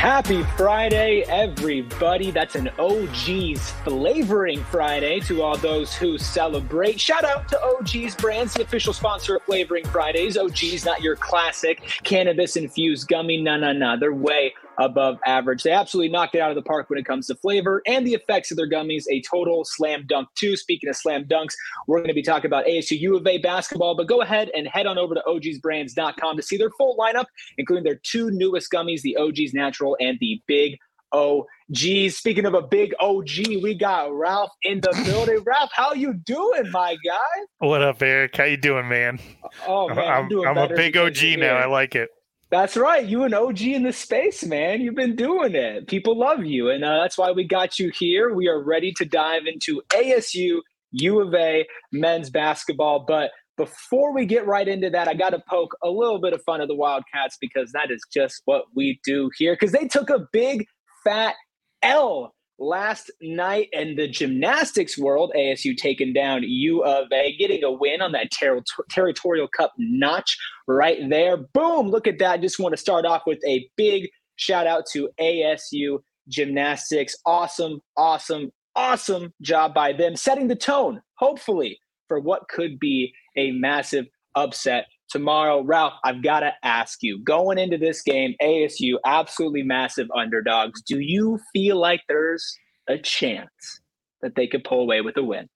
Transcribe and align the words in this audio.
Happy 0.00 0.42
Friday, 0.56 1.24
everybody. 1.28 2.30
That's 2.30 2.54
an 2.54 2.70
OG's 2.78 3.70
Flavoring 3.84 4.64
Friday 4.64 5.20
to 5.20 5.42
all 5.42 5.58
those 5.58 5.94
who 5.94 6.16
celebrate. 6.16 6.98
Shout 6.98 7.22
out 7.22 7.48
to 7.48 7.62
OG's 7.62 8.14
Brands, 8.14 8.54
the 8.54 8.62
official 8.62 8.94
sponsor 8.94 9.36
of 9.36 9.42
Flavoring 9.42 9.84
Fridays. 9.88 10.38
OG's, 10.38 10.86
not 10.86 11.02
your 11.02 11.16
classic 11.16 11.82
cannabis 12.02 12.56
infused 12.56 13.08
gummy. 13.08 13.42
No, 13.42 13.58
no, 13.58 13.74
no. 13.74 13.98
They're 13.98 14.14
way 14.14 14.54
above 14.80 15.18
average. 15.26 15.62
They 15.62 15.70
absolutely 15.70 16.10
knocked 16.10 16.34
it 16.34 16.40
out 16.40 16.50
of 16.50 16.56
the 16.56 16.62
park 16.62 16.90
when 16.90 16.98
it 16.98 17.04
comes 17.04 17.26
to 17.28 17.36
flavor 17.36 17.82
and 17.86 18.06
the 18.06 18.14
effects 18.14 18.50
of 18.50 18.56
their 18.56 18.68
gummies. 18.68 19.04
A 19.10 19.22
total 19.22 19.64
slam 19.64 20.04
dunk, 20.08 20.28
too. 20.34 20.56
Speaking 20.56 20.88
of 20.88 20.96
slam 20.96 21.24
dunks, 21.26 21.54
we're 21.86 21.98
going 21.98 22.08
to 22.08 22.14
be 22.14 22.22
talking 22.22 22.46
about 22.46 22.66
ASU 22.66 22.98
U 22.98 23.16
of 23.16 23.26
A 23.26 23.38
basketball, 23.38 23.94
but 23.94 24.08
go 24.08 24.22
ahead 24.22 24.50
and 24.56 24.66
head 24.66 24.86
on 24.86 24.98
over 24.98 25.14
to 25.14 25.22
ogsbrands.com 25.28 26.36
to 26.36 26.42
see 26.42 26.56
their 26.56 26.70
full 26.70 26.96
lineup, 26.96 27.26
including 27.58 27.84
their 27.84 28.00
two 28.02 28.30
newest 28.30 28.72
gummies, 28.72 29.02
the 29.02 29.16
OG's 29.16 29.54
Natural 29.54 29.96
and 30.00 30.18
the 30.20 30.42
Big 30.46 30.78
OG. 31.12 32.10
Speaking 32.10 32.46
of 32.46 32.54
a 32.54 32.62
big 32.62 32.94
OG, 33.00 33.62
we 33.62 33.74
got 33.74 34.12
Ralph 34.12 34.52
in 34.62 34.80
the 34.80 34.92
building. 35.04 35.40
Ralph, 35.44 35.70
how 35.72 35.92
you 35.92 36.14
doing, 36.14 36.70
my 36.70 36.96
guy? 37.04 37.44
What 37.58 37.82
up, 37.82 38.02
Eric? 38.02 38.36
How 38.36 38.44
you 38.44 38.56
doing, 38.56 38.88
man? 38.88 39.18
Oh 39.66 39.88
man, 39.88 39.98
I'm, 39.98 40.38
I'm, 40.46 40.58
I'm 40.58 40.70
a 40.70 40.74
big 40.74 40.96
OG 40.96 41.38
now. 41.38 41.56
I 41.56 41.66
like 41.66 41.94
it. 41.94 42.10
That's 42.50 42.76
right. 42.76 43.06
You 43.06 43.22
an 43.22 43.32
OG 43.32 43.60
in 43.62 43.84
the 43.84 43.92
space, 43.92 44.44
man. 44.44 44.80
You've 44.80 44.96
been 44.96 45.14
doing 45.14 45.54
it. 45.54 45.86
People 45.86 46.18
love 46.18 46.44
you. 46.44 46.70
And 46.70 46.84
uh, 46.84 47.00
that's 47.00 47.16
why 47.16 47.30
we 47.30 47.44
got 47.44 47.78
you 47.78 47.92
here. 47.94 48.34
We 48.34 48.48
are 48.48 48.60
ready 48.60 48.92
to 48.94 49.04
dive 49.04 49.42
into 49.46 49.82
ASU 49.90 50.60
U 50.92 51.20
of 51.20 51.32
A 51.34 51.64
men's 51.92 52.28
basketball. 52.28 53.04
But 53.06 53.30
before 53.56 54.12
we 54.12 54.26
get 54.26 54.46
right 54.48 54.66
into 54.66 54.90
that, 54.90 55.06
I 55.06 55.14
got 55.14 55.30
to 55.30 55.42
poke 55.48 55.76
a 55.84 55.88
little 55.88 56.20
bit 56.20 56.32
of 56.32 56.42
fun 56.42 56.60
of 56.60 56.66
the 56.66 56.74
Wildcats 56.74 57.38
because 57.40 57.70
that 57.70 57.92
is 57.92 58.02
just 58.12 58.42
what 58.46 58.64
we 58.74 58.98
do 59.04 59.30
here. 59.38 59.52
Because 59.52 59.70
they 59.70 59.86
took 59.86 60.10
a 60.10 60.26
big 60.32 60.66
fat 61.04 61.36
L 61.82 62.34
last 62.60 63.10
night 63.20 63.68
in 63.72 63.96
the 63.96 64.06
gymnastics 64.06 64.96
world. 64.96 65.32
ASU 65.36 65.76
taking 65.76 66.12
down 66.12 66.42
U 66.44 66.84
of 66.84 67.08
A, 67.12 67.34
getting 67.36 67.64
a 67.64 67.72
win 67.72 68.00
on 68.00 68.12
that 68.12 68.30
ter- 68.30 68.62
territorial 68.90 69.48
cup 69.48 69.72
notch 69.78 70.38
right 70.68 70.98
there. 71.08 71.38
Boom! 71.38 71.88
Look 71.88 72.06
at 72.06 72.18
that. 72.18 72.42
Just 72.42 72.60
want 72.60 72.72
to 72.74 72.80
start 72.80 73.04
off 73.04 73.22
with 73.26 73.40
a 73.46 73.68
big 73.76 74.08
shout 74.36 74.66
out 74.66 74.84
to 74.92 75.08
ASU 75.20 75.98
gymnastics. 76.28 77.16
Awesome, 77.26 77.80
awesome, 77.96 78.52
awesome 78.76 79.32
job 79.42 79.74
by 79.74 79.92
them, 79.92 80.14
setting 80.14 80.46
the 80.46 80.54
tone, 80.54 81.02
hopefully, 81.14 81.78
for 82.06 82.20
what 82.20 82.48
could 82.48 82.78
be 82.78 83.12
a 83.36 83.50
massive 83.52 84.06
upset 84.36 84.86
tomorrow. 85.10 85.62
Ralph, 85.62 85.94
I've 86.04 86.22
got 86.22 86.40
to 86.40 86.52
ask 86.62 87.02
you 87.02 87.22
going 87.22 87.58
into 87.58 87.76
this 87.76 88.02
game, 88.02 88.34
ASU, 88.42 88.96
absolutely 89.04 89.62
massive 89.62 90.08
underdogs. 90.16 90.82
Do 90.82 91.00
you 91.00 91.38
feel 91.52 91.78
like 91.78 92.02
there's 92.08 92.56
a 92.88 92.98
chance 92.98 93.80
that 94.22 94.34
they 94.34 94.46
could 94.46 94.64
pull 94.64 94.80
away 94.80 95.00
with 95.00 95.16
a 95.16 95.22
win? 95.22 95.48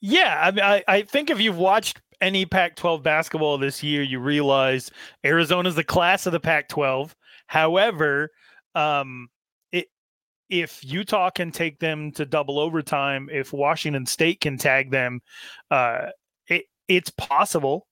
Yeah, 0.00 0.40
I 0.42 0.50
mean, 0.50 0.64
I, 0.64 0.84
I 0.88 1.02
think 1.02 1.30
if 1.30 1.40
you've 1.40 1.58
watched 1.58 2.00
any 2.20 2.44
Pac 2.44 2.76
12 2.76 3.02
basketball 3.02 3.58
this 3.58 3.82
year, 3.82 4.02
you 4.02 4.18
realize 4.18 4.90
Arizona's 5.24 5.76
the 5.76 5.84
class 5.84 6.26
of 6.26 6.32
the 6.32 6.40
Pac 6.40 6.68
12. 6.68 7.14
However, 7.46 8.30
um, 8.74 9.28
if 10.52 10.84
Utah 10.84 11.30
can 11.30 11.50
take 11.50 11.78
them 11.78 12.12
to 12.12 12.26
double 12.26 12.58
overtime, 12.58 13.30
if 13.32 13.54
Washington 13.54 14.04
State 14.04 14.40
can 14.40 14.58
tag 14.58 14.90
them, 14.90 15.22
uh, 15.70 16.08
it's 16.96 17.10
possible. 17.10 17.86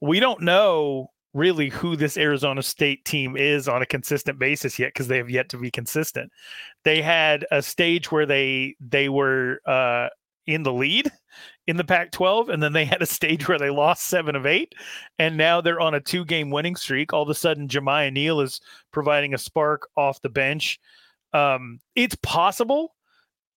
We 0.00 0.20
don't 0.20 0.40
know 0.40 1.10
really 1.34 1.68
who 1.68 1.96
this 1.96 2.16
Arizona 2.16 2.62
State 2.62 3.04
team 3.04 3.36
is 3.36 3.68
on 3.68 3.82
a 3.82 3.86
consistent 3.86 4.38
basis 4.38 4.78
yet 4.78 4.88
because 4.88 5.08
they 5.08 5.18
have 5.18 5.28
yet 5.28 5.50
to 5.50 5.58
be 5.58 5.70
consistent. 5.70 6.32
They 6.84 7.02
had 7.02 7.44
a 7.50 7.60
stage 7.60 8.10
where 8.10 8.24
they 8.24 8.76
they 8.80 9.10
were 9.10 9.60
uh, 9.66 10.08
in 10.46 10.62
the 10.62 10.72
lead 10.72 11.12
in 11.66 11.76
the 11.76 11.84
Pac-12, 11.84 12.48
and 12.48 12.62
then 12.62 12.72
they 12.72 12.86
had 12.86 13.02
a 13.02 13.06
stage 13.06 13.46
where 13.46 13.58
they 13.58 13.68
lost 13.68 14.04
seven 14.04 14.34
of 14.34 14.46
eight, 14.46 14.74
and 15.18 15.36
now 15.36 15.60
they're 15.60 15.80
on 15.80 15.94
a 15.94 16.00
two-game 16.00 16.50
winning 16.50 16.76
streak. 16.76 17.12
All 17.12 17.22
of 17.22 17.28
a 17.28 17.34
sudden, 17.34 17.68
Jamiya 17.68 18.12
Neal 18.12 18.40
is 18.40 18.60
providing 18.92 19.34
a 19.34 19.38
spark 19.38 19.88
off 19.96 20.22
the 20.22 20.30
bench. 20.30 20.80
Um, 21.34 21.80
it's 21.94 22.16
possible 22.22 22.95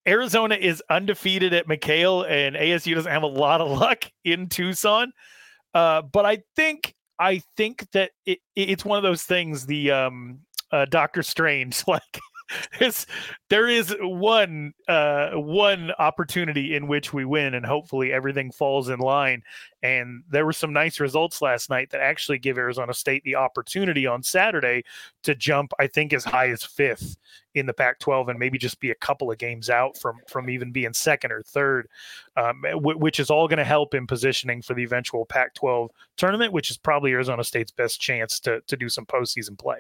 Arizona 0.08 0.56
is 0.56 0.82
undefeated 0.90 1.54
at 1.54 1.68
McKale, 1.68 2.30
and 2.30 2.56
ASU 2.56 2.96
doesn't 2.96 3.12
have 3.12 3.24
a 3.24 3.28
lot 3.28 3.62
of 3.62 3.70
luck 3.80 4.06
in 4.24 4.48
Tucson. 4.48 5.12
Uh, 5.74 6.02
but 6.02 6.26
I 6.26 6.40
think 6.56 6.96
I 7.20 7.42
think 7.58 7.90
that 7.92 8.12
it, 8.26 8.40
it's 8.56 8.86
one 8.86 8.98
of 8.98 9.04
those 9.04 9.24
things. 9.24 9.66
The 9.66 9.92
um, 9.92 10.40
uh, 10.72 10.86
Doctor 10.86 11.24
Strange, 11.24 11.84
like 11.88 12.02
there's, 12.80 13.06
there 13.50 13.68
is 13.68 13.96
one 14.00 14.74
uh, 14.88 15.32
one 15.32 15.92
opportunity 16.00 16.76
in 16.76 16.88
which 16.88 17.14
we 17.14 17.26
win, 17.26 17.54
and 17.54 17.66
hopefully 17.66 18.12
everything 18.12 18.52
falls 18.52 18.90
in 18.90 19.00
line. 19.00 19.44
And 19.82 20.24
there 20.30 20.46
were 20.46 20.54
some 20.54 20.74
nice 20.74 21.00
results 21.00 21.42
last 21.42 21.70
night 21.70 21.92
that 21.92 22.02
actually 22.02 22.40
give 22.40 22.58
Arizona 22.58 22.94
State 22.94 23.24
the 23.24 23.36
opportunity 23.36 24.06
on 24.06 24.24
Saturday 24.24 24.84
to 25.24 25.36
jump, 25.36 25.72
I 25.80 25.88
think, 25.88 26.12
as 26.12 26.26
high 26.26 26.50
as 26.50 26.64
fifth 26.64 27.16
in 27.56 27.66
the 27.66 27.74
Pac-12, 27.74 28.30
and 28.30 28.40
maybe 28.40 28.58
just 28.58 28.80
be 28.80 28.92
a 28.92 28.96
couple 28.96 29.32
of 29.32 29.38
games 29.38 29.70
out 29.70 29.98
from 29.98 30.20
from 30.28 30.50
even 30.50 30.72
being 30.72 30.94
second 30.94 31.32
or 31.32 31.42
third, 31.42 31.88
um, 32.36 32.62
w- 32.64 32.98
which 32.98 33.20
is 33.20 33.30
all 33.30 33.48
going 33.48 33.58
to 33.58 33.64
help 33.64 33.94
in 33.94 34.08
positioning 34.08 34.62
for 34.62 34.74
the 34.74 34.84
eventual 34.84 35.26
Pac-12 35.26 35.90
tournament, 36.18 36.54
which 36.54 36.70
is 36.70 36.78
probably 36.78 37.12
Arizona 37.12 37.44
State's 37.44 37.72
best 37.72 38.02
chance 38.02 38.40
to 38.42 38.62
to 38.68 38.76
do 38.76 38.90
some 38.90 39.06
postseason 39.06 39.58
play. 39.58 39.80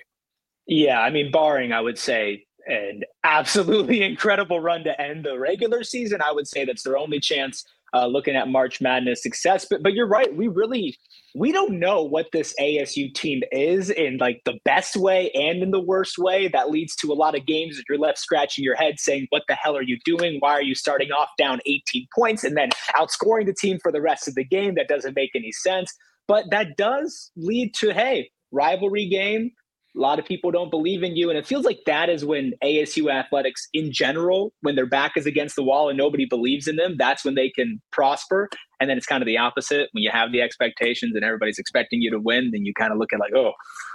Yeah, 0.65 1.01
I 1.01 1.09
mean, 1.09 1.31
barring, 1.31 1.71
I 1.71 1.81
would 1.81 1.97
say 1.97 2.45
an 2.67 3.03
absolutely 3.23 4.03
incredible 4.09 4.59
run 4.59 4.83
to 4.83 5.01
end 5.01 5.25
the 5.25 5.39
regular 5.39 5.83
season. 5.83 6.21
I 6.21 6.31
would 6.31 6.47
say 6.47 6.65
that's 6.65 6.83
their 6.83 6.97
only 6.97 7.19
chance 7.19 7.65
uh, 7.93 8.05
looking 8.05 8.35
at 8.35 8.47
March 8.47 8.81
Madness 8.81 9.23
success. 9.23 9.65
But 9.69 9.83
but 9.83 9.93
you're 9.93 10.07
right. 10.07 10.35
We 10.35 10.47
really 10.47 10.97
we 11.35 11.51
don't 11.51 11.79
know 11.79 12.03
what 12.03 12.27
this 12.31 12.53
ASU 12.59 13.13
team 13.13 13.41
is 13.51 13.89
in 13.89 14.17
like 14.17 14.41
the 14.45 14.59
best 14.65 14.95
way 14.95 15.31
and 15.31 15.61
in 15.61 15.71
the 15.71 15.79
worst 15.79 16.17
way. 16.17 16.47
That 16.47 16.69
leads 16.69 16.95
to 16.97 17.11
a 17.11 17.15
lot 17.15 17.35
of 17.35 17.45
games 17.45 17.77
that 17.77 17.83
you're 17.89 17.97
left 17.97 18.19
scratching 18.19 18.63
your 18.63 18.75
head 18.75 18.99
saying, 18.99 19.27
"What 19.29 19.43
the 19.47 19.55
hell 19.55 19.75
are 19.77 19.83
you 19.83 19.97
doing? 20.05 20.37
Why 20.39 20.51
are 20.51 20.63
you 20.63 20.75
starting 20.75 21.11
off 21.11 21.29
down 21.37 21.59
18 21.65 22.07
points 22.15 22.43
and 22.43 22.57
then 22.57 22.69
outscoring 22.95 23.45
the 23.45 23.55
team 23.59 23.79
for 23.81 23.91
the 23.91 24.01
rest 24.01 24.27
of 24.27 24.35
the 24.35 24.45
game? 24.45 24.75
That 24.75 24.87
doesn't 24.87 25.15
make 25.15 25.31
any 25.35 25.51
sense." 25.51 25.93
But 26.27 26.45
that 26.51 26.77
does 26.77 27.31
lead 27.35 27.73
to 27.75 27.91
hey, 27.91 28.29
rivalry 28.51 29.07
game 29.07 29.51
A 29.95 29.99
lot 29.99 30.19
of 30.19 30.25
people 30.25 30.51
don't 30.51 30.69
believe 30.69 31.03
in 31.03 31.15
you. 31.15 31.29
And 31.29 31.37
it 31.37 31.47
feels 31.47 31.65
like 31.65 31.79
that 31.85 32.09
is 32.09 32.23
when 32.23 32.53
ASU 32.63 33.11
athletics 33.11 33.67
in 33.73 33.91
general, 33.91 34.53
when 34.61 34.75
their 34.75 34.85
back 34.85 35.13
is 35.17 35.25
against 35.25 35.55
the 35.55 35.63
wall 35.63 35.89
and 35.89 35.97
nobody 35.97 36.25
believes 36.25 36.67
in 36.67 36.75
them, 36.75 36.95
that's 36.97 37.25
when 37.25 37.35
they 37.35 37.49
can 37.49 37.81
prosper. 37.91 38.49
And 38.79 38.89
then 38.89 38.97
it's 38.97 39.07
kind 39.07 39.21
of 39.21 39.25
the 39.25 39.37
opposite. 39.37 39.89
When 39.91 40.03
you 40.03 40.11
have 40.11 40.31
the 40.31 40.41
expectations 40.41 41.15
and 41.15 41.25
everybody's 41.25 41.59
expecting 41.59 42.01
you 42.01 42.11
to 42.11 42.19
win, 42.19 42.51
then 42.51 42.65
you 42.65 42.73
kind 42.73 42.91
of 42.91 42.97
look 42.99 43.11
at 43.11 43.19
like, 43.19 43.33
oh, 43.35 43.53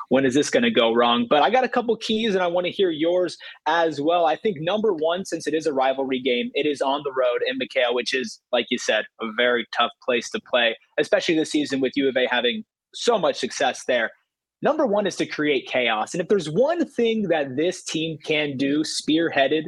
when 0.09 0.25
is 0.25 0.35
this 0.35 0.51
going 0.51 0.65
to 0.65 0.71
go 0.71 0.93
wrong? 0.93 1.27
But 1.29 1.43
I 1.43 1.51
got 1.51 1.65
a 1.65 1.69
couple 1.69 1.97
keys 1.97 2.35
and 2.35 2.43
I 2.43 2.49
want 2.49 2.67
to 2.67 2.73
hear 2.73 2.91
yours 2.91 3.39
as 3.67 4.01
well. 4.01 4.27
I 4.27 4.37
think 4.37 4.59
number 4.61 4.93
one, 4.93 5.25
since 5.25 5.47
it 5.47 5.55
is 5.55 5.67
a 5.67 5.73
rivalry 5.73 6.21
game, 6.21 6.51
it 6.55 6.67
is 6.67 6.81
on 6.83 7.03
the 7.05 7.13
road 7.13 7.41
in 7.47 7.59
McKale, 7.59 7.95
which 7.95 8.13
is, 8.13 8.41
like 8.53 8.67
you 8.71 8.79
said, 8.79 9.05
a 9.21 9.27
very 9.37 9.67
tough 9.77 9.93
place 10.05 10.29
to 10.31 10.41
play, 10.51 10.77
especially 10.99 11.37
this 11.37 11.51
season 11.51 11.81
with 11.81 11.93
U 11.97 12.09
of 12.09 12.17
A 12.17 12.27
having 12.31 12.65
so 12.95 13.19
much 13.19 13.37
success 13.37 13.85
there. 13.87 14.11
Number 14.63 14.87
one 14.87 15.07
is 15.07 15.17
to 15.17 15.27
create 15.27 15.67
chaos. 15.69 16.15
And 16.15 16.21
if 16.21 16.29
there's 16.29 16.49
one 16.49 16.87
thing 16.87 17.29
that 17.29 17.57
this 17.57 17.83
team 17.83 18.19
can 18.25 18.57
do, 18.57 18.83
spearheaded 18.83 19.65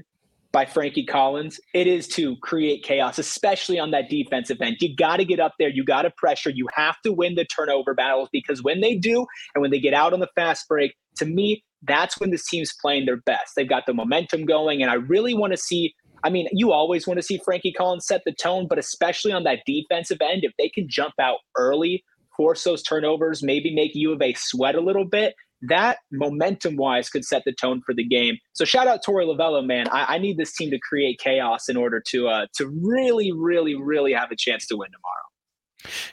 by 0.53 0.65
Frankie 0.65 1.05
Collins, 1.05 1.61
it 1.75 1.87
is 1.87 2.09
to 2.09 2.37
create 2.37 2.83
chaos, 2.83 3.19
especially 3.19 3.79
on 3.79 3.91
that 3.91 4.09
defensive 4.09 4.57
end. 4.63 4.77
You 4.81 4.97
got 4.97 5.19
to 5.19 5.25
get 5.25 5.39
up 5.39 5.53
there. 5.59 5.69
You 5.69 5.85
got 5.85 6.03
to 6.03 6.11
pressure. 6.17 6.49
You 6.49 6.67
have 6.75 6.97
to 7.05 7.13
win 7.13 7.35
the 7.35 7.45
turnover 7.45 7.93
battles 7.93 8.31
because 8.33 8.63
when 8.63 8.81
they 8.81 8.95
do, 8.95 9.27
and 9.55 9.61
when 9.61 9.71
they 9.71 9.81
get 9.81 9.93
out 9.93 10.15
on 10.15 10.21
the 10.21 10.31
fast 10.35 10.67
break, 10.67 10.95
to 11.17 11.27
me, 11.27 11.63
that's 11.83 12.19
when 12.19 12.31
this 12.31 12.49
team's 12.49 12.73
playing 12.81 13.05
their 13.05 13.19
best. 13.19 13.53
They've 13.55 13.69
got 13.69 13.85
the 13.87 13.93
momentum 13.93 14.47
going. 14.47 14.81
And 14.81 14.91
I 14.91 14.95
really 14.95 15.35
want 15.35 15.53
to 15.53 15.59
see. 15.59 15.95
I 16.25 16.31
mean, 16.31 16.49
you 16.51 16.73
always 16.73 17.07
want 17.07 17.19
to 17.19 17.23
see 17.23 17.39
Frankie 17.45 17.73
Collins 17.73 18.07
set 18.07 18.23
the 18.25 18.33
tone, 18.33 18.67
but 18.67 18.79
especially 18.79 19.33
on 19.33 19.45
that 19.45 19.61
defensive 19.67 20.19
end, 20.23 20.43
if 20.43 20.53
they 20.59 20.71
can 20.71 20.89
jump 20.89 21.13
out 21.21 21.39
early 21.57 22.03
force 22.37 22.65
those 22.65 22.83
turnovers, 22.83 23.43
maybe 23.43 23.75
make 23.75 23.95
U 23.95 24.13
of 24.13 24.23
A 24.23 24.35
sweat 24.35 24.75
a 24.75 24.81
little 24.81 25.05
bit. 25.05 25.35
That 25.63 25.99
momentum 26.13 26.77
wise 26.77 27.09
could 27.09 27.25
set 27.25 27.43
the 27.45 27.53
tone 27.53 27.81
for 27.85 27.95
the 27.95 28.05
game. 28.05 28.37
So 28.53 28.65
shout 28.65 28.87
out 28.87 29.01
Torey 29.05 29.25
Lovullo, 29.25 29.65
man. 29.65 29.89
I, 29.89 30.17
I, 30.17 30.19
need 30.19 30.37
this 30.37 30.55
team 30.55 30.71
to 30.71 30.79
create 30.79 31.19
chaos 31.19 31.71
in 31.71 31.79
order 31.79 32.03
to 32.09 32.29
uh, 32.29 32.47
to 32.57 32.69
really, 32.69 33.33
really, 33.33 33.75
really 33.75 34.13
have 34.13 34.31
a 34.31 34.37
chance 34.37 34.67
to 34.67 34.77
win 34.77 34.91
tomorrow. 34.91 35.27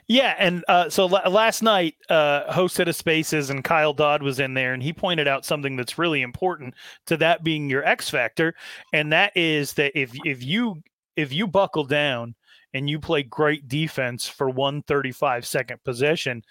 Yeah, 0.08 0.36
and 0.38 0.64
uh, 0.68 0.90
so 0.90 1.08
l- 1.08 1.32
last 1.32 1.62
night, 1.62 1.96
uh, 2.10 2.52
hosted 2.54 2.88
a 2.88 2.94
Spaces, 2.94 3.50
and 3.50 3.64
Kyle 3.64 3.94
Dodd 3.94 4.24
was 4.24 4.40
in 4.40 4.54
there, 4.54 4.74
and 4.74 4.84
he 4.84 4.94
pointed 4.94 5.28
out 5.28 5.46
something 5.46 5.76
that's 5.76 5.98
really 5.98 6.22
important 6.22 6.76
to 7.08 7.18
that 7.18 7.44
being 7.44 7.70
your 7.70 7.84
X 7.84 8.10
factor, 8.10 8.54
and 8.92 9.12
that 9.12 9.34
is 9.36 9.74
that 9.74 9.98
if 10.00 10.12
if 10.26 10.44
you 10.44 10.82
if 11.16 11.32
you 11.32 11.48
buckle 11.48 11.86
down 11.86 12.36
and 12.74 12.90
you 12.90 13.00
play 13.00 13.24
great 13.24 13.68
defense 13.68 14.28
for 14.28 14.50
one 14.50 14.82
35 14.84 15.46
second 15.46 15.84
possession, 15.84 16.44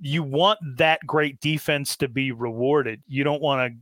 you 0.00 0.22
want 0.22 0.58
that 0.76 1.00
great 1.06 1.40
defense 1.40 1.96
to 1.96 2.08
be 2.08 2.32
rewarded. 2.32 3.02
You 3.06 3.24
don't 3.24 3.42
want 3.42 3.72
to 3.72 3.78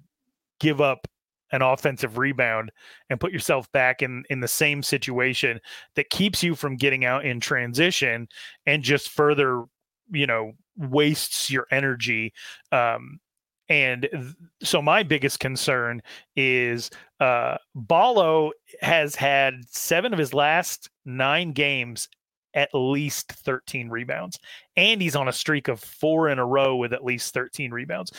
give 0.59 0.81
up 0.81 1.07
an 1.53 1.63
offensive 1.63 2.19
rebound 2.19 2.71
and 3.09 3.21
put 3.21 3.33
yourself 3.33 3.71
back 3.73 4.03
in 4.03 4.25
in 4.31 4.41
the 4.41 4.49
same 4.49 4.83
situation 4.83 5.61
that 5.97 6.11
keeps 6.11 6.43
you 6.43 6.55
from 6.55 6.77
getting 6.77 7.05
out 7.05 7.25
in 7.25 7.41
transition 7.41 8.29
and 8.67 8.83
just 8.83 9.09
further 9.09 9.65
you 10.13 10.27
know 10.27 10.53
wastes 10.77 11.51
your 11.51 11.67
energy 11.71 12.33
um 12.73 13.19
and 13.71 14.09
th- 14.13 14.35
so 14.63 14.83
my 14.83 15.03
biggest 15.03 15.41
concern 15.41 16.03
is 16.37 16.91
uh, 17.21 17.57
Ballo 17.75 18.51
has 18.83 19.15
had 19.15 19.55
seven 19.71 20.13
of 20.13 20.19
his 20.19 20.35
last 20.35 20.91
nine 21.07 21.53
games 21.53 22.09
at 22.55 22.71
least 22.75 23.31
13 23.31 23.89
rebounds. 23.89 24.39
And 24.77 25.01
he's 25.01 25.15
on 25.15 25.29
a 25.29 25.33
streak 25.33 25.69
of 25.69 25.81
four 25.81 26.29
in 26.29 26.41
a 26.41 26.45
row 26.45 26.75
with 26.77 26.93
at 26.93 27.05
least 27.05 27.33
13 27.33 27.71
rebounds. 27.71 28.13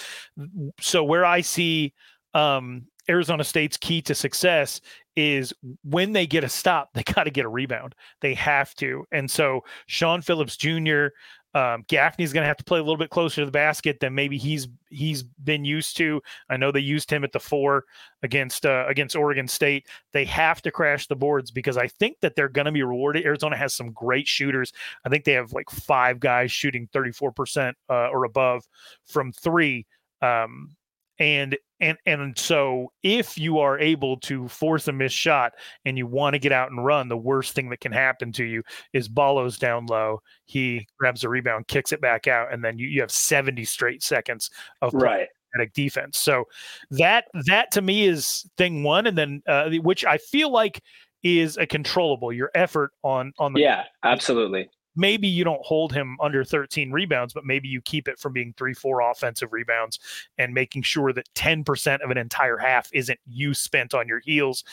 So 0.80 1.04
where 1.04 1.26
I 1.26 1.42
see 1.42 1.94
um, 2.34 2.88
Arizona 3.10 3.44
State's 3.44 3.76
key 3.76 4.02
to 4.04 4.16
success 4.16 4.80
is 5.18 5.54
when 5.84 6.14
they 6.14 6.26
get 6.26 6.46
a 6.46 6.50
stop, 6.50 6.90
they 6.94 7.04
got 7.04 7.24
to 7.26 7.32
get 7.32 7.46
a 7.46 7.50
rebound. 7.50 7.94
They 8.22 8.34
have 8.36 8.74
to. 8.76 9.06
And 9.12 9.30
so 9.30 9.62
Shawn 9.88 10.22
Phillips 10.22 10.56
Jr., 10.56 11.08
um, 11.54 11.84
Gaffney's 11.88 12.32
going 12.32 12.44
to 12.44 12.48
have 12.48 12.58
to 12.58 12.64
play 12.64 12.80
a 12.80 12.82
little 12.82 12.98
bit 12.98 13.10
closer 13.10 13.42
to 13.42 13.46
the 13.46 13.52
basket 13.52 14.00
than 14.00 14.16
maybe 14.16 14.38
he's 14.38 14.68
he's 14.90 15.24
been 15.24 15.66
used 15.66 15.98
to. 15.98 16.22
I 16.50 16.58
know 16.58 16.72
they 16.72 16.80
used 16.80 17.12
him 17.12 17.24
at 17.24 17.34
the 17.34 17.40
four 17.40 17.86
against 18.24 18.66
uh, 18.66 18.86
against 18.88 19.16
Oregon 19.16 19.48
State. 19.48 19.88
They 20.14 20.24
have 20.26 20.62
to 20.62 20.72
crash 20.72 21.08
the 21.08 21.16
boards 21.16 21.52
because 21.52 21.78
I 21.78 21.88
think 21.88 22.18
that 22.22 22.36
they're 22.36 22.50
going 22.50 22.66
to 22.66 22.72
be 22.72 22.84
rewarded. 22.84 23.26
Arizona 23.26 23.58
has 23.58 23.74
some 23.74 23.92
great 23.92 24.28
shooters. 24.28 24.72
I 25.06 25.10
think 25.10 25.26
they 25.26 25.34
have 25.34 25.52
like 25.52 25.70
five 25.70 26.20
guys 26.20 26.52
shooting 26.52 26.88
34 26.94 27.32
percent 27.34 27.78
uh, 27.90 28.10
or 28.10 28.24
above 28.24 28.64
from 29.06 29.32
three. 29.34 29.86
Um, 30.22 30.76
and 31.20 31.58
and 31.82 31.98
and 32.06 32.38
so 32.38 32.92
if 33.04 33.38
you 33.38 33.60
are 33.60 33.78
able 33.80 34.18
to 34.18 34.48
force 34.48 34.88
a 34.88 34.92
missed 34.92 35.16
shot 35.16 35.54
and 35.86 35.98
you 35.98 36.08
want 36.08 36.34
to 36.34 36.40
get 36.40 36.52
out 36.52 36.72
and 36.72 36.86
run 36.86 37.10
the 37.10 37.18
worst 37.18 37.54
thing 37.54 37.70
that 37.70 37.82
can 37.82 37.92
happen 37.92 38.32
to 38.32 38.46
you 38.46 38.64
is 38.94 39.08
Ballo's 39.08 39.58
down 39.58 39.88
low 39.88 40.22
he 40.46 40.88
grabs 40.98 41.24
a 41.24 41.30
rebound 41.30 41.68
kicks 41.68 41.92
it 41.92 42.00
back 42.00 42.28
out 42.28 42.54
and 42.54 42.64
then 42.64 42.80
you, 42.80 42.88
you 42.88 43.02
have 43.02 43.12
70 43.12 43.66
straight 43.66 44.04
seconds 44.04 44.50
of 44.82 44.94
right. 44.94 45.28
defense. 45.74 46.18
So 46.18 46.46
that 46.92 47.26
that 47.48 47.72
to 47.72 47.82
me 47.82 48.06
is 48.06 48.50
thing 48.58 48.84
one 48.84 49.08
and 49.08 49.18
then 49.18 49.44
uh, 49.48 49.70
which 49.82 50.06
i 50.06 50.18
feel 50.18 50.50
like 50.50 50.82
is 51.24 51.58
a 51.58 51.68
controllable 51.68 52.32
your 52.32 52.50
effort 52.56 52.92
on 53.04 53.34
on 53.38 53.54
the 53.54 53.60
yeah 53.60 53.84
absolutely 54.04 54.70
maybe 54.96 55.28
you 55.28 55.44
don't 55.44 55.64
hold 55.66 55.94
him 55.94 56.18
under 56.22 56.44
13 56.44 56.92
rebounds, 56.92 57.34
but 57.34 57.46
maybe 57.46 57.68
you 57.68 57.82
keep 57.82 58.08
it 58.08 58.20
from 58.20 58.34
being 58.34 58.54
three, 58.58 58.74
four 58.74 59.02
offensive 59.02 59.54
rebounds 59.54 60.00
and 60.38 60.54
making 60.54 60.82
sure 60.82 61.14
that 61.14 61.30
10% 61.36 62.02
of 62.02 62.12
an 62.12 62.18
entire 62.18 62.58
half 62.58 62.90
isn't 62.94 63.20
you 63.26 63.54
spent 63.54 63.94
on 63.94 64.08
your 64.08 64.20
heels. 64.20 64.64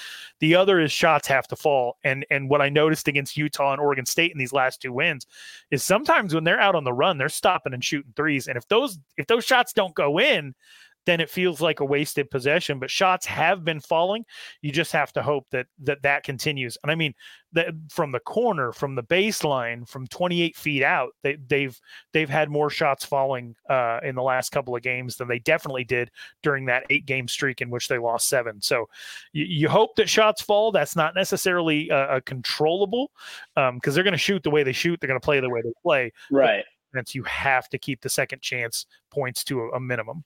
The 0.41 0.55
other 0.55 0.81
is 0.81 0.93
shots 0.93 1.29
have 1.29 1.47
to 1.49 1.57
fall. 1.57 1.99
And 2.05 2.27
and 2.31 2.49
what 2.49 2.63
I 2.63 2.69
noticed 2.69 3.09
against 3.09 3.37
Utah 3.37 3.73
and 3.73 3.81
Oregon 3.81 4.07
State 4.07 4.33
in 4.33 4.39
these 4.39 4.53
last 4.53 4.83
two 4.83 4.93
wins 4.93 5.27
is 5.71 5.85
sometimes 5.85 6.35
when 6.35 6.45
they're 6.45 6.61
out 6.61 6.75
on 6.75 6.85
the 6.85 6.93
run, 6.93 7.19
they're 7.19 7.29
stopping 7.29 7.75
and 7.75 7.85
shooting 7.85 8.13
threes. 8.17 8.49
And 8.49 8.57
if 8.57 8.67
those 8.69 8.99
if 9.17 9.27
those 9.27 9.45
shots 9.45 9.73
don't 9.73 9.95
go 9.95 10.19
in, 10.19 10.55
then 11.09 11.21
it 11.23 11.31
feels 11.31 11.63
like 11.63 11.81
a 11.81 11.87
wasted 11.87 12.31
possession. 12.31 12.79
But 12.79 12.91
shots 12.91 13.25
have 13.25 13.65
been 13.65 13.81
falling. 13.81 14.27
You 14.61 14.71
just 14.71 14.93
have 14.93 15.11
to 15.15 15.23
hope 15.23 15.47
that 15.53 15.67
that 15.85 16.03
that 16.03 16.23
continues. 16.23 16.77
And 16.83 16.93
I 16.93 16.97
mean, 16.97 17.15
that 17.53 17.69
from 17.89 18.13
the 18.13 18.21
corner, 18.21 18.73
from 18.73 18.95
the 18.95 19.03
baseline, 19.03 19.89
from 19.89 20.07
28 20.09 20.55
feet 20.55 20.83
out, 20.83 21.13
they, 21.23 21.39
they've 21.47 21.81
they've 22.13 22.29
had 22.29 22.51
more 22.51 22.69
shots 22.69 23.07
falling 23.07 23.57
uh, 23.71 24.01
in 24.03 24.17
the 24.17 24.23
last 24.23 24.53
couple 24.53 24.77
of 24.77 24.83
games 24.83 25.17
than 25.17 25.29
they 25.29 25.39
definitely 25.39 25.85
did 25.85 26.11
during 26.43 26.67
that 26.67 26.85
eight 26.91 27.07
game 27.07 27.27
streak 27.27 27.63
in 27.63 27.71
which 27.71 27.89
they 27.89 27.97
lost 27.97 28.29
seven. 28.29 28.61
So 28.61 28.91
you, 29.33 29.47
you 29.47 29.69
hope 29.71 29.97
that 29.97 30.11
shots 30.11 30.43
fall. 30.43 30.73
That's 30.73 30.95
not 30.95 31.15
necessarily 31.15 31.89
a, 31.89 32.17
a 32.17 32.21
controllable 32.21 33.13
because 33.55 33.71
um, 33.71 33.81
they're 33.95 34.05
going 34.05 34.13
to 34.13 34.19
shoot 34.19 34.43
the 34.43 34.51
way 34.51 34.63
they 34.63 34.73
shoot. 34.73 35.01
They're 35.01 35.09
going 35.09 35.19
to 35.19 35.25
play 35.25 35.41
the 35.41 35.49
way 35.49 35.63
they 35.63 35.73
play. 35.83 36.13
Right. 36.31 36.65
But 36.93 37.15
you 37.15 37.23
have 37.23 37.71
to 37.71 37.79
keep 37.79 38.03
the 38.03 38.11
second 38.11 38.43
chance 38.43 38.85
points 39.11 39.43
to 39.45 39.61
a, 39.61 39.71
a 39.71 39.81
minimum. 39.81 40.23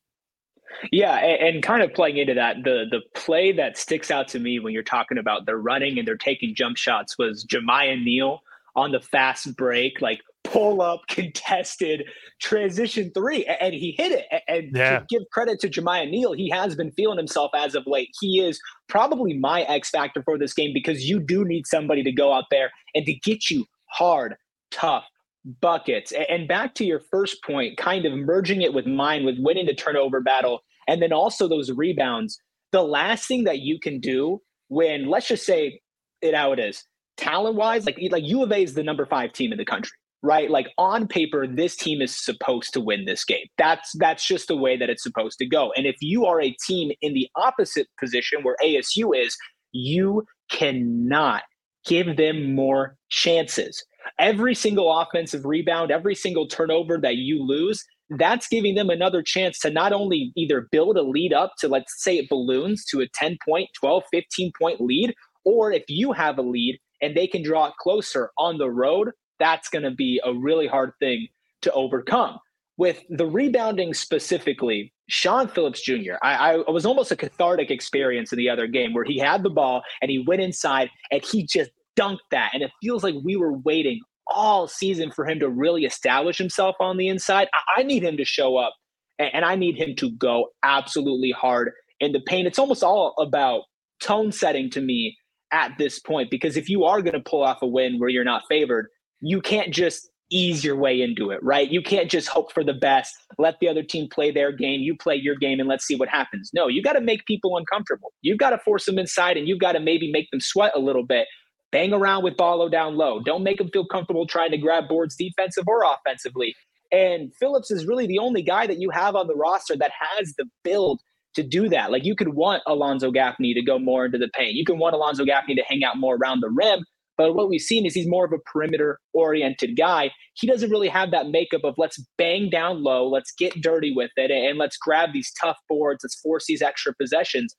Yeah, 0.90 1.16
and, 1.16 1.54
and, 1.54 1.62
kind 1.62 1.82
of 1.82 1.92
playing 1.94 2.18
into 2.18 2.34
that, 2.34 2.56
the 2.64 2.84
the 2.90 3.00
play 3.14 3.52
that 3.52 3.78
sticks 3.78 4.10
out 4.10 4.28
to 4.28 4.38
me 4.38 4.58
when 4.58 4.72
you're 4.72 4.82
talking 4.82 5.18
about 5.18 5.46
they're 5.46 5.56
running 5.56 5.98
and 5.98 6.06
they're 6.06 6.16
taking 6.16 6.54
jump 6.54 6.76
shots 6.76 7.16
was 7.18 7.44
Jamiya 7.44 8.02
Neal 8.02 8.42
on 8.74 8.92
the 8.92 9.00
fast 9.00 9.56
break, 9.56 10.00
like 10.00 10.20
pull 10.44 10.80
up, 10.80 11.00
contested 11.08 12.04
transition 12.40 13.10
three, 13.14 13.44
and 13.44 13.74
he 13.74 13.94
hit 13.96 14.12
it. 14.12 14.42
And 14.48 14.74
yeah. 14.74 14.98
to 15.00 15.06
give 15.08 15.22
credit 15.32 15.60
to 15.60 15.68
Jamiya 15.68 16.10
Neal, 16.10 16.32
he 16.32 16.48
has 16.50 16.74
been 16.74 16.90
feeling 16.92 17.18
himself 17.18 17.50
as 17.54 17.74
of 17.74 17.84
late. 17.86 18.10
He 18.20 18.40
is 18.40 18.60
probably 18.88 19.38
my 19.38 19.62
X 19.62 19.90
factor 19.90 20.22
for 20.22 20.38
this 20.38 20.52
game 20.52 20.72
because 20.74 21.08
you 21.08 21.20
do 21.20 21.44
need 21.44 21.66
somebody 21.66 22.02
to 22.02 22.12
go 22.12 22.32
out 22.32 22.44
there 22.50 22.70
and 22.94 23.04
to 23.06 23.14
get 23.14 23.50
you 23.50 23.66
hard, 23.86 24.36
tough, 24.70 25.04
buckets. 25.44 26.12
And 26.28 26.48
back 26.48 26.74
to 26.74 26.84
your 26.84 27.00
first 27.10 27.42
point, 27.44 27.76
kind 27.76 28.06
of 28.06 28.12
merging 28.12 28.62
it 28.62 28.74
with 28.74 28.86
mine 28.86 29.24
with 29.24 29.36
winning 29.38 29.66
the 29.66 29.74
turnover 29.74 30.20
battle 30.20 30.60
and 30.88 31.02
then 31.02 31.12
also 31.12 31.48
those 31.48 31.70
rebounds. 31.70 32.38
The 32.72 32.82
last 32.82 33.26
thing 33.26 33.44
that 33.44 33.60
you 33.60 33.78
can 33.78 34.00
do 34.00 34.40
when, 34.68 35.06
let's 35.06 35.28
just 35.28 35.44
say 35.44 35.80
it 36.20 36.34
how 36.34 36.52
it 36.52 36.58
is, 36.58 36.84
talent 37.16 37.56
wise, 37.56 37.84
like, 37.84 37.98
like 38.10 38.24
U 38.24 38.42
of 38.42 38.52
A 38.52 38.62
is 38.62 38.74
the 38.74 38.82
number 38.82 39.06
five 39.06 39.32
team 39.32 39.52
in 39.52 39.58
the 39.58 39.64
country. 39.64 39.92
Right, 40.24 40.48
like 40.48 40.68
on 40.78 41.08
paper, 41.08 41.48
this 41.48 41.74
team 41.74 42.00
is 42.00 42.16
supposed 42.16 42.72
to 42.74 42.80
win 42.80 43.06
this 43.06 43.24
game. 43.24 43.44
That's 43.58 43.90
that's 43.98 44.24
just 44.24 44.46
the 44.46 44.56
way 44.56 44.76
that 44.76 44.88
it's 44.88 45.02
supposed 45.02 45.36
to 45.40 45.46
go. 45.46 45.72
And 45.76 45.84
if 45.84 45.96
you 46.00 46.26
are 46.26 46.40
a 46.40 46.54
team 46.64 46.92
in 47.00 47.12
the 47.12 47.26
opposite 47.34 47.88
position 47.98 48.44
where 48.44 48.54
ASU 48.62 49.10
is, 49.20 49.36
you 49.72 50.24
cannot 50.48 51.42
give 51.84 52.16
them 52.16 52.54
more 52.54 52.96
chances 53.10 53.82
every 54.18 54.54
single 54.54 55.00
offensive 55.00 55.44
rebound, 55.44 55.90
every 55.90 56.14
single 56.14 56.46
turnover 56.46 56.98
that 56.98 57.16
you 57.16 57.42
lose, 57.42 57.84
that's 58.10 58.48
giving 58.48 58.74
them 58.74 58.90
another 58.90 59.22
chance 59.22 59.58
to 59.60 59.70
not 59.70 59.92
only 59.92 60.32
either 60.36 60.68
build 60.70 60.96
a 60.96 61.02
lead 61.02 61.32
up 61.32 61.54
to, 61.58 61.68
let's 61.68 62.02
say 62.02 62.18
it 62.18 62.28
balloons 62.28 62.84
to 62.86 63.00
a 63.00 63.08
10 63.08 63.38
point, 63.46 63.68
12, 63.78 64.02
15 64.10 64.52
point 64.58 64.80
lead, 64.80 65.14
or 65.44 65.72
if 65.72 65.84
you 65.88 66.12
have 66.12 66.38
a 66.38 66.42
lead 66.42 66.78
and 67.00 67.16
they 67.16 67.26
can 67.26 67.42
draw 67.42 67.66
it 67.66 67.74
closer 67.80 68.30
on 68.38 68.58
the 68.58 68.70
road, 68.70 69.10
that's 69.38 69.68
going 69.68 69.82
to 69.82 69.90
be 69.90 70.20
a 70.24 70.32
really 70.32 70.66
hard 70.66 70.92
thing 71.00 71.26
to 71.62 71.72
overcome. 71.72 72.38
with 72.78 73.02
the 73.10 73.26
rebounding 73.26 73.94
specifically, 73.94 74.92
Shawn 75.08 75.46
Phillips 75.46 75.82
Jr., 75.82 76.14
I, 76.22 76.54
I 76.54 76.70
was 76.70 76.86
almost 76.86 77.12
a 77.12 77.16
cathartic 77.16 77.70
experience 77.70 78.32
in 78.32 78.38
the 78.38 78.48
other 78.48 78.66
game 78.66 78.94
where 78.94 79.04
he 79.04 79.18
had 79.18 79.42
the 79.42 79.50
ball 79.50 79.82
and 80.00 80.10
he 80.10 80.24
went 80.26 80.40
inside 80.40 80.90
and 81.10 81.22
he 81.24 81.44
just 81.46 81.70
dunked 81.98 82.18
that. 82.30 82.50
And 82.54 82.62
it 82.62 82.70
feels 82.82 83.02
like 83.04 83.14
we 83.22 83.36
were 83.36 83.58
waiting 83.58 84.00
all 84.28 84.68
season 84.68 85.10
for 85.10 85.26
him 85.26 85.40
to 85.40 85.48
really 85.48 85.84
establish 85.84 86.38
himself 86.38 86.76
on 86.80 86.96
the 86.96 87.08
inside. 87.08 87.48
I, 87.52 87.80
I 87.80 87.82
need 87.82 88.02
him 88.02 88.16
to 88.16 88.24
show 88.24 88.56
up 88.56 88.74
and, 89.18 89.30
and 89.34 89.44
I 89.44 89.56
need 89.56 89.76
him 89.76 89.94
to 89.96 90.10
go 90.12 90.48
absolutely 90.62 91.32
hard 91.32 91.72
in 92.00 92.12
the 92.12 92.20
paint. 92.20 92.46
It's 92.46 92.58
almost 92.58 92.82
all 92.82 93.14
about 93.18 93.62
tone 94.00 94.32
setting 94.32 94.70
to 94.70 94.80
me 94.80 95.16
at 95.52 95.72
this 95.78 95.98
point 95.98 96.30
because 96.30 96.56
if 96.56 96.68
you 96.68 96.84
are 96.84 97.02
going 97.02 97.14
to 97.14 97.20
pull 97.20 97.42
off 97.42 97.62
a 97.62 97.66
win 97.66 97.98
where 97.98 98.08
you're 98.08 98.24
not 98.24 98.42
favored, 98.48 98.88
you 99.20 99.40
can't 99.40 99.72
just 99.72 100.08
ease 100.32 100.64
your 100.64 100.76
way 100.76 101.00
into 101.00 101.30
it, 101.30 101.38
right? 101.42 101.70
You 101.70 101.82
can't 101.82 102.10
just 102.10 102.26
hope 102.26 102.52
for 102.52 102.64
the 102.64 102.72
best, 102.72 103.14
let 103.38 103.56
the 103.60 103.68
other 103.68 103.82
team 103.82 104.08
play 104.10 104.30
their 104.30 104.50
game, 104.50 104.80
you 104.80 104.96
play 104.96 105.14
your 105.14 105.36
game, 105.36 105.60
and 105.60 105.68
let's 105.68 105.84
see 105.84 105.94
what 105.94 106.08
happens. 106.08 106.50
No, 106.54 106.68
you 106.68 106.82
got 106.82 106.94
to 106.94 107.02
make 107.02 107.26
people 107.26 107.58
uncomfortable. 107.58 108.12
You've 108.22 108.38
got 108.38 108.50
to 108.50 108.58
force 108.58 108.86
them 108.86 108.98
inside 108.98 109.36
and 109.36 109.46
you've 109.46 109.60
got 109.60 109.72
to 109.72 109.80
maybe 109.80 110.10
make 110.10 110.30
them 110.30 110.40
sweat 110.40 110.72
a 110.74 110.80
little 110.80 111.04
bit. 111.04 111.26
Bang 111.72 111.92
around 111.92 112.22
with 112.22 112.36
Ballo 112.36 112.68
down 112.68 112.96
low. 112.96 113.20
Don't 113.20 113.42
make 113.42 113.58
them 113.58 113.70
feel 113.72 113.86
comfortable 113.86 114.26
trying 114.26 114.50
to 114.50 114.58
grab 114.58 114.88
boards 114.88 115.16
defensive 115.16 115.64
or 115.66 115.82
offensively. 115.84 116.54
And 116.92 117.34
Phillips 117.34 117.70
is 117.70 117.86
really 117.86 118.06
the 118.06 118.18
only 118.18 118.42
guy 118.42 118.66
that 118.66 118.78
you 118.78 118.90
have 118.90 119.16
on 119.16 119.26
the 119.26 119.34
roster 119.34 119.74
that 119.76 119.90
has 119.98 120.34
the 120.36 120.44
build 120.62 121.00
to 121.34 121.42
do 121.42 121.70
that. 121.70 121.90
Like 121.90 122.04
you 122.04 122.14
could 122.14 122.34
want 122.34 122.62
Alonzo 122.66 123.10
Gaffney 123.10 123.54
to 123.54 123.62
go 123.62 123.78
more 123.78 124.04
into 124.04 124.18
the 124.18 124.28
paint. 124.34 124.52
You 124.52 124.66
can 124.66 124.78
want 124.78 124.94
Alonzo 124.94 125.24
Gaffney 125.24 125.54
to 125.54 125.64
hang 125.66 125.82
out 125.82 125.96
more 125.96 126.16
around 126.16 126.40
the 126.40 126.50
rim. 126.50 126.84
But 127.16 127.34
what 127.34 127.48
we've 127.48 127.60
seen 127.60 127.86
is 127.86 127.94
he's 127.94 128.08
more 128.08 128.24
of 128.24 128.32
a 128.32 128.38
perimeter 128.38 128.98
oriented 129.14 129.76
guy. 129.76 130.10
He 130.34 130.46
doesn't 130.46 130.70
really 130.70 130.88
have 130.88 131.10
that 131.10 131.28
makeup 131.28 131.62
of 131.64 131.74
let's 131.76 132.02
bang 132.18 132.50
down 132.50 132.82
low, 132.82 133.06
let's 133.08 133.32
get 133.32 133.60
dirty 133.60 133.92
with 133.94 134.10
it, 134.16 134.30
and 134.30 134.58
let's 134.58 134.76
grab 134.76 135.10
these 135.12 135.32
tough 135.40 135.58
boards, 135.68 136.02
let's 136.04 136.18
force 136.20 136.46
these 136.46 136.62
extra 136.62 136.94
possessions. 136.94 137.54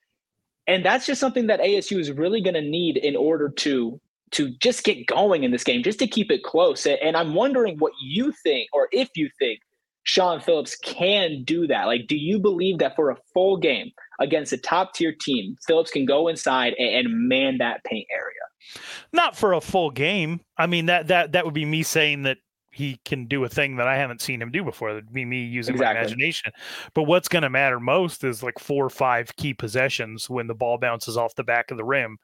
And 0.68 0.86
that's 0.86 1.06
just 1.06 1.20
something 1.20 1.48
that 1.48 1.60
ASU 1.60 2.00
is 2.00 2.12
really 2.12 2.42
going 2.42 2.54
to 2.54 2.62
need 2.62 2.98
in 2.98 3.16
order 3.16 3.50
to 3.50 4.00
to 4.32 4.50
just 4.60 4.84
get 4.84 5.06
going 5.06 5.44
in 5.44 5.52
this 5.52 5.64
game, 5.64 5.84
just 5.84 6.00
to 6.00 6.08
keep 6.08 6.32
it 6.32 6.44
close. 6.44 6.88
And 6.88 7.16
I'm 7.16 7.36
wondering 7.36 7.78
what 7.78 7.94
you 8.02 8.32
think, 8.44 8.68
or 8.74 8.88
if 8.92 9.10
you 9.16 9.30
think 9.38 9.60
Shawn 10.04 10.42
Phillips 10.42 10.76
can 10.76 11.44
do 11.44 11.68
that. 11.68 11.86
Like, 11.86 12.08
do 12.08 12.18
you 12.18 12.40
believe 12.40 12.80
that 12.80 12.96
for 12.96 13.10
a 13.10 13.18
full 13.34 13.58
game 13.58 13.92
against 14.20 14.52
a 14.52 14.58
top 14.58 14.94
tier 14.94 15.14
team, 15.14 15.56
Phillips 15.66 15.92
can 15.92 16.06
go 16.06 16.28
inside 16.28 16.74
and, 16.78 17.08
and 17.08 17.28
man 17.28 17.58
that 17.60 17.84
paint 17.84 18.08
area? 18.12 18.80
Not 19.12 19.36
for 19.36 19.54
a 19.54 19.62
full 19.62 19.92
game. 19.92 20.42
I 20.58 20.68
mean 20.68 20.88
that 20.88 21.08
that 21.08 21.34
that 21.34 21.46
would 21.46 21.54
be 21.54 21.66
me 21.66 21.84
saying 21.84 22.24
that 22.24 22.38
he 22.74 23.00
can 23.06 23.26
do 23.26 23.44
a 23.44 23.50
thing 23.50 23.76
that 23.78 23.88
I 23.88 23.98
haven't 23.98 24.22
seen 24.22 24.42
him 24.42 24.52
do 24.52 24.64
before. 24.64 24.94
That'd 24.94 25.14
be 25.14 25.26
me 25.26 25.44
using 25.44 25.76
exactly. 25.76 25.94
my 25.94 26.02
imagination. 26.02 26.52
But 26.94 27.04
what's 27.04 27.28
going 27.28 27.44
to 27.44 27.50
matter 27.50 27.80
most 27.80 28.24
is 28.24 28.44
like 28.44 28.60
four 28.60 28.86
or 28.86 28.90
five 28.90 29.36
key 29.36 29.54
possessions 29.54 30.30
when 30.30 30.48
the 30.48 30.56
ball 30.56 30.78
bounces 30.78 31.16
off 31.18 31.36
the 31.36 31.44
back 31.44 31.72
of 31.72 31.78
the 31.78 31.86
rim. 31.86 32.18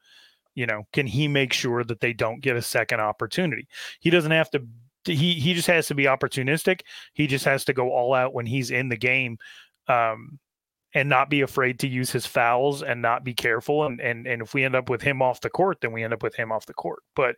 You 0.55 0.65
know, 0.65 0.83
can 0.91 1.07
he 1.07 1.27
make 1.27 1.53
sure 1.53 1.83
that 1.83 2.01
they 2.01 2.13
don't 2.13 2.41
get 2.41 2.57
a 2.57 2.61
second 2.61 2.99
opportunity? 2.99 3.67
He 3.99 4.09
doesn't 4.09 4.31
have 4.31 4.49
to. 4.51 4.61
He 5.05 5.35
he 5.35 5.53
just 5.53 5.67
has 5.67 5.87
to 5.87 5.95
be 5.95 6.03
opportunistic. 6.03 6.81
He 7.13 7.27
just 7.27 7.45
has 7.45 7.63
to 7.65 7.73
go 7.73 7.91
all 7.91 8.13
out 8.13 8.33
when 8.33 8.45
he's 8.45 8.71
in 8.71 8.89
the 8.89 8.97
game. 8.97 9.37
Um, 9.87 10.39
and 10.93 11.07
not 11.07 11.29
be 11.29 11.41
afraid 11.41 11.79
to 11.79 11.87
use 11.87 12.11
his 12.11 12.25
fouls 12.25 12.81
and 12.81 13.01
not 13.01 13.23
be 13.23 13.33
careful. 13.33 13.85
And 13.85 13.99
and 13.99 14.25
and 14.27 14.41
if 14.41 14.53
we 14.53 14.63
end 14.63 14.75
up 14.75 14.89
with 14.89 15.01
him 15.01 15.21
off 15.21 15.41
the 15.41 15.49
court, 15.49 15.81
then 15.81 15.91
we 15.91 16.03
end 16.03 16.13
up 16.13 16.23
with 16.23 16.35
him 16.35 16.51
off 16.51 16.65
the 16.65 16.73
court. 16.73 17.03
But 17.15 17.35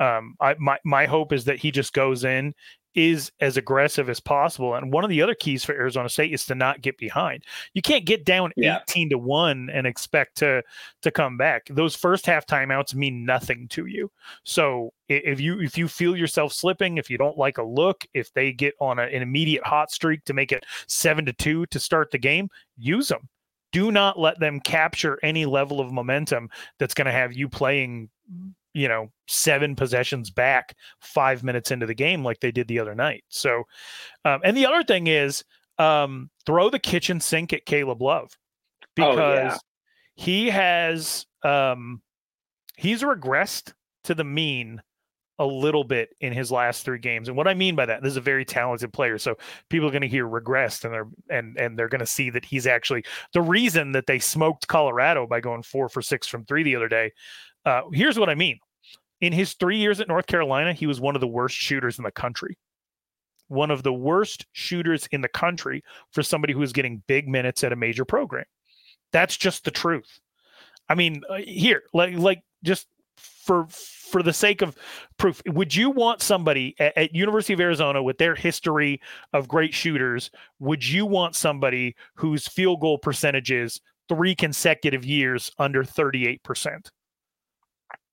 um, 0.00 0.34
I 0.40 0.54
my 0.58 0.78
my 0.84 1.06
hope 1.06 1.32
is 1.32 1.44
that 1.44 1.58
he 1.58 1.70
just 1.70 1.92
goes 1.92 2.24
in 2.24 2.54
is 2.96 3.30
as 3.40 3.58
aggressive 3.58 4.08
as 4.08 4.18
possible. 4.18 4.74
And 4.74 4.90
one 4.90 5.04
of 5.04 5.10
the 5.10 5.20
other 5.20 5.34
keys 5.34 5.62
for 5.62 5.74
Arizona 5.74 6.08
State 6.08 6.32
is 6.32 6.46
to 6.46 6.54
not 6.54 6.80
get 6.80 6.96
behind. 6.96 7.44
You 7.74 7.82
can't 7.82 8.06
get 8.06 8.24
down 8.24 8.52
yeah. 8.56 8.80
18 8.88 9.10
to 9.10 9.18
1 9.18 9.68
and 9.72 9.86
expect 9.86 10.38
to 10.38 10.62
to 11.02 11.10
come 11.10 11.36
back. 11.36 11.66
Those 11.70 11.94
first 11.94 12.26
half 12.26 12.46
timeouts 12.46 12.94
mean 12.94 13.24
nothing 13.24 13.68
to 13.68 13.86
you. 13.86 14.10
So 14.44 14.92
if 15.08 15.38
you 15.38 15.60
if 15.60 15.76
you 15.76 15.86
feel 15.86 16.16
yourself 16.16 16.54
slipping, 16.54 16.96
if 16.96 17.10
you 17.10 17.18
don't 17.18 17.36
like 17.36 17.58
a 17.58 17.62
look, 17.62 18.04
if 18.14 18.32
they 18.32 18.50
get 18.52 18.74
on 18.80 18.98
a, 18.98 19.02
an 19.02 19.22
immediate 19.22 19.64
hot 19.64 19.90
streak 19.90 20.24
to 20.24 20.32
make 20.32 20.50
it 20.50 20.64
7 20.88 21.26
to 21.26 21.32
2 21.34 21.66
to 21.66 21.78
start 21.78 22.10
the 22.10 22.18
game, 22.18 22.48
use 22.78 23.08
them. 23.08 23.28
Do 23.72 23.92
not 23.92 24.18
let 24.18 24.40
them 24.40 24.58
capture 24.60 25.18
any 25.22 25.44
level 25.44 25.80
of 25.80 25.92
momentum 25.92 26.48
that's 26.78 26.94
going 26.94 27.06
to 27.06 27.12
have 27.12 27.34
you 27.34 27.46
playing 27.46 28.08
you 28.76 28.88
know, 28.88 29.10
seven 29.26 29.74
possessions 29.74 30.30
back 30.30 30.76
five 31.00 31.42
minutes 31.42 31.70
into 31.70 31.86
the 31.86 31.94
game 31.94 32.22
like 32.22 32.40
they 32.40 32.52
did 32.52 32.68
the 32.68 32.78
other 32.78 32.94
night. 32.94 33.24
So, 33.28 33.62
um, 34.26 34.40
and 34.44 34.54
the 34.54 34.66
other 34.66 34.84
thing 34.84 35.06
is 35.06 35.42
um, 35.78 36.28
throw 36.44 36.68
the 36.68 36.78
kitchen 36.78 37.18
sink 37.18 37.54
at 37.54 37.64
Caleb 37.64 38.02
Love 38.02 38.36
because 38.94 39.18
oh, 39.18 39.34
yeah. 39.34 39.56
he 40.14 40.50
has 40.50 41.24
um, 41.42 42.02
he's 42.76 43.02
regressed 43.02 43.72
to 44.04 44.14
the 44.14 44.24
mean 44.24 44.82
a 45.38 45.46
little 45.46 45.84
bit 45.84 46.10
in 46.20 46.34
his 46.34 46.52
last 46.52 46.84
three 46.84 46.98
games. 46.98 47.28
And 47.28 47.36
what 47.36 47.48
I 47.48 47.54
mean 47.54 47.76
by 47.76 47.86
that, 47.86 48.02
this 48.02 48.10
is 48.10 48.16
a 48.18 48.22
very 48.22 48.44
talented 48.44 48.92
player. 48.92 49.16
So 49.16 49.36
people 49.70 49.88
are 49.88 49.92
going 49.92 50.02
to 50.02 50.08
hear 50.08 50.26
regressed 50.26 50.84
and 50.84 50.92
they're 50.92 51.08
and 51.30 51.56
and 51.56 51.78
they're 51.78 51.88
going 51.88 52.00
to 52.00 52.06
see 52.06 52.28
that 52.28 52.44
he's 52.44 52.66
actually 52.66 53.06
the 53.32 53.42
reason 53.42 53.92
that 53.92 54.06
they 54.06 54.18
smoked 54.18 54.68
Colorado 54.68 55.26
by 55.26 55.40
going 55.40 55.62
four 55.62 55.88
for 55.88 56.02
six 56.02 56.26
from 56.26 56.44
three 56.44 56.62
the 56.62 56.76
other 56.76 56.88
day. 56.88 57.12
Uh, 57.64 57.82
here's 57.92 58.18
what 58.18 58.30
I 58.30 58.34
mean 58.34 58.58
in 59.20 59.32
his 59.32 59.54
three 59.54 59.78
years 59.78 60.00
at 60.00 60.08
North 60.08 60.26
Carolina, 60.26 60.72
he 60.72 60.86
was 60.86 61.00
one 61.00 61.14
of 61.14 61.20
the 61.20 61.26
worst 61.26 61.56
shooters 61.56 61.98
in 61.98 62.04
the 62.04 62.10
country. 62.10 62.58
One 63.48 63.70
of 63.70 63.82
the 63.82 63.92
worst 63.92 64.46
shooters 64.52 65.06
in 65.12 65.20
the 65.20 65.28
country 65.28 65.82
for 66.12 66.22
somebody 66.22 66.52
who 66.52 66.62
is 66.62 66.72
getting 66.72 67.02
big 67.06 67.28
minutes 67.28 67.62
at 67.64 67.72
a 67.72 67.76
major 67.76 68.04
program. 68.04 68.44
That's 69.12 69.36
just 69.36 69.64
the 69.64 69.70
truth. 69.70 70.20
I 70.88 70.94
mean, 70.94 71.22
uh, 71.28 71.36
here, 71.36 71.82
like, 71.94 72.16
like 72.16 72.42
just 72.62 72.86
for 73.16 73.66
for 73.68 74.22
the 74.22 74.32
sake 74.32 74.62
of 74.62 74.76
proof, 75.18 75.42
would 75.46 75.74
you 75.74 75.90
want 75.90 76.22
somebody 76.22 76.74
at, 76.78 76.96
at, 76.96 77.14
University 77.14 77.52
of 77.52 77.60
Arizona 77.60 78.02
with 78.02 78.18
their 78.18 78.34
history 78.34 79.00
of 79.32 79.48
great 79.48 79.74
shooters? 79.74 80.30
Would 80.60 80.86
you 80.86 81.06
want 81.06 81.34
somebody 81.34 81.96
whose 82.14 82.46
field 82.46 82.80
goal 82.80 82.98
percentages 82.98 83.80
three 84.08 84.34
consecutive 84.34 85.04
years 85.04 85.50
under 85.58 85.82
thirty 85.82 86.26
eight 86.26 86.42
percent? 86.42 86.90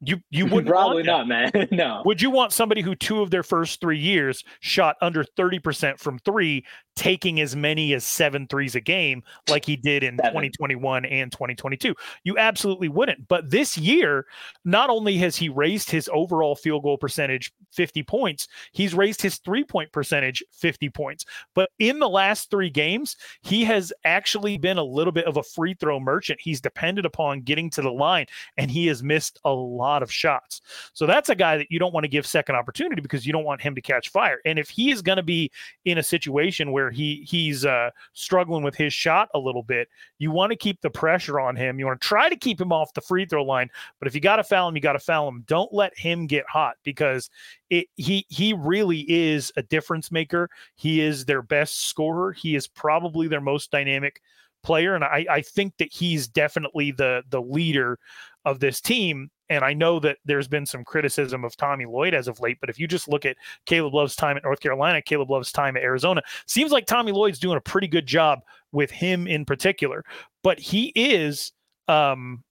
You 0.06 0.22
you 0.30 0.46
would 0.52 0.66
probably 0.66 1.04
not, 1.04 1.28
man. 1.28 1.52
no. 1.72 2.02
Would 2.06 2.22
you 2.22 2.30
want 2.30 2.52
somebody 2.54 2.82
who 2.82 2.96
two 2.96 3.22
of 3.22 3.32
their 3.32 3.44
first 3.44 3.82
three 3.82 4.00
years 4.00 4.44
shot 4.60 4.98
under 5.02 5.24
thirty 5.24 5.60
percent 5.60 6.00
from 6.00 6.20
three 6.20 6.66
taking 6.96 7.40
as 7.42 7.56
many 7.56 7.94
as 7.94 8.04
seven 8.04 8.48
threes 8.48 8.76
a 8.76 8.82
game 8.82 9.24
like 9.50 9.66
he 9.66 9.76
did 9.76 10.04
in 10.04 10.18
Seven. 10.18 10.32
2021 10.32 11.06
and 11.06 11.32
2022. 11.32 11.96
You 12.24 12.38
absolutely 12.38 12.90
wouldn't. 12.90 13.28
But 13.28 13.50
this 13.50 13.78
year, 13.78 14.26
not 14.64 14.90
only 14.90 15.18
has 15.18 15.36
he 15.36 15.50
raised 15.50 15.90
his 15.90 16.10
overall 16.14 16.56
field 16.56 16.84
goal 16.84 16.98
percentage 16.98 17.52
50 17.72 18.04
points, 18.04 18.48
he's 18.72 18.94
raised 18.94 19.22
his 19.22 19.38
three 19.40 19.64
point 19.64 19.92
percentage 19.92 20.44
50 20.52 20.90
points. 20.90 21.26
But 21.56 21.72
in 21.80 22.00
the 22.00 22.10
last 22.10 22.50
three 22.50 22.70
games, 22.70 23.16
he 23.42 23.64
has 23.66 23.92
actually 24.06 24.58
been 24.58 24.78
a 24.78 24.84
little 24.84 25.14
bit 25.14 25.26
of 25.26 25.38
a 25.38 25.44
free 25.44 25.74
throw 25.74 26.00
merchant. 26.00 26.40
He's 26.42 26.62
depended 26.62 27.06
upon 27.06 27.42
getting 27.42 27.70
to 27.72 27.82
the 27.82 27.92
line 27.92 28.28
and 28.58 28.70
he 28.70 28.88
has 28.88 29.02
missed 29.02 29.40
a 29.46 29.52
lot 29.52 30.04
of 30.04 30.12
shots. 30.12 30.62
So 30.94 31.06
that's 31.06 31.30
a 31.30 31.36
guy 31.36 31.58
that 31.58 31.68
you 31.72 31.80
don't 31.80 31.94
want 31.94 32.04
to 32.04 32.10
give 32.10 32.26
second 32.26 32.56
opportunity 32.56 33.02
because 33.02 33.26
you 33.26 33.34
don't 33.34 33.46
want 33.46 33.62
him 33.62 33.76
to 33.76 33.82
catch 33.82 34.10
fire. 34.10 34.40
And 34.46 34.60
if 34.60 34.70
he 34.70 34.92
is 34.92 35.02
going 35.02 35.18
to 35.18 35.24
be 35.24 35.52
in 35.86 35.98
a 35.98 36.04
situation 36.04 36.72
where 36.72 36.83
where 36.84 36.92
he 36.92 37.26
he's 37.28 37.66
uh, 37.66 37.90
struggling 38.14 38.64
with 38.64 38.76
his 38.76 38.94
shot 38.94 39.30
a 39.34 39.40
little 39.40 39.64
bit. 39.64 39.88
You 40.18 40.32
want 40.32 40.52
to 40.52 40.58
keep 40.58 40.82
the 40.82 40.90
pressure 40.90 41.40
on 41.40 41.56
him. 41.56 41.80
You 41.80 41.86
want 41.86 42.02
to 42.02 42.08
try 42.08 42.30
to 42.30 42.36
keep 42.36 42.60
him 42.60 42.72
off 42.72 42.94
the 42.94 43.02
free 43.02 43.26
throw 43.26 43.44
line. 43.44 43.70
But 44.00 44.08
if 44.08 44.16
you 44.16 44.22
got 44.22 44.38
to 44.38 44.44
foul 44.44 44.68
him, 44.68 44.76
you 44.76 44.82
got 44.82 44.94
to 44.94 45.00
foul 45.00 45.28
him. 45.28 45.44
Don't 45.48 45.74
let 45.74 45.98
him 45.98 46.28
get 46.28 46.46
hot 46.48 46.76
because 46.84 47.30
it, 47.70 47.88
he 47.96 48.26
he 48.30 48.54
really 48.54 49.06
is 49.10 49.52
a 49.56 49.64
difference 49.64 50.12
maker. 50.12 50.50
He 50.76 51.02
is 51.02 51.26
their 51.26 51.42
best 51.42 51.88
scorer. 51.88 52.34
He 52.34 52.56
is 52.56 52.68
probably 52.68 53.28
their 53.28 53.42
most 53.42 53.72
dynamic 53.72 54.22
player, 54.62 54.96
and 54.96 55.04
I, 55.04 55.26
I 55.30 55.42
think 55.42 55.78
that 55.78 55.92
he's 55.94 56.28
definitely 56.28 56.92
the 56.92 57.24
the 57.30 57.42
leader 57.42 58.00
of 58.46 58.60
this 58.60 58.82
team. 58.82 59.30
And 59.50 59.64
I 59.64 59.74
know 59.74 60.00
that 60.00 60.18
there's 60.26 60.48
been 60.48 60.66
some 60.66 60.84
criticism 60.84 61.44
of 61.44 61.56
Tommy 61.56 61.86
Lloyd 61.86 62.14
as 62.14 62.28
of 62.28 62.40
late, 62.40 62.58
but 62.60 62.70
if 62.70 62.80
you 62.80 62.88
just 62.88 63.08
look 63.08 63.26
at 63.26 63.38
Caleb 63.66 63.94
Love's 63.94 64.16
time 64.16 64.38
at 64.38 64.44
North 64.44 64.60
Carolina, 64.60 65.02
Caleb 65.02 65.30
Love's 65.30 65.52
time 65.52 65.78
at 65.78 65.84
Arizona, 65.84 66.22
seems 66.48 66.72
like 66.72 66.86
Tommy 66.86 67.12
Lloyd's 67.12 67.40
doing 67.40 67.58
a 67.58 67.62
pretty 67.62 67.88
good 67.88 68.06
job 68.06 68.40
with 68.72 68.90
him 68.90 69.28
in 69.28 69.46
particular. 69.46 70.04
But 70.44 70.60
he 70.60 70.92
is 70.96 71.52
um 71.88 72.44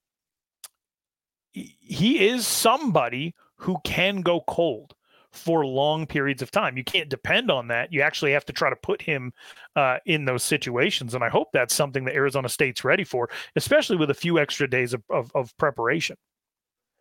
he 1.52 2.28
is 2.28 2.46
somebody 2.46 3.34
who 3.56 3.78
can 3.84 4.22
go 4.22 4.42
cold 4.46 4.94
for 5.32 5.64
long 5.64 6.06
periods 6.06 6.42
of 6.42 6.50
time. 6.50 6.76
You 6.76 6.84
can't 6.84 7.08
depend 7.08 7.50
on 7.50 7.68
that. 7.68 7.92
You 7.92 8.02
actually 8.02 8.32
have 8.32 8.44
to 8.46 8.52
try 8.52 8.70
to 8.70 8.76
put 8.76 9.02
him 9.02 9.32
uh, 9.76 9.98
in 10.06 10.24
those 10.24 10.42
situations. 10.42 11.14
And 11.14 11.24
I 11.24 11.28
hope 11.28 11.48
that's 11.52 11.74
something 11.74 12.04
that 12.04 12.14
Arizona 12.14 12.48
State's 12.48 12.84
ready 12.84 13.04
for, 13.04 13.28
especially 13.56 13.96
with 13.96 14.10
a 14.10 14.14
few 14.14 14.38
extra 14.38 14.68
days 14.68 14.94
of, 14.94 15.02
of, 15.10 15.30
of 15.34 15.56
preparation. 15.56 16.16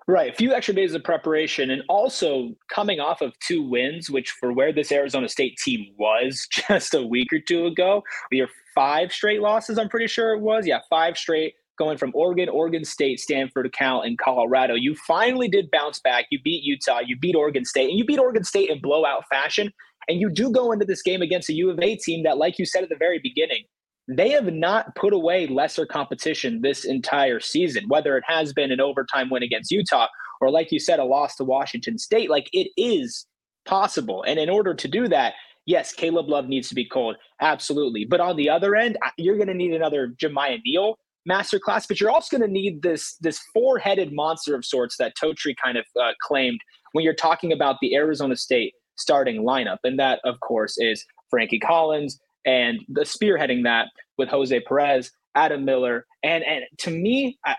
Right, 0.08 0.34
a 0.34 0.36
few 0.36 0.54
extra 0.54 0.74
days 0.74 0.96
of 0.96 1.04
preparation, 1.04 1.70
and 1.70 1.84
also 1.88 2.56
coming 2.70 3.00
off 3.00 3.22
of 3.22 3.38
two 3.40 3.62
wins, 3.62 4.10
which 4.10 4.32
for 4.32 4.52
where 4.52 4.74
this 4.74 4.92
Arizona 4.92 5.30
State 5.30 5.58
team 5.58 5.94
was 5.98 6.48
just 6.52 6.96
a 6.96 7.06
week 7.06 7.32
or 7.32 7.40
two 7.40 7.68
ago, 7.68 8.04
we 8.32 8.42
are 8.42 8.50
five 8.74 9.12
straight 9.12 9.42
losses. 9.42 9.78
I'm 9.78 9.90
pretty 9.90 10.08
sure 10.08 10.34
it 10.34 10.40
was, 10.40 10.66
yeah, 10.66 10.80
five 10.90 11.18
straight 11.18 11.54
going 11.82 11.98
from 11.98 12.12
Oregon, 12.14 12.48
Oregon 12.48 12.86
State, 12.86 13.20
Stanford, 13.20 13.74
Cal, 13.74 14.02
and 14.02 14.16
Colorado. 14.20 14.76
You 14.76 14.96
finally 15.08 15.48
did 15.48 15.72
bounce 15.72 16.00
back. 16.00 16.28
You 16.30 16.40
beat 16.44 16.64
Utah, 16.64 17.00
you 17.04 17.18
beat 17.18 17.36
Oregon 17.36 17.66
State, 17.66 17.90
and 17.90 17.98
you 17.98 18.06
beat 18.06 18.20
Oregon 18.20 18.44
State 18.44 18.70
in 18.70 18.80
blowout 18.80 19.24
fashion. 19.28 19.74
And 20.08 20.20
you 20.20 20.30
do 20.30 20.52
go 20.52 20.72
into 20.72 20.86
this 20.86 21.02
game 21.02 21.24
against 21.24 21.50
a 21.50 21.54
U 21.54 21.72
of 21.72 21.80
A 21.80 21.96
team 21.96 22.24
that, 22.24 22.38
like 22.38 22.60
you 22.60 22.68
said 22.68 22.84
at 22.84 22.90
the 22.90 22.96
very 22.96 23.18
beginning, 23.18 23.64
they 24.08 24.30
have 24.30 24.54
not 24.54 24.94
put 24.96 25.12
away 25.12 25.48
lesser 25.48 25.88
competition 25.88 26.62
this 26.62 26.86
entire 26.86 27.40
season, 27.40 27.86
whether 27.88 28.16
it 28.16 28.24
has 28.28 28.54
been 28.54 28.72
an 28.72 28.80
overtime 28.80 29.32
win 29.32 29.42
against 29.42 29.72
Utah 29.72 30.08
or, 30.40 30.52
like 30.52 30.72
you 30.72 30.80
said, 30.80 31.00
a 31.00 31.04
loss 31.04 31.36
to 31.38 31.44
Washington 31.44 31.98
State. 31.98 32.30
Like 32.30 32.48
it 32.54 32.70
is 32.78 33.26
possible. 33.66 34.24
And 34.28 34.40
in 34.40 34.50
order 34.50 34.76
to 34.76 34.88
do 34.88 35.08
that, 35.08 35.34
yes, 35.66 35.94
Caleb 35.94 36.30
Love 36.30 36.48
needs 36.48 36.70
to 36.70 36.76
be 36.76 36.86
cold. 36.86 37.16
Absolutely. 37.40 38.06
But 38.06 38.20
on 38.20 38.36
the 38.36 38.50
other 38.52 38.76
end, 38.76 38.98
you're 39.18 39.38
going 39.38 39.48
to 39.48 39.54
need 39.56 39.74
another 39.74 40.14
Jamiya 40.22 40.62
Neal 40.64 40.98
masterclass, 41.30 41.88
but 41.88 42.00
you're 42.00 42.12
also 42.12 42.38
going 42.38 42.48
to 42.48 42.52
need 42.52 42.82
this 42.82 43.16
this 43.22 43.40
four 43.54 43.78
headed 43.78 44.12
monster 44.14 44.56
of 44.56 44.66
sorts 44.66 44.98
that 44.98 45.14
Totri 45.22 45.56
kind 45.64 45.78
of 45.78 45.86
uh, 46.02 46.12
claimed 46.22 46.60
when 46.94 47.04
you're 47.04 47.14
talking 47.14 47.52
about 47.52 47.78
the 47.82 47.96
Arizona 47.96 48.36
State 48.36 48.74
starting 48.98 49.44
lineup, 49.44 49.78
and 49.84 50.00
that 50.00 50.20
of 50.26 50.40
course 50.40 50.78
is 50.78 51.06
Frankie 51.30 51.60
Collins 51.60 52.20
and 52.46 52.80
the 52.88 53.02
spearheading 53.02 53.64
that 53.64 53.88
with 54.18 54.30
Jose 54.30 54.60
Perez, 54.62 55.12
Adam 55.36 55.66
Miller, 55.66 56.06
and 56.24 56.44
and 56.44 56.66
to 56.80 56.92
me, 56.92 57.38
I, 57.46 57.56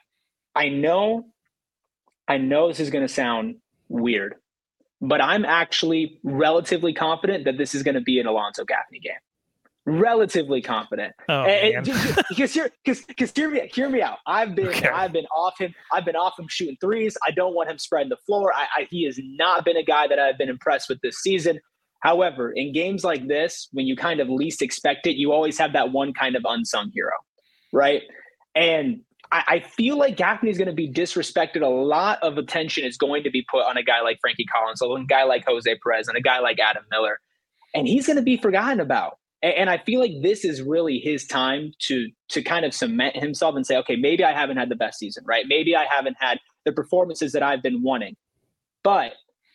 I 0.54 0.68
know, 0.68 1.26
I 2.28 2.38
know 2.38 2.68
this 2.68 2.80
is 2.80 2.90
going 2.90 3.06
to 3.06 3.12
sound 3.12 3.56
weird, 3.88 4.34
but 5.00 5.22
I'm 5.22 5.44
actually 5.44 6.18
relatively 6.22 6.92
confident 6.92 7.44
that 7.44 7.58
this 7.58 7.74
is 7.74 7.82
going 7.82 7.94
to 7.94 8.00
be 8.00 8.18
an 8.18 8.26
Alonzo 8.26 8.64
Gaffney 8.64 8.98
game 8.98 9.14
relatively 9.86 10.62
confident. 10.62 11.14
Oh, 11.28 11.42
and, 11.42 11.84
because 12.28 12.52
hear, 12.52 12.70
because 12.84 13.04
because 13.04 13.32
hear 13.32 13.50
me 13.50 13.70
hear 13.72 13.88
me 13.88 14.02
out. 14.02 14.18
I've 14.26 14.54
been 14.54 14.68
okay. 14.68 14.88
I've 14.88 15.12
been 15.12 15.26
off 15.26 15.58
him. 15.58 15.74
I've 15.92 16.04
been 16.04 16.16
off 16.16 16.38
him 16.38 16.46
shooting 16.48 16.76
threes. 16.80 17.16
I 17.26 17.30
don't 17.30 17.54
want 17.54 17.70
him 17.70 17.78
spreading 17.78 18.08
the 18.08 18.16
floor. 18.26 18.52
I, 18.54 18.66
I, 18.76 18.88
he 18.90 19.04
has 19.04 19.18
not 19.22 19.64
been 19.64 19.76
a 19.76 19.84
guy 19.84 20.06
that 20.08 20.18
I've 20.18 20.38
been 20.38 20.48
impressed 20.48 20.88
with 20.88 21.00
this 21.02 21.16
season. 21.18 21.60
However, 22.00 22.50
in 22.50 22.72
games 22.72 23.04
like 23.04 23.28
this, 23.28 23.68
when 23.72 23.86
you 23.86 23.94
kind 23.94 24.20
of 24.20 24.28
least 24.28 24.60
expect 24.60 25.06
it, 25.06 25.16
you 25.16 25.32
always 25.32 25.56
have 25.58 25.72
that 25.74 25.92
one 25.92 26.12
kind 26.12 26.34
of 26.34 26.42
unsung 26.48 26.90
hero, 26.92 27.12
right? 27.72 28.02
And 28.56 29.02
I, 29.30 29.44
I 29.46 29.60
feel 29.60 29.96
like 29.96 30.16
Gaffney 30.16 30.50
is 30.50 30.58
going 30.58 30.66
to 30.66 30.74
be 30.74 30.90
disrespected. 30.90 31.62
A 31.62 31.68
lot 31.68 32.18
of 32.22 32.38
attention 32.38 32.84
is 32.84 32.96
going 32.96 33.22
to 33.22 33.30
be 33.30 33.46
put 33.48 33.64
on 33.64 33.76
a 33.76 33.84
guy 33.84 34.00
like 34.00 34.18
Frankie 34.20 34.44
Collins, 34.44 34.82
a 34.82 35.04
guy 35.08 35.22
like 35.22 35.44
Jose 35.46 35.78
Perez, 35.82 36.08
and 36.08 36.16
a 36.16 36.20
guy 36.20 36.40
like 36.40 36.58
Adam 36.58 36.84
Miller, 36.90 37.20
and 37.72 37.86
he's 37.86 38.06
going 38.06 38.16
to 38.16 38.22
be 38.22 38.36
forgotten 38.36 38.80
about 38.80 39.18
and, 39.42 39.54
and 39.54 39.70
I 39.70 39.78
feel 39.78 40.00
like 40.00 40.22
this 40.22 40.44
is 40.44 40.62
really 40.62 40.98
his 40.98 41.26
time 41.26 41.72
to 41.86 42.08
to 42.30 42.42
kind 42.42 42.64
of 42.64 42.74
cement 42.74 43.16
himself 43.16 43.56
and 43.56 43.66
say, 43.66 43.76
okay, 43.78 43.96
maybe 43.96 44.24
I 44.24 44.32
haven't 44.32 44.56
had 44.56 44.68
the 44.68 44.76
best 44.76 44.98
season, 44.98 45.24
right? 45.26 45.44
Maybe 45.48 45.76
I 45.76 45.84
haven't 45.84 46.16
had 46.20 46.38
the 46.64 46.72
performances 46.72 47.32
that 47.32 47.42
I've 47.42 47.62
been 47.62 47.82
wanting, 47.82 48.16
but 48.82 49.12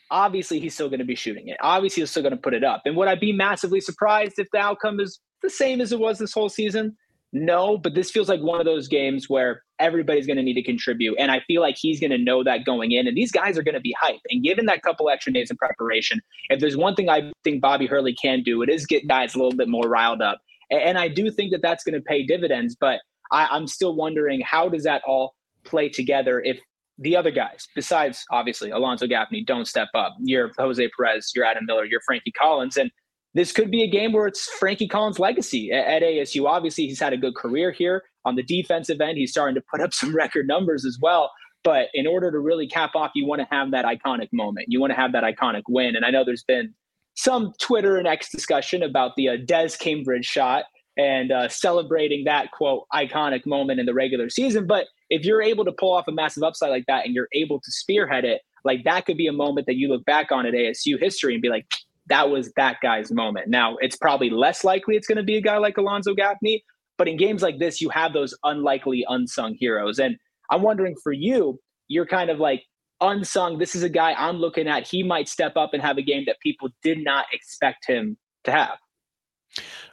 obviously 0.10 0.60
he's 0.60 0.74
still 0.74 0.89
going 0.89 1.00
to 1.00 1.06
be 1.06 1.15
shooting 1.15 1.48
it. 1.48 1.58
Obviously 1.62 2.01
he's 2.01 2.12
still 2.12 2.24
going 2.24 2.36
to 2.36 2.41
put 2.41 2.53
it 2.53 2.63
up. 2.63 2.84
And 2.86 2.96
would 2.96 3.08
I 3.08 3.15
be 3.15 3.34
massively 3.34 3.82
surprised 3.82 4.34
if 4.38 4.48
the 4.51 4.60
outcome 4.60 5.00
is 5.00 5.20
the 5.41 5.50
same 5.50 5.82
as 5.82 5.91
it 5.91 6.00
was 6.00 6.20
this 6.20 6.34
whole 6.34 6.50
season? 6.50 6.96
No, 7.34 7.77
but 7.77 7.94
this 7.94 8.10
feels 8.10 8.29
like 8.29 8.41
one 8.41 8.60
of 8.60 8.65
those 8.65 8.88
games 8.88 9.29
where 9.29 9.63
everybody's 9.79 10.25
going 10.25 10.38
to 10.38 10.43
need 10.43 10.55
to 10.55 10.63
contribute. 10.63 11.15
And 11.19 11.31
I 11.31 11.41
feel 11.41 11.62
like 11.62 11.75
he's 11.77 12.00
going 12.00 12.12
to 12.12 12.17
know 12.17 12.43
that 12.43 12.65
going 12.65 12.91
in. 12.91 13.07
And 13.07 13.15
these 13.15 13.31
guys 13.31 13.57
are 13.57 13.63
going 13.63 13.75
to 13.75 13.81
be 13.81 13.96
hyped. 14.01 14.22
And 14.29 14.43
given 14.43 14.65
that 14.65 14.81
couple 14.81 15.10
extra 15.10 15.31
days 15.31 15.51
in 15.51 15.57
preparation, 15.57 16.22
if 16.50 16.60
there's 16.60 16.77
one 16.77 16.96
thing 16.96 17.10
I 17.10 17.31
think 17.43 17.62
Bobby 17.62 17.86
Hurley 17.86 18.13
can 18.13 18.43
do, 18.43 18.62
it 18.62 18.69
is 18.69 18.86
get 18.86 19.07
guys 19.07 19.36
a 19.36 19.38
little 19.38 19.55
bit 19.55 19.67
more 19.67 19.88
riled 19.88 20.22
up. 20.22 20.39
And 20.69 20.98
I 20.98 21.07
do 21.07 21.31
think 21.31 21.51
that 21.51 21.62
that's 21.62 21.84
going 21.84 21.96
to 21.96 22.01
pay 22.01 22.25
dividends. 22.25 22.75
But 22.79 23.00
I, 23.31 23.48
I'm 23.48 23.67
still 23.67 23.96
wondering 23.96 24.41
how 24.41 24.69
does 24.69 24.84
that 24.84 25.01
all 25.05 25.36
play 25.63 25.89
together 25.89 26.41
if 26.41 26.60
the 27.00 27.15
other 27.15 27.31
guys, 27.31 27.67
besides 27.75 28.25
obviously 28.31 28.72
Alonzo 28.72 29.05
Gaffney, 29.05 29.43
don't 29.43 29.67
step 29.67 29.89
up. 29.93 30.15
You're 30.19 30.51
Jose 30.57 30.89
Perez, 30.98 31.31
you're 31.36 31.46
Adam 31.46 31.65
Miller, 31.65 31.86
you're 31.86 32.01
Frankie 32.01 32.31
Collins. 32.31 32.75
And 32.75 32.89
this 33.34 33.51
could 33.51 33.69
be 33.69 33.84
a 33.84 33.88
game 33.88 34.13
where 34.13 34.25
it's 34.25 34.50
Frankie 34.50 34.88
Collins' 34.88 35.19
legacy 35.19 35.72
at, 35.72 36.01
ASU. 36.01 36.46
Obviously, 36.48 36.88
he's 36.88 37.00
had 37.00 37.13
a 37.13 37.17
good 37.17 37.36
career 37.36 37.72
here 37.72 38.03
on 38.27 38.36
the 38.36 38.43
defensive 38.43 39.01
end. 39.01 39.17
He's 39.17 39.31
starting 39.31 39.55
to 39.55 39.63
put 39.72 39.81
up 39.81 39.93
some 39.93 40.15
record 40.15 40.48
numbers 40.48 40.86
as 40.86 40.98
well. 41.01 41.31
But 41.63 41.88
in 41.93 42.07
order 42.07 42.31
to 42.31 42.39
really 42.39 42.67
cap 42.67 42.91
off, 42.96 43.12
you 43.15 43.25
want 43.25 43.41
to 43.41 43.48
have 43.51 43.72
that 43.72 43.84
iconic 43.86 44.29
moment. 44.31 44.67
You 44.69 44.79
want 44.79 44.91
to 44.91 44.96
have 44.96 45.12
that 45.13 45.24
iconic 45.24 45.63
win. 45.67 45.96
And 45.96 46.05
I 46.05 46.12
know 46.12 46.24
there's 46.24 46.43
been 46.43 46.74
some 47.15 47.53
Twitter 47.59 47.98
and 47.98 48.07
X 48.07 48.29
discussion 48.29 48.83
about 48.83 49.16
the 49.18 49.29
uh, 49.29 49.37
Des 49.44 49.72
Cambridge 49.79 50.25
shot 50.25 50.66
and 50.98 51.31
uh, 51.31 51.50
celebrating 51.50 52.24
that 52.25 52.51
quote 52.51 52.85
iconic 52.94 53.46
moment 53.46 53.79
in 53.79 53.85
the 53.85 53.94
regular 53.94 54.29
season. 54.29 54.66
But 54.66 54.87
if 55.09 55.25
you're 55.25 55.42
able 55.42 55.66
to 55.66 55.72
pull 55.72 55.94
off 55.94 56.07
a 56.07 56.11
massive 56.11 56.44
upside 56.44 56.70
like 56.70 56.85
that 56.87 57.05
and 57.05 57.13
you're 57.13 57.29
able 57.33 57.59
to 57.59 57.72
spearhead 57.72 58.24
it, 58.24 58.42
like 58.63 58.83
that 58.83 59.05
could 59.05 59.18
be 59.18 59.27
a 59.27 59.33
moment 59.33 59.68
that 59.68 59.75
you 59.75 59.90
look 59.90 60.05
back 60.05 60.31
on 60.31 60.46
at 60.46 60.53
ASU 60.53 61.00
history 61.00 61.33
and 61.33 61.42
be 61.42 61.50
like, 61.50 61.66
that 62.07 62.29
was 62.29 62.51
that 62.55 62.77
guy's 62.81 63.11
moment. 63.11 63.50
Now, 63.50 63.77
it's 63.77 63.96
probably 63.96 64.29
less 64.29 64.63
likely 64.63 64.96
it's 64.96 65.07
going 65.07 65.18
to 65.18 65.24
be 65.24 65.37
a 65.37 65.42
guy 65.42 65.57
like 65.57 65.77
Alonzo 65.77 66.13
Gaffney, 66.13 66.63
but 66.98 67.07
in 67.07 67.18
games 67.18 67.42
like 67.42 67.60
this, 67.60 67.81
you 67.81 67.90
have 67.90 68.14
those 68.14 68.36
unlikely 68.44 69.05
unsung 69.07 69.55
heroes. 69.55 70.00
And 70.00 70.18
I'm 70.50 70.62
wondering 70.62 70.96
for 71.03 71.12
you, 71.12 71.60
you're 71.88 72.05
kind 72.05 72.29
of 72.29 72.40
like 72.40 72.64
unsung. 73.01 73.57
This 73.57 73.75
is 73.75 73.83
a 73.83 73.90
guy 73.90 74.14
I'm 74.14 74.38
looking 74.38 74.68
at. 74.68 74.88
He 74.88 75.03
might 75.03 75.29
step 75.29 75.55
up 75.55 75.74
and 75.74 75.81
have 75.81 75.98
a 75.98 76.01
game 76.01 76.24
that 76.25 76.40
people 76.42 76.70
did 76.83 77.03
not 77.03 77.25
expect 77.31 77.88
him 77.88 78.18
to 78.44 78.51
have. 78.51 78.77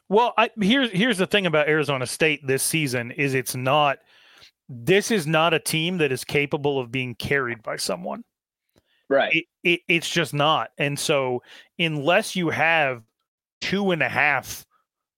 Well, 0.08 0.34
I, 0.36 0.50
here's 0.60 0.90
here's 0.90 1.18
the 1.18 1.26
thing 1.26 1.46
about 1.46 1.68
Arizona 1.68 2.06
State 2.06 2.46
this 2.46 2.62
season 2.62 3.10
is 3.10 3.34
it's 3.34 3.54
not 3.54 3.98
this 4.68 5.10
is 5.10 5.26
not 5.26 5.54
a 5.54 5.58
team 5.58 5.98
that 5.98 6.12
is 6.12 6.24
capable 6.24 6.78
of 6.78 6.90
being 6.90 7.14
carried 7.14 7.62
by 7.62 7.76
someone. 7.76 8.24
Right. 9.08 9.34
It, 9.34 9.44
it, 9.62 9.80
it's 9.88 10.08
just 10.08 10.32
not. 10.32 10.70
And 10.78 10.98
so, 10.98 11.42
unless 11.78 12.34
you 12.34 12.48
have 12.50 13.02
two 13.60 13.90
and 13.90 14.02
a 14.02 14.08
half 14.08 14.64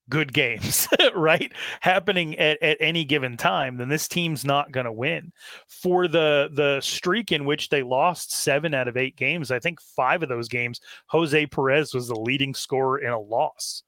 good 0.09 0.33
games, 0.33 0.89
right, 1.15 1.53
happening 1.81 2.37
at, 2.39 2.63
at 2.63 2.77
any 2.81 3.05
given 3.05 3.37
time, 3.37 3.77
then 3.77 3.89
this 3.89 4.09
team's 4.09 4.45
not 4.45 4.73
going 4.73 4.87
to 4.87 4.93
win. 4.93 5.33
For 5.69 6.09
the 6.09 6.51
the 6.53 6.81
streak 6.81 7.33
in 7.33 7.45
which 7.45 7.69
they 7.69 7.83
lost 7.83 8.33
seven 8.33 8.75
out 8.75 8.89
of 8.89 8.97
eight 8.97 9.17
games, 9.17 9.51
I 9.51 9.59
think 9.59 9.81
five 9.81 10.23
of 10.23 10.29
those 10.29 10.49
games, 10.49 10.81
Jose 11.07 11.47
Perez 11.47 11.95
was 11.95 12.09
the 12.09 12.19
leading 12.19 12.55
scorer 12.55 12.99
in 12.99 13.11
a 13.11 13.21
loss. 13.21 13.83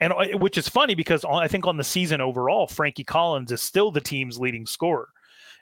And 0.00 0.12
uh, 0.12 0.38
which 0.38 0.58
is 0.58 0.68
funny 0.68 0.94
because 0.94 1.24
I 1.24 1.48
think 1.48 1.66
on 1.66 1.76
the 1.76 1.84
season 1.84 2.20
overall, 2.20 2.66
Frankie 2.66 3.04
Collins 3.04 3.52
is 3.52 3.62
still 3.62 3.90
the 3.90 4.00
team's 4.00 4.38
leading 4.38 4.66
scorer. 4.66 5.08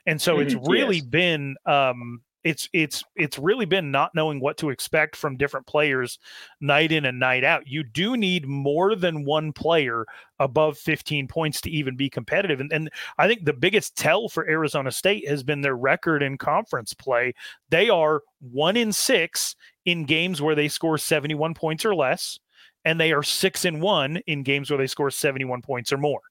And 0.05 0.21
so 0.21 0.37
mm-hmm. 0.37 0.41
it's 0.41 0.67
really 0.67 0.97
yes. 0.97 1.05
been 1.05 1.55
um, 1.65 2.21
it's 2.43 2.67
it's 2.73 3.03
it's 3.15 3.39
really 3.39 3.65
been 3.65 3.89
not 3.89 4.13
knowing 4.13 4.39
what 4.39 4.57
to 4.57 4.69
expect 4.69 5.15
from 5.15 5.37
different 5.37 5.65
players 5.65 6.19
night 6.59 6.91
in 6.91 7.05
and 7.05 7.19
night 7.19 7.43
out. 7.43 7.67
You 7.67 7.83
do 7.83 8.17
need 8.17 8.47
more 8.47 8.95
than 8.95 9.23
one 9.23 9.53
player 9.53 10.05
above 10.39 10.77
15 10.77 11.27
points 11.27 11.61
to 11.61 11.71
even 11.71 11.95
be 11.95 12.09
competitive. 12.09 12.59
And, 12.59 12.71
and 12.73 12.89
I 13.17 13.27
think 13.27 13.45
the 13.45 13.53
biggest 13.53 13.95
tell 13.95 14.27
for 14.27 14.47
Arizona 14.47 14.91
State 14.91 15.27
has 15.27 15.41
been 15.43 15.61
their 15.61 15.77
record 15.77 16.21
in 16.21 16.37
conference 16.37 16.93
play. 16.93 17.33
They 17.69 17.89
are 17.89 18.21
one 18.39 18.75
in 18.75 18.91
six 18.91 19.55
in 19.85 20.03
games 20.03 20.41
where 20.41 20.55
they 20.55 20.67
score 20.67 20.97
71 20.97 21.53
points 21.53 21.85
or 21.85 21.95
less, 21.95 22.39
and 22.83 22.99
they 22.99 23.13
are 23.13 23.23
six 23.23 23.63
in 23.63 23.79
one 23.79 24.17
in 24.27 24.43
games 24.43 24.69
where 24.69 24.77
they 24.77 24.87
score 24.87 25.11
71 25.11 25.61
points 25.61 25.93
or 25.93 25.97
more. 25.97 26.21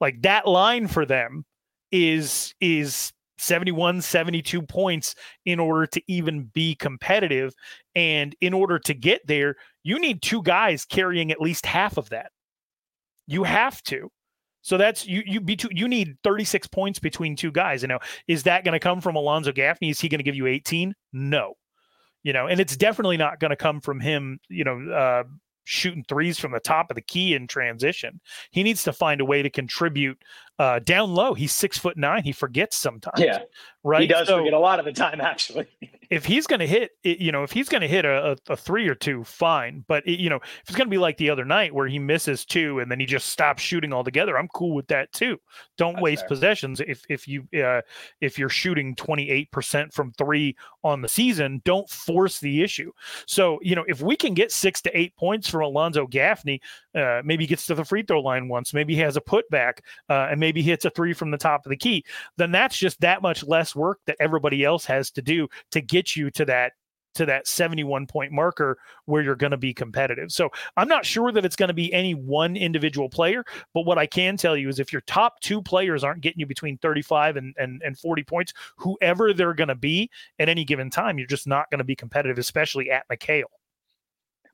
Like 0.00 0.20
that 0.22 0.46
line 0.46 0.86
for 0.86 1.06
them 1.06 1.44
is 1.92 2.54
is 2.60 3.12
71, 3.40 4.02
72 4.02 4.62
points 4.62 5.14
in 5.44 5.58
order 5.58 5.86
to 5.86 6.02
even 6.06 6.44
be 6.52 6.74
competitive. 6.74 7.54
And 7.94 8.34
in 8.40 8.54
order 8.54 8.78
to 8.78 8.94
get 8.94 9.26
there, 9.26 9.56
you 9.82 9.98
need 9.98 10.22
two 10.22 10.42
guys 10.42 10.84
carrying 10.84 11.30
at 11.30 11.40
least 11.40 11.66
half 11.66 11.96
of 11.96 12.08
that. 12.10 12.30
You 13.26 13.44
have 13.44 13.82
to. 13.84 14.10
So 14.62 14.76
that's 14.76 15.06
you 15.06 15.22
you 15.24 15.40
be 15.40 15.58
you 15.70 15.88
need 15.88 16.16
36 16.22 16.66
points 16.68 16.98
between 16.98 17.34
two 17.34 17.50
guys. 17.50 17.82
You 17.82 17.88
know, 17.88 17.98
is 18.28 18.42
that 18.42 18.64
going 18.64 18.74
to 18.74 18.80
come 18.80 19.00
from 19.00 19.16
Alonzo 19.16 19.52
Gaffney? 19.52 19.88
Is 19.88 20.00
he 20.00 20.08
going 20.08 20.18
to 20.18 20.24
give 20.24 20.34
you 20.34 20.46
18? 20.46 20.94
No. 21.12 21.54
You 22.22 22.34
know, 22.34 22.46
and 22.46 22.60
it's 22.60 22.76
definitely 22.76 23.16
not 23.16 23.40
going 23.40 23.50
to 23.50 23.56
come 23.56 23.80
from 23.80 23.98
him, 23.98 24.38
you 24.50 24.62
know, 24.62 24.92
uh, 24.92 25.24
shooting 25.64 26.04
threes 26.08 26.38
from 26.38 26.52
the 26.52 26.60
top 26.60 26.90
of 26.90 26.96
the 26.96 27.00
key 27.00 27.34
in 27.34 27.46
transition. 27.46 28.20
He 28.50 28.62
needs 28.62 28.82
to 28.84 28.92
find 28.92 29.20
a 29.20 29.24
way 29.24 29.40
to 29.40 29.48
contribute 29.48 30.22
uh, 30.60 30.78
down 30.80 31.14
low. 31.14 31.32
He's 31.32 31.52
six 31.52 31.78
foot 31.78 31.96
nine. 31.96 32.22
He 32.22 32.32
forgets 32.32 32.76
sometimes. 32.76 33.18
Yeah, 33.18 33.38
right. 33.82 34.02
He 34.02 34.06
does 34.06 34.28
so, 34.28 34.36
forget 34.36 34.52
a 34.52 34.58
lot 34.58 34.78
of 34.78 34.84
the 34.84 34.92
time, 34.92 35.18
actually. 35.18 35.66
if 36.10 36.24
he's 36.24 36.48
going 36.48 36.58
to 36.58 36.66
hit, 36.66 36.90
you 37.04 37.30
know, 37.30 37.44
if 37.44 37.52
he's 37.52 37.68
going 37.68 37.82
to 37.82 37.88
hit 37.88 38.04
a, 38.04 38.36
a, 38.48 38.56
three 38.56 38.88
or 38.88 38.96
two, 38.96 39.22
fine. 39.22 39.84
But 39.86 40.04
it, 40.08 40.18
you 40.18 40.28
know, 40.28 40.36
if 40.36 40.64
it's 40.66 40.76
going 40.76 40.88
to 40.88 40.90
be 40.90 40.98
like 40.98 41.16
the 41.18 41.30
other 41.30 41.44
night 41.44 41.72
where 41.72 41.86
he 41.86 42.00
misses 42.00 42.44
two 42.44 42.80
and 42.80 42.90
then 42.90 42.98
he 42.98 43.06
just 43.06 43.28
stops 43.28 43.62
shooting 43.62 43.92
altogether, 43.92 44.36
I'm 44.36 44.48
cool 44.48 44.74
with 44.74 44.88
that 44.88 45.12
too. 45.12 45.38
Don't 45.78 45.94
That's 45.94 46.02
waste 46.02 46.22
fair. 46.22 46.28
possessions. 46.28 46.80
If 46.80 47.04
if 47.08 47.28
you 47.28 47.46
uh, 47.62 47.82
if 48.20 48.40
you're 48.40 48.48
shooting 48.48 48.96
28 48.96 49.52
percent 49.52 49.94
from 49.94 50.10
three 50.12 50.56
on 50.82 51.00
the 51.00 51.08
season, 51.08 51.62
don't 51.64 51.88
force 51.88 52.40
the 52.40 52.62
issue. 52.62 52.90
So 53.26 53.60
you 53.62 53.76
know, 53.76 53.84
if 53.86 54.02
we 54.02 54.16
can 54.16 54.34
get 54.34 54.50
six 54.50 54.82
to 54.82 54.98
eight 54.98 55.16
points 55.16 55.48
from 55.48 55.62
Alonzo 55.62 56.08
Gaffney, 56.08 56.60
uh, 56.92 57.22
maybe 57.24 57.44
he 57.44 57.48
gets 57.48 57.66
to 57.66 57.76
the 57.76 57.84
free 57.84 58.02
throw 58.02 58.20
line 58.20 58.48
once, 58.48 58.74
maybe 58.74 58.96
he 58.96 59.00
has 59.00 59.16
a 59.16 59.20
putback, 59.20 59.78
uh, 60.08 60.26
and 60.30 60.40
maybe 60.40 60.49
hits 60.56 60.84
a 60.84 60.90
three 60.90 61.12
from 61.12 61.30
the 61.30 61.38
top 61.38 61.64
of 61.64 61.70
the 61.70 61.76
key, 61.76 62.04
then 62.36 62.52
that's 62.52 62.76
just 62.76 63.00
that 63.00 63.22
much 63.22 63.44
less 63.44 63.74
work 63.74 63.98
that 64.06 64.16
everybody 64.20 64.64
else 64.64 64.84
has 64.84 65.10
to 65.12 65.22
do 65.22 65.48
to 65.70 65.80
get 65.80 66.16
you 66.16 66.30
to 66.32 66.44
that 66.44 66.72
to 67.14 67.26
that 67.26 67.46
71 67.46 68.06
point 68.06 68.32
marker 68.32 68.78
where 69.06 69.22
you're 69.22 69.34
going 69.34 69.50
to 69.50 69.56
be 69.56 69.74
competitive. 69.74 70.30
So 70.30 70.50
I'm 70.76 70.88
not 70.88 71.04
sure 71.04 71.32
that 71.32 71.44
it's 71.44 71.56
going 71.56 71.68
to 71.68 71.74
be 71.74 71.92
any 71.92 72.14
one 72.14 72.56
individual 72.56 73.08
player, 73.08 73.44
but 73.74 73.82
what 73.82 73.98
I 73.98 74.06
can 74.06 74.36
tell 74.36 74.56
you 74.56 74.68
is 74.68 74.78
if 74.78 74.92
your 74.92 75.02
top 75.02 75.40
two 75.40 75.60
players 75.62 76.04
aren't 76.04 76.20
getting 76.20 76.40
you 76.40 76.46
between 76.46 76.78
35 76.78 77.36
and, 77.36 77.54
and, 77.58 77.82
and 77.84 77.98
40 77.98 78.22
points, 78.22 78.52
whoever 78.76 79.32
they're 79.32 79.54
going 79.54 79.68
to 79.68 79.74
be 79.74 80.10
at 80.38 80.48
any 80.48 80.64
given 80.64 80.90
time, 80.90 81.18
you're 81.18 81.26
just 81.26 81.46
not 81.46 81.70
going 81.70 81.78
to 81.78 81.84
be 81.84 81.96
competitive, 81.96 82.38
especially 82.38 82.90
at 82.90 83.08
McKale. 83.08 83.44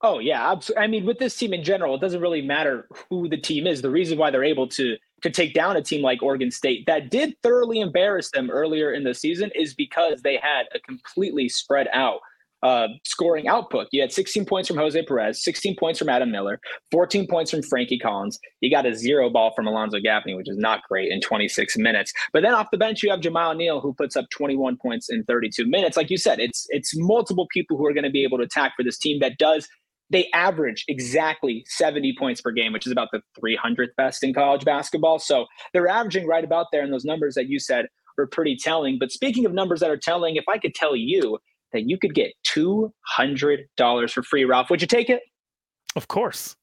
Oh 0.02 0.18
yeah, 0.18 0.54
I 0.76 0.87
mean, 0.87 1.06
with 1.06 1.18
this 1.18 1.37
team 1.37 1.54
in 1.54 1.64
general, 1.64 1.94
it 1.94 2.02
doesn't 2.02 2.20
really 2.20 2.42
matter 2.42 2.87
who 3.09 3.28
the 3.28 3.37
team 3.38 3.66
is. 3.66 3.80
The 3.80 3.90
reason 3.90 4.18
why 4.18 4.30
they're 4.30 4.44
able 4.44 4.68
to 4.68 4.96
to 5.22 5.31
take 5.31 5.55
down 5.55 5.76
a 5.76 5.83
team 5.83 6.02
like 6.02 6.22
Oregon 6.22 6.50
State 6.50 6.85
that 6.87 7.11
did 7.11 7.35
thoroughly 7.42 7.81
embarrass 7.81 8.31
them 8.31 8.50
earlier 8.50 8.92
in 8.92 9.05
the 9.05 9.14
season 9.14 9.50
is 9.55 9.74
because 9.74 10.22
they 10.22 10.37
had 10.37 10.66
a 10.74 10.81
completely 10.81 11.48
spread 11.48 11.88
out 11.92 12.20
uh, 12.62 12.88
scoring 13.05 13.46
output. 13.48 13.87
You 13.92 14.00
had 14.00 14.12
16 14.12 14.44
points 14.46 14.68
from 14.68 14.76
Jose 14.79 15.00
Perez, 15.05 15.42
16 15.44 15.76
points 15.76 15.98
from 15.98 16.09
Adam 16.09 16.31
Miller, 16.31 16.59
14 16.90 17.26
points 17.29 17.50
from 17.50 17.62
Frankie 17.62 17.98
Collins. 17.98 18.38
You 18.61 18.70
got 18.70 18.87
a 18.87 18.94
zero 18.94 19.31
ball 19.31 19.52
from 19.55 19.66
Alonzo 19.66 20.00
Gaffney, 20.00 20.35
which 20.35 20.48
is 20.48 20.57
not 20.57 20.81
great 20.88 21.12
in 21.12 21.20
26 21.20 21.76
minutes. 21.76 22.12
But 22.33 22.42
then 22.42 22.55
off 22.55 22.70
the 22.72 22.79
bench, 22.79 23.02
you 23.02 23.11
have 23.11 23.20
Jamal 23.20 23.55
Neal, 23.55 23.81
who 23.81 23.92
puts 23.92 24.16
up 24.16 24.29
21 24.31 24.79
points 24.79 25.11
in 25.11 25.22
32 25.24 25.66
minutes. 25.66 25.96
Like 25.96 26.11
you 26.11 26.18
said, 26.18 26.40
it's 26.40 26.66
it's 26.70 26.96
multiple 26.96 27.46
people 27.52 27.76
who 27.76 27.87
are 27.87 27.92
going 27.92 28.05
to 28.05 28.11
be 28.11 28.24
able 28.24 28.38
to 28.38 28.44
attack 28.44 28.72
for 28.76 28.83
this 28.83 28.98
team 28.98 29.20
that 29.20 29.38
does 29.38 29.68
they 30.11 30.29
average 30.33 30.85
exactly 30.88 31.64
70 31.66 32.14
points 32.19 32.40
per 32.40 32.53
game, 32.53 32.73
which 32.73 32.87
is 32.87 32.92
about 32.92 33.09
the 33.12 33.21
300th 33.40 33.95
best 33.97 34.23
in 34.23 34.33
college 34.33 34.64
basketball. 34.64 35.19
So 35.19 35.47
they're 35.73 35.88
averaging 35.88 36.27
right 36.27 36.45
about 36.45 36.66
there. 36.73 36.83
And 36.83 36.92
those 36.92 37.05
numbers 37.05 37.35
that 37.35 37.49
you 37.49 37.59
said 37.59 37.87
were 38.16 38.27
pretty 38.27 38.57
telling. 38.57 38.99
But 38.99 39.11
speaking 39.11 39.47
of 39.47 39.53
numbers 39.53 39.81
that 39.81 39.90
are 39.90 39.97
telling, 39.97 40.37
if 40.37 40.45
I 40.49 40.59
could 40.59 40.75
tell 40.75 40.95
you 40.97 41.38
that 41.73 41.88
you 41.88 41.99
could 41.99 42.14
get 42.14 42.33
$200 42.47 44.11
for 44.11 44.23
free, 44.23 44.45
Ralph, 44.45 44.71
would 44.71 44.81
you 44.81 44.87
take 44.87 45.11
it? 45.11 45.23
Of 45.97 46.09
course. 46.09 46.57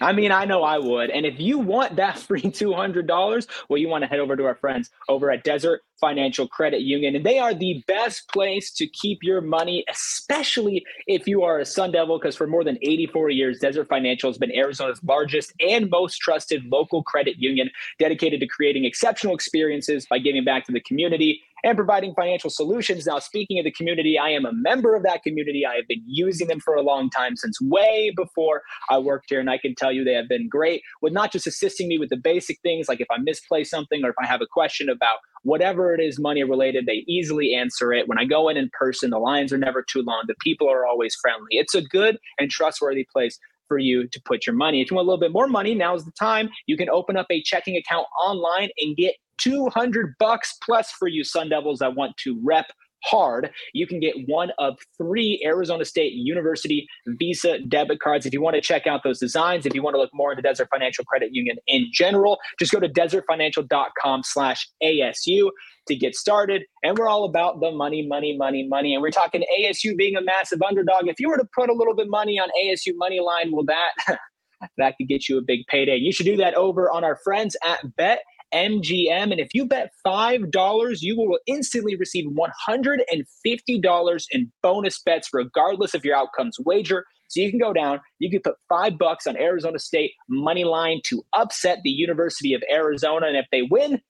I 0.00 0.12
mean, 0.12 0.30
I 0.32 0.44
know 0.44 0.62
I 0.62 0.78
would. 0.78 1.10
And 1.10 1.26
if 1.26 1.40
you 1.40 1.58
want 1.58 1.96
that 1.96 2.18
free 2.28 2.42
$200, 2.42 3.46
well, 3.68 3.78
you 3.78 3.88
want 3.88 4.02
to 4.02 4.08
head 4.08 4.20
over 4.20 4.36
to 4.36 4.44
our 4.44 4.54
friends 4.54 4.90
over 5.08 5.30
at 5.30 5.44
Desert 5.44 5.82
Financial 6.00 6.46
Credit 6.46 6.82
Union. 6.82 7.16
And 7.16 7.26
they 7.26 7.38
are 7.38 7.54
the 7.54 7.82
best 7.86 8.28
place 8.28 8.70
to 8.72 8.86
keep 8.86 9.22
your 9.22 9.40
money, 9.40 9.84
especially 9.90 10.84
if 11.06 11.26
you 11.26 11.42
are 11.42 11.58
a 11.58 11.64
Sun 11.64 11.92
Devil, 11.92 12.18
because 12.18 12.36
for 12.36 12.46
more 12.46 12.64
than 12.64 12.78
84 12.82 13.30
years, 13.30 13.58
Desert 13.58 13.88
Financial 13.88 14.30
has 14.30 14.38
been 14.38 14.52
Arizona's 14.52 15.02
largest 15.02 15.52
and 15.60 15.90
most 15.90 16.18
trusted 16.18 16.64
local 16.66 17.02
credit 17.02 17.36
union 17.38 17.70
dedicated 17.98 18.40
to 18.40 18.46
creating 18.46 18.84
exceptional 18.84 19.34
experiences 19.34 20.06
by 20.06 20.18
giving 20.18 20.44
back 20.44 20.64
to 20.66 20.72
the 20.72 20.80
community 20.80 21.42
and 21.64 21.76
providing 21.76 22.14
financial 22.14 22.50
solutions. 22.50 23.06
Now, 23.06 23.18
speaking 23.18 23.58
of 23.58 23.64
the 23.64 23.72
community, 23.72 24.18
I 24.18 24.30
am 24.30 24.44
a 24.44 24.52
member 24.52 24.94
of 24.94 25.02
that 25.04 25.22
community. 25.22 25.64
I 25.66 25.76
have 25.76 25.88
been 25.88 26.02
using 26.06 26.48
them 26.48 26.60
for 26.60 26.74
a 26.74 26.82
long 26.82 27.10
time, 27.10 27.36
since 27.36 27.60
way 27.60 28.12
before 28.16 28.62
I 28.90 28.98
worked 28.98 29.26
here. 29.28 29.40
And 29.40 29.50
I 29.50 29.58
can 29.58 29.74
tell 29.74 29.92
you 29.92 30.04
they 30.04 30.14
have 30.14 30.28
been 30.28 30.48
great 30.48 30.82
with 31.02 31.12
not 31.12 31.32
just 31.32 31.46
assisting 31.46 31.88
me 31.88 31.98
with 31.98 32.10
the 32.10 32.16
basic 32.16 32.60
things, 32.62 32.88
like 32.88 33.00
if 33.00 33.10
I 33.10 33.18
misplace 33.18 33.70
something 33.70 34.04
or 34.04 34.10
if 34.10 34.16
I 34.22 34.26
have 34.26 34.40
a 34.40 34.46
question 34.46 34.88
about 34.88 35.18
whatever 35.42 35.94
it 35.94 36.00
is 36.00 36.18
money 36.18 36.42
related, 36.42 36.86
they 36.86 37.04
easily 37.06 37.54
answer 37.54 37.92
it. 37.92 38.08
When 38.08 38.18
I 38.18 38.24
go 38.24 38.48
in 38.48 38.56
in 38.56 38.70
person, 38.72 39.10
the 39.10 39.18
lines 39.18 39.52
are 39.52 39.58
never 39.58 39.82
too 39.82 40.02
long. 40.02 40.24
The 40.26 40.34
people 40.40 40.68
are 40.68 40.86
always 40.86 41.14
friendly. 41.14 41.48
It's 41.50 41.74
a 41.74 41.82
good 41.82 42.18
and 42.38 42.50
trustworthy 42.50 43.06
place 43.12 43.38
for 43.68 43.78
you 43.78 44.08
to 44.08 44.20
put 44.24 44.46
your 44.46 44.56
money. 44.56 44.80
If 44.80 44.90
you 44.90 44.96
want 44.96 45.06
a 45.06 45.10
little 45.10 45.20
bit 45.20 45.32
more 45.32 45.46
money, 45.46 45.74
now 45.74 45.94
is 45.94 46.04
the 46.04 46.12
time. 46.12 46.48
You 46.66 46.76
can 46.76 46.88
open 46.88 47.16
up 47.16 47.26
a 47.30 47.42
checking 47.42 47.76
account 47.76 48.06
online 48.20 48.70
and 48.78 48.96
get 48.96 49.14
200 49.38 50.14
bucks 50.18 50.56
plus 50.62 50.90
for 50.90 51.08
you 51.08 51.24
Sun 51.24 51.48
Devils 51.48 51.78
that 51.80 51.94
want 51.94 52.16
to 52.18 52.38
rep 52.42 52.66
hard, 53.04 53.50
you 53.72 53.86
can 53.86 54.00
get 54.00 54.14
one 54.26 54.50
of 54.58 54.78
three 54.96 55.42
Arizona 55.44 55.84
State 55.84 56.12
University 56.14 56.86
Visa 57.06 57.58
debit 57.60 58.00
cards. 58.00 58.26
If 58.26 58.32
you 58.32 58.40
want 58.40 58.56
to 58.56 58.60
check 58.60 58.86
out 58.86 59.02
those 59.04 59.18
designs, 59.18 59.66
if 59.66 59.74
you 59.74 59.82
want 59.82 59.94
to 59.94 60.00
look 60.00 60.10
more 60.12 60.32
into 60.32 60.42
Desert 60.42 60.68
Financial 60.70 61.04
Credit 61.04 61.30
Union 61.32 61.56
in 61.66 61.88
general, 61.92 62.38
just 62.58 62.72
go 62.72 62.80
to 62.80 62.88
desertfinancial.com 62.88 64.22
slash 64.24 64.68
ASU 64.82 65.50
to 65.86 65.96
get 65.96 66.14
started. 66.14 66.62
And 66.82 66.98
we're 66.98 67.08
all 67.08 67.24
about 67.24 67.60
the 67.60 67.70
money, 67.70 68.06
money, 68.06 68.36
money, 68.36 68.66
money. 68.66 68.94
And 68.94 69.02
we're 69.02 69.10
talking 69.10 69.44
ASU 69.60 69.96
being 69.96 70.16
a 70.16 70.22
massive 70.22 70.60
underdog. 70.62 71.08
If 71.08 71.20
you 71.20 71.28
were 71.28 71.38
to 71.38 71.48
put 71.54 71.70
a 71.70 71.74
little 71.74 71.94
bit 71.94 72.08
money 72.08 72.38
on 72.38 72.48
ASU 72.62 72.92
money 72.96 73.20
line, 73.20 73.52
well, 73.52 73.64
that 73.64 74.18
that 74.76 74.96
could 74.96 75.08
get 75.08 75.28
you 75.28 75.38
a 75.38 75.42
big 75.42 75.60
payday. 75.68 75.96
You 75.96 76.12
should 76.12 76.26
do 76.26 76.36
that 76.36 76.54
over 76.54 76.90
on 76.90 77.04
our 77.04 77.18
friends 77.24 77.56
at 77.64 77.96
Bet 77.96 78.20
MGM. 78.54 79.30
And 79.30 79.40
if 79.40 79.54
you 79.54 79.66
bet 79.66 79.90
$5, 80.06 80.98
you 81.00 81.16
will 81.16 81.38
instantly 81.46 81.96
receive 81.96 82.26
$150 82.26 84.24
in 84.30 84.52
bonus 84.62 85.02
bets, 85.02 85.28
regardless 85.32 85.94
of 85.94 86.04
your 86.04 86.16
outcomes 86.16 86.56
wager. 86.64 87.04
So 87.28 87.40
you 87.40 87.50
can 87.50 87.58
go 87.58 87.72
down, 87.72 88.00
you 88.18 88.30
can 88.30 88.40
put 88.40 88.54
five 88.68 88.98
bucks 88.98 89.26
on 89.26 89.36
Arizona 89.36 89.78
State 89.78 90.12
money 90.28 90.64
line 90.64 91.00
to 91.04 91.22
upset 91.34 91.80
the 91.84 91.90
University 91.90 92.54
of 92.54 92.62
Arizona. 92.70 93.26
And 93.26 93.36
if 93.36 93.46
they 93.52 93.62
win, 93.62 94.00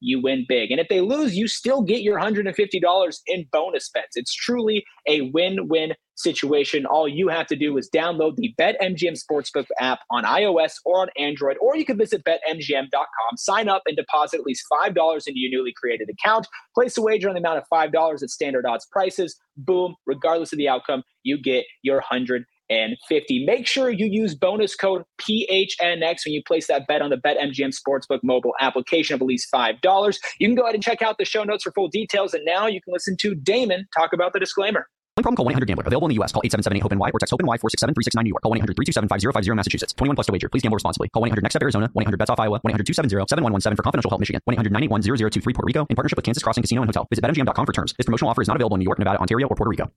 you 0.00 0.20
win 0.20 0.44
big. 0.48 0.70
And 0.70 0.80
if 0.80 0.88
they 0.88 1.00
lose, 1.00 1.36
you 1.36 1.46
still 1.46 1.82
get 1.82 2.02
your 2.02 2.18
$150 2.18 3.14
in 3.26 3.46
bonus 3.52 3.90
bets. 3.90 4.16
It's 4.16 4.34
truly 4.34 4.84
a 5.08 5.30
win 5.32 5.68
win 5.68 5.92
situation. 6.22 6.86
All 6.86 7.08
you 7.08 7.28
have 7.28 7.46
to 7.48 7.56
do 7.56 7.76
is 7.76 7.90
download 7.90 8.36
the 8.36 8.54
BetMGM 8.58 9.18
Sportsbook 9.22 9.66
app 9.80 10.00
on 10.10 10.24
iOS 10.24 10.74
or 10.84 11.02
on 11.02 11.08
Android, 11.18 11.56
or 11.60 11.76
you 11.76 11.84
can 11.84 11.98
visit 11.98 12.24
betmgm.com, 12.24 13.36
sign 13.36 13.68
up, 13.68 13.82
and 13.86 13.96
deposit 13.96 14.40
at 14.40 14.46
least 14.46 14.64
$5 14.72 14.88
into 15.26 15.38
your 15.38 15.50
newly 15.50 15.72
created 15.72 16.08
account. 16.10 16.46
Place 16.74 16.96
a 16.96 17.02
wager 17.02 17.28
on 17.28 17.34
the 17.34 17.40
amount 17.40 17.58
of 17.58 17.64
$5 17.72 18.22
at 18.22 18.30
standard 18.30 18.66
odds 18.66 18.86
prices. 18.86 19.36
Boom, 19.56 19.96
regardless 20.06 20.52
of 20.52 20.58
the 20.58 20.68
outcome, 20.68 21.02
you 21.22 21.40
get 21.40 21.64
your 21.82 21.96
100 21.96 22.44
and 22.70 22.96
50. 23.08 23.44
Make 23.44 23.66
sure 23.66 23.90
you 23.90 24.06
use 24.06 24.34
bonus 24.34 24.74
code 24.74 25.02
PHNX 25.20 26.24
when 26.24 26.32
you 26.32 26.42
place 26.46 26.68
that 26.68 26.86
bet 26.86 27.02
on 27.02 27.10
the 27.10 27.16
BetMGM 27.16 27.74
Sportsbook 27.76 28.20
mobile 28.22 28.54
application 28.60 29.14
of 29.14 29.20
at 29.20 29.26
least 29.26 29.48
$5. 29.54 30.18
You 30.38 30.48
can 30.48 30.54
go 30.54 30.62
ahead 30.62 30.74
and 30.74 30.82
check 30.82 31.02
out 31.02 31.18
the 31.18 31.24
show 31.24 31.44
notes 31.44 31.64
for 31.64 31.72
full 31.72 31.88
details. 31.88 32.32
And 32.34 32.44
now 32.44 32.66
you 32.66 32.80
can 32.80 32.92
listen 32.92 33.16
to 33.20 33.34
Damon 33.34 33.86
talk 33.94 34.12
about 34.12 34.32
the 34.32 34.40
disclaimer. 34.40 34.86
One 35.14 35.24
problem, 35.24 35.36
call 35.36 35.60
1-800-GAMBLER. 35.60 35.84
Available 35.86 36.08
in 36.08 36.10
the 36.10 36.14
U.S. 36.14 36.32
Call 36.32 36.42
877-8-HOPE-NY 36.42 37.10
or 37.12 37.18
text 37.18 37.32
HOPE-NY 37.32 37.58
467-369 37.58 38.22
New 38.24 38.30
York. 38.30 38.42
Call 38.42 38.52
1-800-327-5050 38.52 39.54
Massachusetts. 39.54 39.92
21 39.92 40.16
plus 40.16 40.26
to 40.26 40.32
wager. 40.32 40.48
Please 40.48 40.62
gamble 40.62 40.76
responsibly. 40.76 41.10
Call 41.10 41.22
1-800-NEXT-STEP 41.24 41.62
Arizona. 41.62 41.90
1-800-BETS-OFF 41.94 42.40
Iowa. 42.40 42.60
1-800-270-7117 42.60 43.76
for 43.76 43.82
confidential 43.82 44.10
help 44.10 44.20
Michigan. 44.20 44.40
1-800-981-0023 44.48 45.42
Puerto 45.42 45.66
Rico 45.66 45.86
in 45.90 45.96
partnership 45.96 46.16
with 46.16 46.24
Kansas 46.24 46.42
Crossing 46.42 46.62
Casino 46.62 46.80
and 46.80 46.88
Hotel. 46.88 47.06
Visit 47.10 47.24
BetMGM.com 47.24 47.66
for 47.66 47.74
terms. 47.74 47.92
This 47.98 48.06
promotional 48.06 48.30
offer 48.30 48.40
is 48.40 48.48
not 48.48 48.56
available 48.56 48.76
in 48.76 48.78
New 48.78 48.84
York, 48.84 48.98
Nevada, 48.98 49.20
Ontario, 49.20 49.48
or 49.48 49.54
Puerto 49.54 49.68
Rico. 49.68 49.92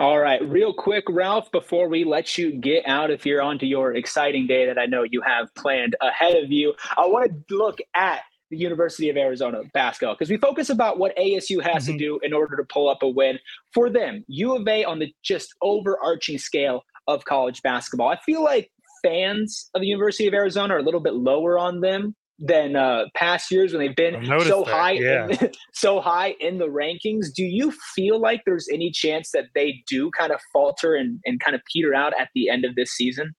All 0.00 0.18
right, 0.18 0.42
real 0.46 0.74
quick, 0.74 1.04
Ralph, 1.08 1.52
before 1.52 1.88
we 1.88 2.04
let 2.04 2.36
you 2.36 2.52
get 2.52 2.86
out 2.86 3.10
if 3.10 3.24
you're 3.24 3.40
onto 3.40 3.66
your 3.66 3.94
exciting 3.94 4.48
day 4.48 4.66
that 4.66 4.78
I 4.78 4.86
know 4.86 5.04
you 5.08 5.22
have 5.22 5.54
planned 5.54 5.96
ahead 6.02 6.36
of 6.36 6.50
you, 6.50 6.74
I 6.98 7.06
want 7.06 7.30
to 7.48 7.56
look 7.56 7.78
at 7.94 8.22
the 8.50 8.56
University 8.56 9.08
of 9.08 9.16
Arizona 9.16 9.62
basketball 9.74 10.14
because 10.14 10.30
we 10.30 10.36
focus 10.36 10.70
about 10.70 10.98
what 10.98 11.16
ASU 11.16 11.62
has 11.62 11.84
mm-hmm. 11.84 11.92
to 11.92 11.98
do 11.98 12.20
in 12.22 12.32
order 12.32 12.56
to 12.56 12.64
pull 12.64 12.88
up 12.88 13.02
a 13.02 13.08
win 13.08 13.38
for 13.72 13.90
them. 13.90 14.24
U 14.28 14.54
of 14.56 14.66
A 14.68 14.84
on 14.84 14.98
the 14.98 15.12
just 15.22 15.54
overarching 15.62 16.38
scale 16.38 16.82
of 17.08 17.24
college 17.24 17.62
basketball. 17.62 18.08
I 18.08 18.18
feel 18.24 18.42
like 18.42 18.70
fans 19.04 19.70
of 19.74 19.80
the 19.80 19.86
University 19.86 20.26
of 20.26 20.34
Arizona 20.34 20.74
are 20.74 20.78
a 20.78 20.82
little 20.82 21.00
bit 21.00 21.14
lower 21.14 21.58
on 21.58 21.80
them 21.80 22.14
than 22.38 22.76
uh, 22.76 23.04
past 23.14 23.50
years 23.50 23.72
when 23.72 23.80
they've 23.80 23.96
been 23.96 24.26
so 24.44 24.62
that. 24.64 24.74
high, 24.74 24.90
yeah. 24.92 25.28
in, 25.28 25.50
so 25.72 26.00
high 26.00 26.34
in 26.40 26.58
the 26.58 26.66
rankings. 26.66 27.32
Do 27.34 27.44
you 27.44 27.72
feel 27.94 28.20
like 28.20 28.42
there's 28.44 28.68
any 28.72 28.90
chance 28.90 29.30
that 29.32 29.46
they 29.54 29.82
do 29.88 30.10
kind 30.10 30.32
of 30.32 30.40
falter 30.52 30.94
and, 30.94 31.18
and 31.24 31.40
kind 31.40 31.54
of 31.54 31.62
peter 31.72 31.94
out 31.94 32.12
at 32.18 32.28
the 32.34 32.50
end 32.50 32.64
of 32.64 32.74
this 32.74 32.90
season? 32.90 33.34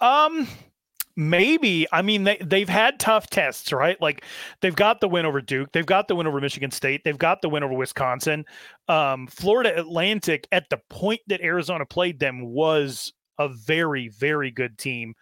Um, 0.00 0.46
maybe. 1.18 1.86
I 1.92 2.02
mean, 2.02 2.24
they 2.24 2.38
they've 2.38 2.68
had 2.68 2.98
tough 2.98 3.28
tests, 3.28 3.72
right? 3.72 4.00
Like 4.00 4.24
they've 4.62 4.76
got 4.76 5.00
the 5.00 5.08
win 5.08 5.26
over 5.26 5.40
Duke, 5.42 5.72
they've 5.72 5.86
got 5.86 6.08
the 6.08 6.16
win 6.16 6.26
over 6.26 6.40
Michigan 6.40 6.70
State, 6.70 7.02
they've 7.04 7.18
got 7.18 7.42
the 7.42 7.50
win 7.50 7.62
over 7.64 7.74
Wisconsin. 7.74 8.46
Um, 8.88 9.26
Florida 9.28 9.78
Atlantic 9.78 10.48
at 10.52 10.70
the 10.70 10.78
point 10.90 11.20
that 11.28 11.42
Arizona 11.42 11.84
played 11.86 12.20
them 12.20 12.46
was 12.46 13.12
a 13.38 13.48
very 13.48 14.08
very 14.08 14.50
good 14.50 14.78
team 14.78 15.14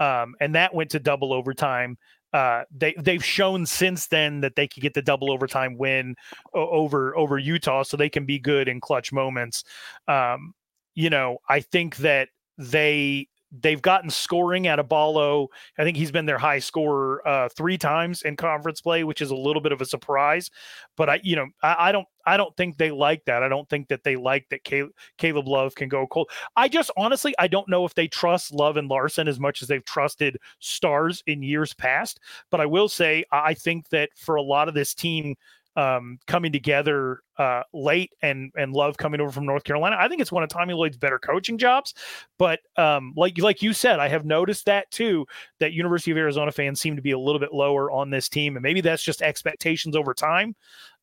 um, 0.00 0.34
and 0.40 0.54
that 0.54 0.74
went 0.74 0.90
to 0.90 1.00
double 1.00 1.32
overtime. 1.32 1.98
uh, 2.32 2.62
they 2.74 2.94
they've 2.98 3.24
shown 3.24 3.66
since 3.66 4.06
then 4.08 4.40
that 4.40 4.54
they 4.56 4.68
could 4.68 4.82
get 4.82 4.94
the 4.94 5.02
double 5.02 5.32
overtime 5.32 5.76
win 5.76 6.14
over 6.54 7.16
over 7.16 7.38
Utah, 7.38 7.82
so 7.82 7.96
they 7.96 8.08
can 8.08 8.24
be 8.26 8.38
good 8.38 8.68
in 8.68 8.80
clutch 8.80 9.12
moments. 9.12 9.64
Um, 10.08 10.54
you 10.94 11.10
know, 11.10 11.38
I 11.48 11.60
think 11.60 11.96
that 11.98 12.28
they 12.58 13.28
they've 13.52 13.82
gotten 13.82 14.10
scoring 14.10 14.68
out 14.68 14.78
of 14.78 14.88
Ballo. 14.88 15.48
I 15.78 15.84
think 15.84 15.96
he's 15.96 16.12
been 16.12 16.26
their 16.26 16.38
high 16.38 16.60
scorer 16.60 17.26
uh, 17.26 17.48
three 17.48 17.76
times 17.76 18.22
in 18.22 18.36
conference 18.36 18.80
play, 18.80 19.04
which 19.04 19.20
is 19.20 19.30
a 19.30 19.36
little 19.36 19.62
bit 19.62 19.72
of 19.72 19.80
a 19.80 19.86
surprise. 19.86 20.50
But 20.96 21.10
I, 21.10 21.20
you 21.22 21.36
know, 21.36 21.46
I, 21.62 21.76
I 21.88 21.92
don't, 21.92 22.06
I 22.26 22.36
don't 22.36 22.56
think 22.56 22.76
they 22.76 22.90
like 22.90 23.24
that. 23.24 23.42
I 23.42 23.48
don't 23.48 23.68
think 23.68 23.88
that 23.88 24.04
they 24.04 24.14
like 24.14 24.46
that 24.50 24.62
Caleb, 24.64 24.92
Caleb 25.18 25.48
Love 25.48 25.74
can 25.74 25.88
go 25.88 26.06
cold. 26.06 26.30
I 26.56 26.68
just 26.68 26.90
honestly, 26.96 27.34
I 27.38 27.48
don't 27.48 27.68
know 27.68 27.84
if 27.84 27.94
they 27.94 28.06
trust 28.08 28.54
Love 28.54 28.76
and 28.76 28.88
Larsson 28.88 29.26
as 29.26 29.40
much 29.40 29.62
as 29.62 29.68
they've 29.68 29.84
trusted 29.84 30.36
stars 30.60 31.22
in 31.26 31.42
years 31.42 31.74
past. 31.74 32.20
But 32.50 32.60
I 32.60 32.66
will 32.66 32.88
say, 32.88 33.24
I 33.32 33.54
think 33.54 33.88
that 33.88 34.10
for 34.16 34.36
a 34.36 34.42
lot 34.42 34.68
of 34.68 34.74
this 34.74 34.94
team 34.94 35.34
um, 35.76 36.18
coming 36.26 36.52
together 36.52 37.22
uh, 37.38 37.62
late 37.72 38.12
and 38.22 38.52
and 38.56 38.72
Love 38.72 38.96
coming 38.96 39.20
over 39.20 39.30
from 39.30 39.46
North 39.46 39.64
Carolina. 39.64 39.96
I 39.98 40.08
think 40.08 40.20
it's 40.20 40.32
one 40.32 40.42
of 40.42 40.48
Tommy 40.48 40.74
Lloyd's 40.74 40.96
better 40.96 41.18
coaching 41.18 41.58
jobs. 41.58 41.94
But 42.38 42.60
um, 42.76 43.12
like 43.16 43.38
like 43.38 43.62
you 43.62 43.72
said, 43.72 43.98
I 43.98 44.08
have 44.08 44.24
noticed 44.24 44.66
that 44.66 44.90
too. 44.90 45.26
That 45.58 45.72
University 45.72 46.10
of 46.10 46.16
Arizona 46.16 46.52
fans 46.52 46.80
seem 46.80 46.96
to 46.96 47.02
be 47.02 47.12
a 47.12 47.18
little 47.18 47.40
bit 47.40 47.52
lower 47.52 47.90
on 47.90 48.10
this 48.10 48.28
team, 48.28 48.56
and 48.56 48.62
maybe 48.62 48.80
that's 48.80 49.02
just 49.02 49.22
expectations 49.22 49.96
over 49.96 50.12
time 50.12 50.54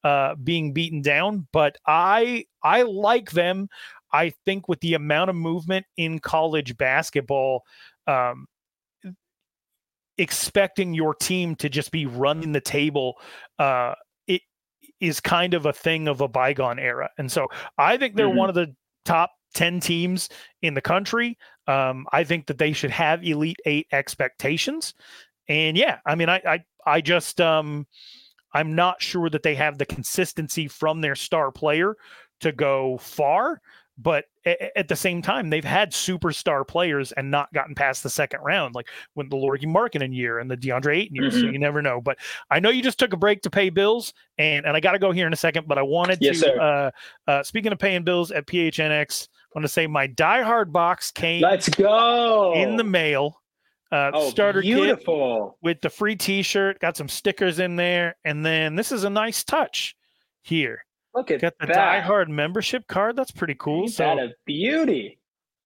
uh, 0.04 0.36
being 0.36 0.74
beaten 0.74 1.02
down. 1.02 1.48
But 1.52 1.78
I 1.86 2.46
I 2.64 2.84
like 2.84 3.32
them. 3.32 3.70
I 4.12 4.32
think 4.46 4.68
with 4.68 4.80
the 4.82 4.94
amount 4.94 5.30
of 5.30 5.36
movement 5.36 5.86
in 5.98 6.20
college 6.20 6.78
basketball. 6.78 7.64
Um, 8.06 8.48
expecting 10.20 10.96
your 10.96 11.14
team 11.14 11.56
to 11.56 11.70
just 11.70 11.92
be 11.92 12.08
running 12.08 12.52
the 12.52 12.62
table 12.62 13.16
uh, 13.60 13.94
is 15.00 15.20
kind 15.20 15.54
of 15.54 15.66
a 15.66 15.74
thing 15.74 16.08
of 16.08 16.22
a 16.22 16.28
bygone 16.28 16.80
era. 16.80 17.10
And 17.18 17.32
so 17.32 17.48
I 17.78 17.98
think 17.98 18.16
they're 18.16 18.28
mm-hmm. 18.28 18.38
one 18.38 18.50
of 18.50 18.56
the 18.56 18.76
top 19.06 19.32
10 19.54 19.80
teams 19.80 20.30
in 20.62 20.74
the 20.74 20.82
country. 20.82 21.38
Um, 21.68 22.06
I 22.12 22.24
think 22.24 22.48
that 22.48 22.58
they 22.58 22.74
should 22.74 22.92
have 22.92 23.24
Elite 23.24 23.60
Eight 23.66 23.88
expectations. 23.92 24.94
And 25.48 25.78
yeah, 25.78 26.00
I 26.06 26.16
mean, 26.16 26.30
I, 26.30 26.42
I, 26.46 26.60
I 26.86 27.02
just, 27.02 27.40
um, 27.42 27.88
I'm 28.54 28.76
not 28.76 29.02
sure 29.02 29.30
that 29.30 29.44
they 29.44 29.56
have 29.56 29.78
the 29.78 29.86
consistency 29.86 30.68
from 30.68 31.02
their 31.02 31.16
star 31.16 31.52
player 31.52 31.96
to 32.42 32.52
go 32.52 32.98
far 32.98 33.62
but 33.98 34.26
at 34.46 34.88
the 34.88 34.96
same 34.96 35.24
time, 35.24 35.50
they've 35.50 35.64
had 35.64 35.92
superstar 35.92 36.68
players 36.68 37.12
and 37.14 37.32
not 37.32 37.52
gotten 37.52 37.74
past 37.74 38.04
the 38.04 38.10
second 38.12 38.42
round, 38.42 38.76
like 38.76 38.88
when 39.16 39.28
the 39.30 39.36
Lauri 39.36 39.60
Markkanen 39.62 40.16
year 40.16 40.38
and 40.38 40.52
the 40.52 40.56
DeAndre 40.56 40.98
Ayton 40.98 41.16
year. 41.16 41.30
Mm-hmm. 41.30 41.40
So 41.40 41.46
you 41.48 41.58
never 41.58 41.82
know. 41.82 42.00
But 42.00 42.20
I 42.52 42.60
know 42.60 42.70
you 42.70 42.84
just 42.84 43.00
took 43.00 43.14
a 43.14 43.18
break 43.18 43.42
to 43.42 43.50
pay 43.50 43.72
bills, 43.72 44.14
and 44.38 44.66
and 44.68 44.78
I 44.78 44.80
got 44.80 44.92
to 44.92 45.00
go 45.00 45.12
here 45.12 45.26
in 45.26 45.34
a 45.34 45.38
second. 45.38 45.68
But 45.68 45.80
I 45.80 45.82
wanted 45.82 46.20
yes, 46.22 46.42
to, 46.42 46.56
uh, 46.56 46.92
uh, 47.28 47.44
speaking 47.44 47.72
of 47.72 47.80
paying 47.80 48.04
bills 48.04 48.32
at 48.32 48.46
PHNX, 48.46 49.28
I 49.30 49.58
want 49.58 49.64
to 49.64 49.70
say 49.70 49.88
my 49.88 50.08
diehard 50.08 50.72
box 50.72 51.10
came. 51.10 51.42
Let's 51.42 51.70
go 51.70 52.54
in 52.54 52.78
the 52.78 52.84
mail. 52.84 53.42
Uh, 53.92 54.12
oh, 54.14 54.30
starter 54.30 54.62
beautiful. 54.62 55.58
kit 55.62 55.66
with 55.66 55.82
the 55.82 55.90
free 55.90 56.16
T-shirt, 56.16 56.78
got 56.80 56.98
some 56.98 57.08
stickers 57.08 57.60
in 57.60 57.78
there, 57.78 58.18
and 58.26 58.46
then 58.46 58.76
this 58.76 58.92
is 58.92 59.06
a 59.06 59.10
nice 59.10 59.46
touch 59.46 59.96
here. 60.42 60.84
Look 61.18 61.32
at 61.32 61.42
Got 61.42 61.58
the 61.60 61.68
that. 61.68 62.06
diehard 62.06 62.28
membership 62.30 62.88
card. 62.88 63.16
That's 63.16 63.32
pretty 63.32 63.56
cool. 63.56 63.82
Ain't 63.84 63.92
so 63.94 64.04
that 64.04 64.20
a 64.20 64.30
beauty. 64.46 65.20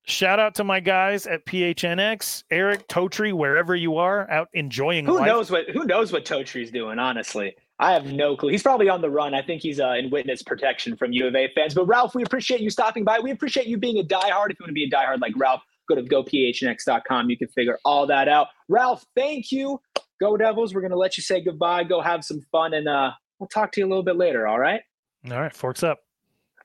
Shout 0.06 0.40
out 0.40 0.56
to 0.56 0.64
my 0.64 0.80
guys 0.80 1.28
at 1.28 1.46
PHNX, 1.46 2.44
Eric 2.50 2.88
Totri, 2.88 3.34
wherever 3.34 3.76
you 3.76 3.98
are, 3.98 4.30
out 4.32 4.48
enjoying. 4.54 5.06
Who 5.06 5.18
life. 5.18 5.28
knows 5.28 5.52
what 5.52 5.70
Who 5.70 5.84
knows 5.84 6.12
what 6.12 6.26
Totri's 6.26 6.72
doing? 6.72 6.98
Honestly, 6.98 7.54
I 7.80 7.92
have 7.94 8.06
no 8.08 8.36
clue. 8.36 8.50
He's 8.50 8.64
probably 8.64 8.90
on 8.90 9.02
the 9.02 9.10
run. 9.10 9.34
I 9.36 9.42
think 9.44 9.62
he's 9.62 9.80
uh, 9.80 9.92
in 9.92 10.10
witness 10.10 10.42
protection 10.42 10.96
from 10.98 11.12
U 11.12 11.28
of 11.28 11.36
A 11.36 11.50
fans. 11.54 11.76
But 11.76 11.86
Ralph, 11.86 12.16
we 12.16 12.24
appreciate 12.24 12.62
you 12.62 12.70
stopping 12.70 13.04
by. 13.04 13.20
We 13.20 13.32
appreciate 13.32 13.68
you 13.68 13.78
being 13.78 14.00
a 14.00 14.04
diehard. 14.04 14.52
If 14.52 14.60
you 14.60 14.64
want 14.64 14.70
to 14.70 14.74
be 14.74 14.86
a 14.86 14.90
diehard 14.90 15.20
like 15.22 15.34
Ralph, 15.38 15.62
go 15.88 15.96
to 15.96 16.02
gophnx.com. 16.02 17.30
You 17.30 17.38
can 17.38 17.48
figure 17.50 17.78
all 17.86 18.08
that 18.08 18.28
out. 18.28 18.48
Ralph, 18.70 19.06
thank 19.16 19.52
you. 19.52 19.80
Go 20.20 20.38
Devils. 20.38 20.74
We're 20.74 20.82
gonna 20.82 20.96
let 20.96 21.18
you 21.18 21.24
say 21.24 21.42
goodbye. 21.42 21.84
Go 21.84 22.02
have 22.02 22.24
some 22.24 22.42
fun, 22.52 22.74
and 22.74 22.88
uh, 22.88 23.12
we'll 23.40 23.48
talk 23.50 23.72
to 23.74 23.82
you 23.82 23.86
a 23.86 23.90
little 23.90 24.04
bit 24.04 24.16
later. 24.18 24.48
All 24.48 24.60
right. 24.60 24.82
All 25.30 25.40
right, 25.40 25.56
forks 25.56 25.84
up. 25.84 26.00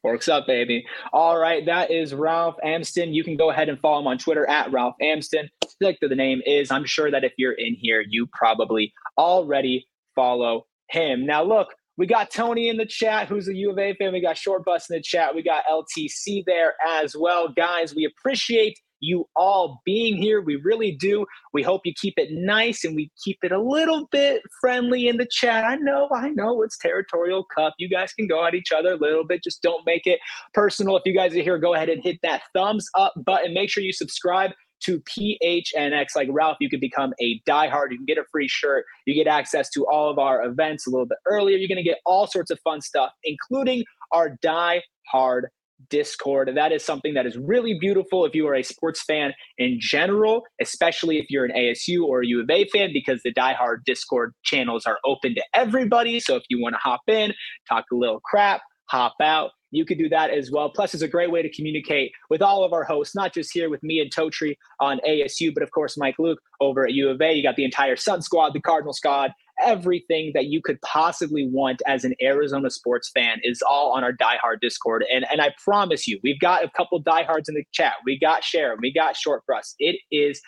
Forks 0.02 0.28
up, 0.28 0.46
baby. 0.46 0.86
All 1.12 1.36
right, 1.36 1.66
that 1.66 1.90
is 1.90 2.14
Ralph 2.14 2.56
Amsden. 2.62 3.12
You 3.12 3.24
can 3.24 3.36
go 3.36 3.50
ahead 3.50 3.68
and 3.68 3.78
follow 3.80 4.00
him 4.00 4.06
on 4.06 4.18
Twitter 4.18 4.48
at 4.48 4.70
Ralph 4.72 4.94
Amsden. 5.02 5.48
Like 5.80 5.98
the 6.00 6.08
name 6.14 6.40
is, 6.46 6.70
I'm 6.70 6.84
sure 6.84 7.10
that 7.10 7.24
if 7.24 7.32
you're 7.36 7.52
in 7.52 7.74
here, 7.74 8.04
you 8.08 8.28
probably 8.32 8.92
already 9.18 9.86
follow 10.14 10.66
him. 10.88 11.26
Now, 11.26 11.42
look, 11.42 11.74
we 11.98 12.06
got 12.06 12.30
Tony 12.30 12.68
in 12.68 12.76
the 12.76 12.86
chat, 12.86 13.28
who's 13.28 13.48
a 13.48 13.54
U 13.54 13.70
of 13.70 13.78
A 13.78 13.94
fan. 13.94 14.12
We 14.12 14.20
got 14.20 14.36
Short 14.36 14.64
Bus 14.64 14.88
in 14.90 14.96
the 14.96 15.02
chat. 15.02 15.34
We 15.34 15.42
got 15.42 15.64
LTC 15.70 16.44
there 16.46 16.74
as 16.86 17.16
well. 17.18 17.48
Guys, 17.48 17.94
we 17.94 18.04
appreciate 18.04 18.78
you 19.00 19.28
all 19.36 19.80
being 19.84 20.16
here. 20.16 20.40
We 20.40 20.56
really 20.56 20.92
do. 20.92 21.26
We 21.52 21.62
hope 21.62 21.82
you 21.84 21.92
keep 21.94 22.14
it 22.16 22.30
nice 22.32 22.84
and 22.84 22.96
we 22.96 23.10
keep 23.22 23.38
it 23.42 23.52
a 23.52 23.60
little 23.60 24.08
bit 24.10 24.42
friendly 24.60 25.08
in 25.08 25.16
the 25.16 25.26
chat. 25.30 25.64
I 25.64 25.76
know, 25.76 26.08
I 26.14 26.30
know 26.30 26.62
it's 26.62 26.78
territorial 26.78 27.44
cup. 27.54 27.74
You 27.78 27.88
guys 27.88 28.12
can 28.12 28.26
go 28.26 28.44
at 28.46 28.54
each 28.54 28.72
other 28.72 28.92
a 28.92 28.96
little 28.96 29.24
bit. 29.24 29.42
Just 29.42 29.62
don't 29.62 29.84
make 29.86 30.06
it 30.06 30.20
personal. 30.54 30.96
If 30.96 31.02
you 31.04 31.14
guys 31.14 31.34
are 31.36 31.42
here, 31.42 31.58
go 31.58 31.74
ahead 31.74 31.88
and 31.88 32.02
hit 32.02 32.18
that 32.22 32.42
thumbs 32.54 32.86
up 32.94 33.14
button. 33.24 33.54
Make 33.54 33.70
sure 33.70 33.82
you 33.82 33.92
subscribe 33.92 34.52
to 34.84 35.00
PHNX. 35.00 36.08
Like 36.14 36.28
Ralph, 36.30 36.58
you 36.60 36.68
can 36.68 36.80
become 36.80 37.12
a 37.20 37.40
diehard. 37.48 37.90
You 37.90 37.98
can 37.98 38.06
get 38.06 38.18
a 38.18 38.24
free 38.30 38.48
shirt. 38.48 38.84
You 39.06 39.14
get 39.14 39.26
access 39.26 39.70
to 39.70 39.86
all 39.86 40.10
of 40.10 40.18
our 40.18 40.44
events 40.44 40.86
a 40.86 40.90
little 40.90 41.06
bit 41.06 41.18
earlier. 41.26 41.56
You're 41.56 41.68
going 41.68 41.76
to 41.76 41.82
get 41.82 41.98
all 42.04 42.26
sorts 42.26 42.50
of 42.50 42.58
fun 42.60 42.80
stuff, 42.80 43.10
including 43.24 43.84
our 44.12 44.36
Die 44.42 44.82
Hard 45.10 45.48
Discord. 45.90 46.48
And 46.48 46.56
that 46.56 46.72
is 46.72 46.84
something 46.84 47.14
that 47.14 47.26
is 47.26 47.36
really 47.36 47.78
beautiful 47.78 48.24
if 48.24 48.34
you 48.34 48.46
are 48.48 48.54
a 48.54 48.62
sports 48.62 49.02
fan 49.02 49.32
in 49.58 49.78
general, 49.80 50.42
especially 50.60 51.18
if 51.18 51.26
you're 51.30 51.44
an 51.44 51.52
ASU 51.52 52.02
or 52.02 52.22
a 52.22 52.26
U 52.26 52.40
of 52.40 52.50
A 52.50 52.66
fan, 52.68 52.90
because 52.92 53.20
the 53.22 53.32
diehard 53.32 53.78
Discord 53.84 54.32
channels 54.42 54.86
are 54.86 54.98
open 55.04 55.34
to 55.34 55.44
everybody. 55.54 56.20
So 56.20 56.36
if 56.36 56.44
you 56.48 56.60
want 56.60 56.74
to 56.74 56.78
hop 56.78 57.02
in, 57.08 57.32
talk 57.68 57.84
a 57.92 57.94
little 57.94 58.20
crap, 58.20 58.62
hop 58.86 59.14
out, 59.20 59.50
you 59.70 59.84
could 59.84 59.98
do 59.98 60.08
that 60.08 60.30
as 60.30 60.50
well. 60.50 60.70
Plus, 60.70 60.94
it's 60.94 61.02
a 61.02 61.08
great 61.08 61.30
way 61.30 61.42
to 61.42 61.52
communicate 61.52 62.12
with 62.30 62.40
all 62.40 62.64
of 62.64 62.72
our 62.72 62.84
hosts, 62.84 63.14
not 63.14 63.34
just 63.34 63.52
here 63.52 63.68
with 63.68 63.82
me 63.82 64.00
and 64.00 64.10
Totri 64.14 64.56
on 64.80 65.00
ASU, 65.06 65.52
but 65.52 65.62
of 65.62 65.70
course, 65.72 65.98
Mike 65.98 66.16
Luke 66.18 66.38
over 66.60 66.86
at 66.86 66.92
U 66.92 67.08
of 67.10 67.20
A. 67.20 67.32
You 67.32 67.42
got 67.42 67.56
the 67.56 67.64
entire 67.64 67.96
Sun 67.96 68.22
Squad, 68.22 68.54
the 68.54 68.60
Cardinal 68.60 68.92
Squad, 68.92 69.32
everything 69.62 70.32
that 70.34 70.46
you 70.46 70.60
could 70.62 70.80
possibly 70.82 71.48
want 71.48 71.82
as 71.86 72.04
an 72.04 72.14
Arizona 72.22 72.70
sports 72.70 73.10
fan 73.14 73.38
is 73.42 73.62
all 73.62 73.92
on 73.92 74.04
our 74.04 74.12
diehard 74.12 74.60
Discord. 74.60 75.04
And 75.12 75.26
and 75.30 75.40
I 75.40 75.54
promise 75.62 76.06
you, 76.06 76.18
we've 76.22 76.40
got 76.40 76.64
a 76.64 76.70
couple 76.70 76.98
diehards 76.98 77.48
in 77.48 77.54
the 77.54 77.64
chat. 77.72 77.94
We 78.04 78.18
got 78.18 78.44
Sharon, 78.44 78.78
we 78.80 78.92
got 78.92 79.16
Short 79.16 79.44
Brush. 79.46 79.66
It 79.78 79.96
is 80.10 80.40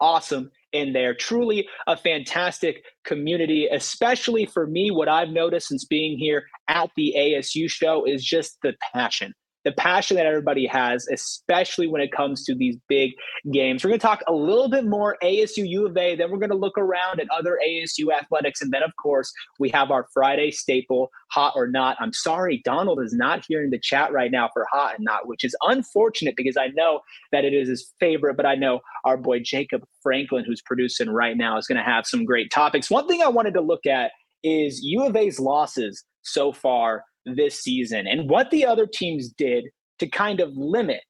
awesome 0.00 0.50
in 0.72 0.92
there. 0.92 1.14
Truly 1.14 1.68
a 1.86 1.96
fantastic 1.96 2.84
community, 3.04 3.68
especially 3.70 4.46
for 4.46 4.66
me. 4.66 4.90
What 4.90 5.08
I've 5.08 5.30
noticed 5.30 5.68
since 5.68 5.84
being 5.84 6.18
here 6.18 6.44
at 6.68 6.90
the 6.96 7.14
ASU 7.16 7.68
show 7.68 8.04
is 8.04 8.24
just 8.24 8.58
the 8.62 8.74
passion 8.94 9.34
the 9.64 9.72
passion 9.72 10.16
that 10.16 10.26
everybody 10.26 10.66
has, 10.66 11.06
especially 11.08 11.86
when 11.86 12.00
it 12.00 12.12
comes 12.12 12.44
to 12.44 12.54
these 12.54 12.76
big 12.88 13.12
games. 13.52 13.84
We're 13.84 13.90
going 13.90 14.00
to 14.00 14.06
talk 14.06 14.22
a 14.26 14.32
little 14.32 14.68
bit 14.68 14.86
more 14.86 15.16
ASU 15.22 15.68
U 15.68 15.86
of 15.86 15.96
A, 15.96 16.16
then 16.16 16.30
we're 16.30 16.38
going 16.38 16.50
to 16.50 16.56
look 16.56 16.78
around 16.78 17.20
at 17.20 17.28
other 17.36 17.58
ASU 17.66 18.12
athletics. 18.12 18.62
And 18.62 18.72
then, 18.72 18.82
of 18.82 18.92
course, 18.96 19.32
we 19.58 19.68
have 19.70 19.90
our 19.90 20.06
Friday 20.12 20.50
staple, 20.50 21.10
hot 21.30 21.52
or 21.56 21.66
not. 21.66 21.96
I'm 22.00 22.12
sorry, 22.12 22.62
Donald 22.64 23.00
is 23.02 23.12
not 23.12 23.44
here 23.46 23.62
in 23.62 23.70
the 23.70 23.78
chat 23.78 24.12
right 24.12 24.30
now 24.30 24.48
for 24.52 24.66
hot 24.70 24.96
and 24.96 25.04
not, 25.04 25.26
which 25.26 25.44
is 25.44 25.54
unfortunate 25.62 26.36
because 26.36 26.56
I 26.56 26.68
know 26.68 27.00
that 27.32 27.44
it 27.44 27.52
is 27.52 27.68
his 27.68 27.92
favorite, 28.00 28.36
but 28.36 28.46
I 28.46 28.54
know 28.54 28.80
our 29.04 29.16
boy 29.16 29.40
Jacob 29.40 29.84
Franklin, 30.02 30.44
who's 30.44 30.62
producing 30.62 31.10
right 31.10 31.36
now, 31.36 31.58
is 31.58 31.66
going 31.66 31.78
to 31.78 31.84
have 31.84 32.06
some 32.06 32.24
great 32.24 32.50
topics. 32.50 32.90
One 32.90 33.06
thing 33.06 33.22
I 33.22 33.28
wanted 33.28 33.54
to 33.54 33.60
look 33.60 33.86
at 33.86 34.12
is 34.42 34.80
U 34.82 35.04
of 35.04 35.16
A's 35.16 35.38
losses 35.38 36.04
so 36.22 36.52
far 36.52 37.04
this 37.26 37.60
season 37.60 38.06
and 38.06 38.28
what 38.28 38.50
the 38.50 38.64
other 38.64 38.86
teams 38.86 39.28
did 39.28 39.64
to 39.98 40.08
kind 40.08 40.40
of 40.40 40.56
limit 40.56 41.02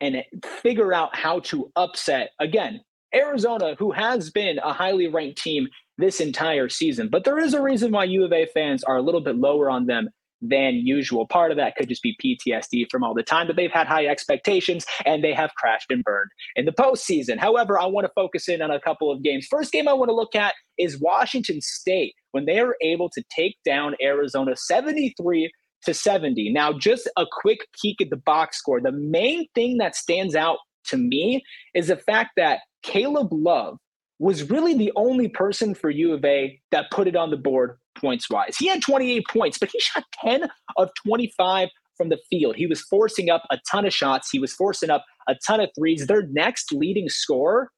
and 0.00 0.16
figure 0.62 0.92
out 0.92 1.14
how 1.14 1.40
to 1.40 1.70
upset 1.76 2.30
again 2.40 2.80
Arizona, 3.14 3.74
who 3.78 3.92
has 3.92 4.30
been 4.30 4.58
a 4.58 4.72
highly 4.72 5.08
ranked 5.08 5.42
team 5.42 5.68
this 5.98 6.20
entire 6.20 6.68
season. 6.68 7.08
But 7.10 7.24
there 7.24 7.38
is 7.38 7.54
a 7.54 7.62
reason 7.62 7.92
why 7.92 8.04
U 8.04 8.24
of 8.24 8.32
A 8.32 8.46
fans 8.46 8.82
are 8.84 8.96
a 8.96 9.02
little 9.02 9.20
bit 9.20 9.36
lower 9.36 9.70
on 9.70 9.86
them 9.86 10.08
than 10.42 10.74
usual. 10.74 11.26
Part 11.26 11.52
of 11.52 11.56
that 11.56 11.76
could 11.76 11.88
just 11.88 12.02
be 12.02 12.16
PTSD 12.22 12.90
from 12.90 13.04
all 13.04 13.14
the 13.14 13.22
time 13.22 13.46
that 13.46 13.56
they've 13.56 13.70
had 13.70 13.86
high 13.86 14.06
expectations 14.06 14.84
and 15.06 15.22
they 15.22 15.32
have 15.32 15.54
crashed 15.54 15.90
and 15.90 16.02
burned 16.02 16.30
in 16.56 16.64
the 16.64 16.72
postseason. 16.72 17.38
However, 17.38 17.78
I 17.78 17.86
want 17.86 18.06
to 18.06 18.12
focus 18.14 18.48
in 18.48 18.60
on 18.60 18.70
a 18.70 18.80
couple 18.80 19.10
of 19.10 19.22
games. 19.22 19.46
First 19.48 19.72
game 19.72 19.88
I 19.88 19.92
want 19.92 20.08
to 20.08 20.14
look 20.14 20.34
at 20.34 20.54
is 20.78 21.00
Washington 21.00 21.60
State 21.60 22.14
when 22.32 22.44
they 22.44 22.62
were 22.62 22.76
able 22.82 23.08
to 23.10 23.22
take 23.34 23.56
down 23.64 23.94
Arizona 24.02 24.56
73 24.56 25.50
to 25.84 25.94
70. 25.94 26.52
Now, 26.52 26.72
just 26.72 27.08
a 27.16 27.24
quick 27.30 27.60
peek 27.80 28.00
at 28.00 28.10
the 28.10 28.16
box 28.16 28.58
score. 28.58 28.80
The 28.80 28.92
main 28.92 29.46
thing 29.54 29.78
that 29.78 29.94
stands 29.94 30.34
out 30.34 30.58
to 30.86 30.96
me 30.96 31.42
is 31.74 31.88
the 31.88 31.96
fact 31.96 32.32
that 32.36 32.60
Caleb 32.82 33.28
Love 33.30 33.78
was 34.18 34.48
really 34.48 34.74
the 34.74 34.92
only 34.96 35.28
person 35.28 35.74
for 35.74 35.90
U 35.90 36.12
of 36.12 36.24
A 36.24 36.60
that 36.70 36.90
put 36.90 37.08
it 37.08 37.16
on 37.16 37.30
the 37.30 37.36
board 37.36 37.78
points 37.94 38.28
wise. 38.30 38.56
He 38.56 38.68
had 38.68 38.82
28 38.82 39.24
points, 39.28 39.58
but 39.58 39.70
he 39.70 39.80
shot 39.80 40.04
10 40.24 40.48
of 40.76 40.90
25 41.06 41.68
from 41.96 42.08
the 42.08 42.18
field. 42.30 42.56
He 42.56 42.66
was 42.66 42.80
forcing 42.82 43.30
up 43.30 43.42
a 43.50 43.58
ton 43.70 43.86
of 43.86 43.92
shots. 43.92 44.30
He 44.30 44.38
was 44.38 44.52
forcing 44.52 44.90
up 44.90 45.04
a 45.28 45.34
ton 45.46 45.60
of 45.60 45.70
threes. 45.78 46.06
Their 46.06 46.26
next 46.28 46.72
leading 46.72 47.08
scorer 47.08 47.70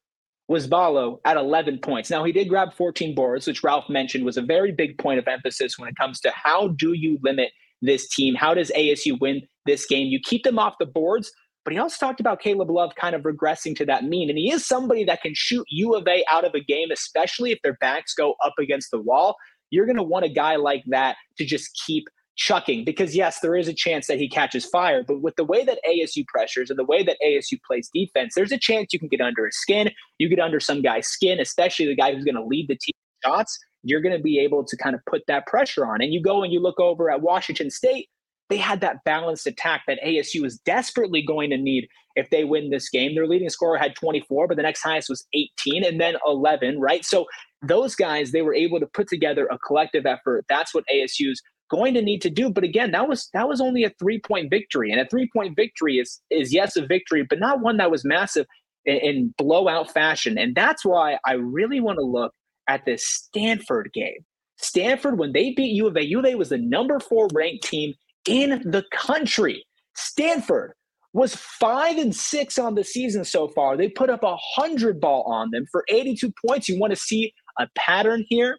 was 0.47 0.67
Ballo 0.67 1.19
at 1.25 1.37
11 1.37 1.79
points. 1.79 2.09
Now, 2.09 2.23
he 2.23 2.31
did 2.31 2.49
grab 2.49 2.73
14 2.73 3.15
boards, 3.15 3.47
which 3.47 3.63
Ralph 3.63 3.89
mentioned 3.89 4.25
was 4.25 4.37
a 4.37 4.41
very 4.41 4.71
big 4.71 4.97
point 4.97 5.19
of 5.19 5.27
emphasis 5.27 5.77
when 5.79 5.89
it 5.89 5.95
comes 5.95 6.19
to 6.21 6.31
how 6.31 6.69
do 6.69 6.93
you 6.93 7.17
limit 7.23 7.51
this 7.81 8.07
team? 8.07 8.35
How 8.35 8.53
does 8.53 8.71
ASU 8.75 9.19
win 9.19 9.41
this 9.65 9.85
game? 9.85 10.07
You 10.07 10.19
keep 10.23 10.43
them 10.43 10.59
off 10.59 10.75
the 10.79 10.85
boards, 10.85 11.31
but 11.63 11.73
he 11.73 11.79
also 11.79 11.97
talked 12.05 12.19
about 12.19 12.39
Caleb 12.39 12.69
Love 12.69 12.91
kind 12.95 13.15
of 13.15 13.23
regressing 13.23 13.75
to 13.77 13.85
that 13.87 14.03
mean. 14.03 14.29
And 14.29 14.37
he 14.37 14.51
is 14.51 14.65
somebody 14.65 15.03
that 15.05 15.21
can 15.21 15.33
shoot 15.33 15.65
U 15.69 15.95
of 15.95 16.07
A 16.07 16.23
out 16.31 16.45
of 16.45 16.53
a 16.53 16.59
game, 16.59 16.91
especially 16.91 17.51
if 17.51 17.59
their 17.63 17.77
backs 17.81 18.13
go 18.13 18.35
up 18.45 18.53
against 18.59 18.91
the 18.91 19.01
wall. 19.01 19.35
You're 19.69 19.85
going 19.85 19.97
to 19.97 20.03
want 20.03 20.25
a 20.25 20.29
guy 20.29 20.55
like 20.55 20.83
that 20.87 21.17
to 21.37 21.45
just 21.45 21.69
keep 21.85 22.05
chucking 22.37 22.83
because 22.83 23.15
yes 23.15 23.39
there 23.39 23.55
is 23.55 23.69
a 23.69 23.73
chance 23.73 24.07
that 24.07 24.19
he 24.19 24.27
catches 24.27 24.65
fire 24.65 25.05
but 25.07 25.21
with 25.21 25.33
the 25.37 25.43
way 25.45 25.63
that 25.63 25.79
asu 25.89 26.27
pressures 26.27 26.69
and 26.69 26.77
the 26.77 26.83
way 26.83 27.01
that 27.01 27.15
asu 27.25 27.57
plays 27.65 27.89
defense 27.93 28.33
there's 28.35 28.51
a 28.51 28.57
chance 28.57 28.91
you 28.91 28.99
can 28.99 29.07
get 29.07 29.21
under 29.21 29.45
his 29.45 29.55
skin 29.55 29.89
you 30.17 30.27
get 30.27 30.37
under 30.37 30.59
some 30.59 30.81
guy's 30.81 31.07
skin 31.07 31.39
especially 31.39 31.85
the 31.85 31.95
guy 31.95 32.13
who's 32.13 32.25
going 32.25 32.35
to 32.35 32.43
lead 32.43 32.67
the 32.67 32.75
team 32.75 32.91
shots 33.23 33.57
you're 33.85 34.01
going 34.01 34.17
to 34.17 34.21
be 34.21 34.39
able 34.39 34.65
to 34.65 34.75
kind 34.75 34.95
of 34.95 35.01
put 35.05 35.21
that 35.27 35.45
pressure 35.45 35.85
on. 35.85 36.01
And 36.01 36.11
you 36.11 36.21
go 36.21 36.43
and 36.43 36.51
you 36.51 36.59
look 36.59 36.79
over 36.79 37.09
at 37.09 37.21
washington 37.21 37.69
state 37.69 38.09
they 38.49 38.57
had 38.57 38.81
that 38.81 39.03
balanced 39.03 39.47
attack 39.47 39.83
that 39.87 39.99
asu 40.05 40.45
is 40.45 40.59
desperately 40.65 41.21
going 41.21 41.49
to 41.49 41.57
need 41.57 41.87
if 42.15 42.29
they 42.29 42.43
win 42.43 42.69
this 42.69 42.89
game 42.89 43.15
their 43.15 43.27
leading 43.27 43.49
scorer 43.49 43.77
had 43.77 43.95
24 43.95 44.47
but 44.47 44.57
the 44.57 44.63
next 44.63 44.81
highest 44.81 45.09
was 45.09 45.25
18 45.33 45.83
and 45.83 45.99
then 45.99 46.15
11 46.25 46.79
right 46.79 47.05
so 47.05 47.25
those 47.61 47.95
guys 47.95 48.31
they 48.31 48.41
were 48.41 48.53
able 48.53 48.79
to 48.79 48.87
put 48.87 49.07
together 49.07 49.47
a 49.47 49.57
collective 49.59 50.05
effort 50.05 50.45
that's 50.47 50.73
what 50.73 50.83
asu's 50.93 51.41
going 51.69 51.93
to 51.93 52.01
need 52.01 52.21
to 52.21 52.29
do. 52.29 52.49
But 52.49 52.63
again, 52.63 52.91
that 52.91 53.07
was 53.07 53.29
that 53.33 53.47
was 53.47 53.61
only 53.61 53.83
a 53.83 53.91
three 53.99 54.19
point 54.19 54.49
victory, 54.49 54.91
and 54.91 54.99
a 54.99 55.07
three 55.07 55.29
point 55.33 55.55
victory 55.55 55.97
is 55.97 56.21
is 56.29 56.53
yes 56.53 56.75
a 56.75 56.85
victory, 56.85 57.25
but 57.27 57.39
not 57.39 57.61
one 57.61 57.77
that 57.77 57.91
was 57.91 58.05
massive 58.05 58.45
in, 58.85 58.97
in 58.97 59.33
blowout 59.37 59.91
fashion. 59.91 60.37
And 60.37 60.55
that's 60.55 60.85
why 60.85 61.17
I 61.25 61.33
really 61.33 61.79
want 61.79 61.97
to 61.99 62.05
look 62.05 62.33
at 62.67 62.85
this 62.85 63.07
Stanford 63.07 63.91
game. 63.93 64.25
Stanford, 64.57 65.19
when 65.19 65.33
they 65.33 65.51
beat 65.51 65.73
U 65.75 65.87
of 65.87 65.97
A, 65.97 66.05
U 66.05 66.19
of 66.19 66.25
A 66.25 66.35
was 66.35 66.49
the 66.49 66.57
number 66.57 66.99
four 66.99 67.27
ranked 67.33 67.63
team 67.63 67.93
in 68.27 68.61
the 68.65 68.83
country. 68.91 69.65
Stanford 69.95 70.73
was 71.13 71.35
five 71.35 71.97
and 71.97 72.15
six 72.15 72.59
on 72.59 72.75
the 72.75 72.83
season 72.83 73.23
so 73.23 73.47
far. 73.47 73.77
They 73.77 73.87
put 73.89 74.09
up 74.09 74.23
a 74.23 74.35
hundred 74.37 74.99
ball 74.99 75.23
on 75.23 75.51
them 75.51 75.65
for 75.71 75.85
82 75.89 76.33
points. 76.45 76.67
You 76.67 76.79
want 76.79 76.91
to 76.91 76.99
see 76.99 77.33
a 77.57 77.67
pattern 77.75 78.25
here? 78.27 78.57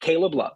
Caleb 0.00 0.34
Love 0.34 0.52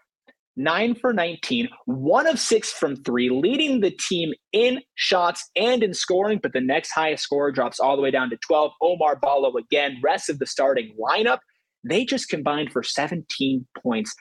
nine 0.57 0.95
for 0.95 1.13
19, 1.13 1.69
one 1.85 2.27
of 2.27 2.39
six 2.39 2.73
from 2.73 2.97
three, 2.97 3.29
leading 3.29 3.81
the 3.81 3.91
team 3.91 4.33
in 4.53 4.81
shots 4.95 5.49
and 5.55 5.83
in 5.83 5.95
scoring. 5.95 6.41
But 6.43 6.53
the 6.53 6.61
next 6.61 6.93
highest 6.93 7.23
scorer 7.23 7.53
drops 7.53 7.79
all 7.79 7.97
the 7.97 8.03
way 8.03 8.11
down 8.11 8.31
to 8.31 8.39
12. 8.47 8.73
Omar 8.81 9.17
Ballo 9.17 9.55
again, 9.57 9.99
rest 10.03 10.29
of 10.29 10.39
the 10.39 10.47
starting 10.47 10.97
lineup. 11.01 11.39
They 11.85 12.05
just 12.05 12.29
combined 12.29 12.73
for 12.73 12.83
17 12.83 13.67
points 13.83 14.15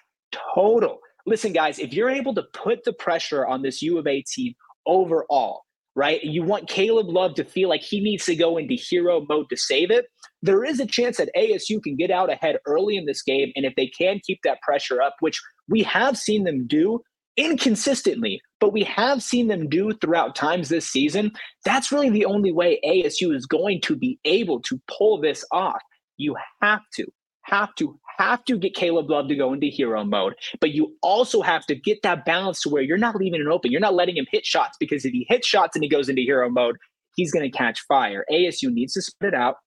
total. 0.54 1.00
Listen, 1.26 1.54
guys, 1.54 1.80
if 1.80 1.94
you're 1.94 2.10
able 2.10 2.36
to 2.36 2.44
put 2.54 2.84
the 2.84 2.94
pressure 2.94 3.46
on 3.46 3.62
this 3.62 3.82
U 3.82 3.98
of 3.98 4.08
A 4.08 4.22
team 4.22 4.54
overall, 4.86 5.64
right? 5.96 6.24
You 6.24 6.44
want 6.44 6.68
Caleb 6.68 7.08
Love 7.08 7.36
to 7.36 7.44
feel 7.44 7.70
like 7.70 7.82
he 7.82 8.00
needs 8.00 8.26
to 8.26 8.36
go 8.36 8.58
into 8.58 8.76
hero 8.76 9.26
mode 9.28 9.48
to 9.50 9.58
save 9.58 9.92
it. 9.92 10.06
There 10.42 10.64
is 10.64 10.80
a 10.80 10.86
chance 10.86 11.18
that 11.18 11.30
ASU 11.36 11.82
can 11.82 11.96
get 11.96 12.12
out 12.12 12.32
ahead 12.32 12.58
early 12.68 12.98
in 12.98 13.06
this 13.06 13.22
game. 13.22 13.52
And 13.56 13.66
if 13.66 13.74
they 13.76 13.88
can 13.88 14.20
keep 14.26 14.40
that 14.44 14.62
pressure 14.62 15.02
up, 15.02 15.16
which 15.22 15.42
we 15.70 15.84
have 15.84 16.18
seen 16.18 16.44
them 16.44 16.68
do 16.68 17.02
inconsistently, 17.38 18.42
but 18.60 18.74
we 18.74 18.84
have 18.84 19.24
seen 19.24 19.48
them 19.48 19.70
do 19.70 19.94
throughout 19.94 20.36
times 20.36 20.70
this 20.70 20.88
season, 20.88 21.32
that's 21.64 21.92
really 21.92 22.10
the 22.10 22.26
only 22.26 22.52
way 22.52 22.80
ASU 22.86 23.34
is 23.34 23.46
going 23.46 23.82
to 23.82 23.96
be 23.96 24.20
able 24.26 24.62
to 24.62 24.80
pull 24.88 25.20
this 25.20 25.46
off. 25.52 25.82
You 26.18 26.36
have 26.62 26.82
to, 26.96 27.06
have 27.46 27.74
to, 27.76 28.00
have 28.18 28.44
to 28.46 28.58
get 28.58 28.76
Caleb 28.76 29.10
Love 29.10 29.28
to 29.28 29.36
go 29.36 29.54
into 29.54 29.68
hero 29.68 30.04
mode, 30.04 30.34
but 30.60 30.72
you 30.72 30.96
also 31.02 31.42
have 31.42 31.66
to 31.68 31.76
get 31.76 32.02
that 32.04 32.26
balance 32.26 32.62
to 32.62 32.70
where 32.70 32.82
you're 32.82 32.98
not 32.98 33.16
leaving 33.16 33.42
it 33.42 33.48
open. 33.48 33.72
You're 33.72 33.82
not 33.82 33.94
letting 33.94 34.18
him 34.18 34.26
hit 34.32 34.46
shots 34.46 34.78
because 34.80 35.06
if 35.06 35.12
he 35.12 35.26
hits 35.30 35.48
shots 35.48 35.76
and 35.76 35.84
he 35.84 35.90
goes 35.90 36.10
into 36.10 36.22
hero 36.22 36.50
mode, 36.50 36.78
he's 37.16 37.32
going 37.32 37.50
to 37.50 37.56
catch 37.56 37.82
fire. 37.88 38.26
ASU 38.32 38.72
needs 38.72 38.94
to 38.94 39.02
split 39.02 39.34
it 39.34 39.40
out. 39.40 39.58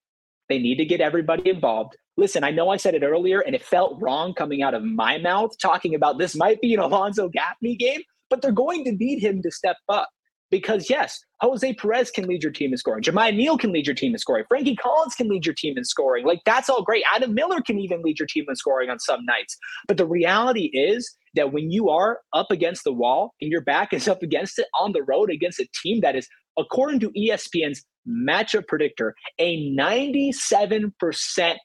They 0.48 0.58
need 0.58 0.76
to 0.76 0.84
get 0.84 1.00
everybody 1.00 1.50
involved. 1.50 1.96
Listen, 2.16 2.42
I 2.42 2.50
know 2.50 2.68
I 2.70 2.78
said 2.78 2.94
it 2.94 3.02
earlier 3.02 3.40
and 3.40 3.54
it 3.54 3.62
felt 3.62 4.00
wrong 4.00 4.34
coming 4.34 4.62
out 4.62 4.74
of 4.74 4.82
my 4.82 5.18
mouth 5.18 5.52
talking 5.60 5.94
about 5.94 6.18
this 6.18 6.34
might 6.34 6.60
be 6.60 6.74
an 6.74 6.80
Alonzo 6.80 7.28
Gaffney 7.28 7.76
game, 7.76 8.00
but 8.28 8.42
they're 8.42 8.50
going 8.50 8.84
to 8.84 8.92
need 8.92 9.20
him 9.20 9.42
to 9.42 9.50
step 9.50 9.76
up. 9.88 10.08
Because 10.50 10.88
yes, 10.88 11.20
Jose 11.40 11.74
Perez 11.74 12.10
can 12.10 12.26
lead 12.26 12.42
your 12.42 12.52
team 12.52 12.72
in 12.72 12.78
scoring. 12.78 13.02
Jamiya 13.02 13.36
Neal 13.36 13.58
can 13.58 13.72
lead 13.72 13.86
your 13.86 13.94
team 13.94 14.12
in 14.12 14.18
scoring. 14.18 14.44
Frankie 14.48 14.76
Collins 14.76 15.14
can 15.14 15.28
lead 15.28 15.44
your 15.44 15.54
team 15.54 15.76
in 15.76 15.84
scoring. 15.84 16.24
Like 16.24 16.40
that's 16.44 16.68
all 16.68 16.82
great. 16.82 17.04
Adam 17.14 17.34
Miller 17.34 17.60
can 17.60 17.78
even 17.78 18.02
lead 18.02 18.18
your 18.18 18.26
team 18.26 18.44
in 18.48 18.56
scoring 18.56 18.90
on 18.90 18.98
some 18.98 19.24
nights. 19.24 19.56
But 19.86 19.98
the 19.98 20.06
reality 20.06 20.70
is 20.72 21.14
that 21.34 21.52
when 21.52 21.70
you 21.70 21.90
are 21.90 22.20
up 22.32 22.50
against 22.50 22.84
the 22.84 22.92
wall 22.92 23.34
and 23.40 23.50
your 23.50 23.60
back 23.60 23.92
is 23.92 24.08
up 24.08 24.22
against 24.22 24.58
it 24.58 24.66
on 24.80 24.92
the 24.92 25.02
road 25.02 25.30
against 25.30 25.60
a 25.60 25.68
team 25.82 26.00
that 26.00 26.16
is, 26.16 26.26
according 26.58 27.00
to 27.00 27.10
ESPN's 27.10 27.84
matchup 28.08 28.66
predictor, 28.66 29.14
a 29.38 29.70
97% 29.76 31.56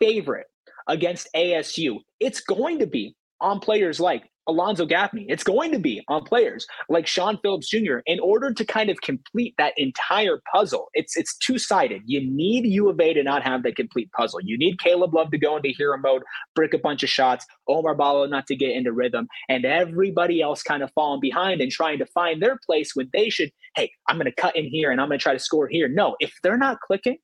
favorite 0.00 0.46
against 0.88 1.28
ASU, 1.36 1.98
it's 2.18 2.40
going 2.40 2.78
to 2.78 2.86
be 2.86 3.14
on 3.40 3.60
players 3.60 4.00
like 4.00 4.24
Alonzo 4.46 4.86
Gaffney. 4.86 5.26
It's 5.28 5.44
going 5.44 5.72
to 5.72 5.78
be 5.78 6.02
on 6.08 6.24
players 6.24 6.66
like 6.88 7.06
Shawn 7.06 7.38
Phillips 7.42 7.68
Jr. 7.68 7.98
in 8.06 8.18
order 8.20 8.52
to 8.52 8.64
kind 8.64 8.90
of 8.90 9.00
complete 9.00 9.54
that 9.58 9.72
entire 9.76 10.40
puzzle. 10.52 10.88
It's 10.94 11.16
it's 11.16 11.36
two 11.38 11.58
sided. 11.58 12.02
You 12.06 12.20
need 12.20 12.66
U 12.66 12.88
of 12.88 13.00
A 13.00 13.14
to 13.14 13.22
not 13.22 13.42
have 13.42 13.62
that 13.62 13.76
complete 13.76 14.10
puzzle. 14.12 14.40
You 14.42 14.58
need 14.58 14.78
Caleb 14.78 15.14
Love 15.14 15.30
to 15.30 15.38
go 15.38 15.56
into 15.56 15.68
hero 15.68 15.98
mode, 15.98 16.22
brick 16.54 16.74
a 16.74 16.78
bunch 16.78 17.02
of 17.02 17.08
shots, 17.08 17.46
Omar 17.68 17.94
Ballo 17.94 18.26
not 18.26 18.46
to 18.48 18.56
get 18.56 18.70
into 18.70 18.92
rhythm, 18.92 19.28
and 19.48 19.64
everybody 19.64 20.42
else 20.42 20.62
kind 20.62 20.82
of 20.82 20.90
falling 20.94 21.20
behind 21.20 21.60
and 21.60 21.70
trying 21.70 21.98
to 21.98 22.06
find 22.06 22.42
their 22.42 22.58
place 22.66 22.94
when 22.94 23.08
they 23.12 23.30
should. 23.30 23.50
Hey, 23.76 23.90
I'm 24.08 24.16
going 24.16 24.26
to 24.26 24.32
cut 24.32 24.56
in 24.56 24.64
here 24.64 24.90
and 24.90 25.00
I'm 25.00 25.08
going 25.08 25.18
to 25.18 25.22
try 25.22 25.32
to 25.32 25.38
score 25.38 25.68
here. 25.68 25.88
No, 25.88 26.16
if 26.20 26.34
they're 26.42 26.58
not 26.58 26.80
clicking, 26.80 27.18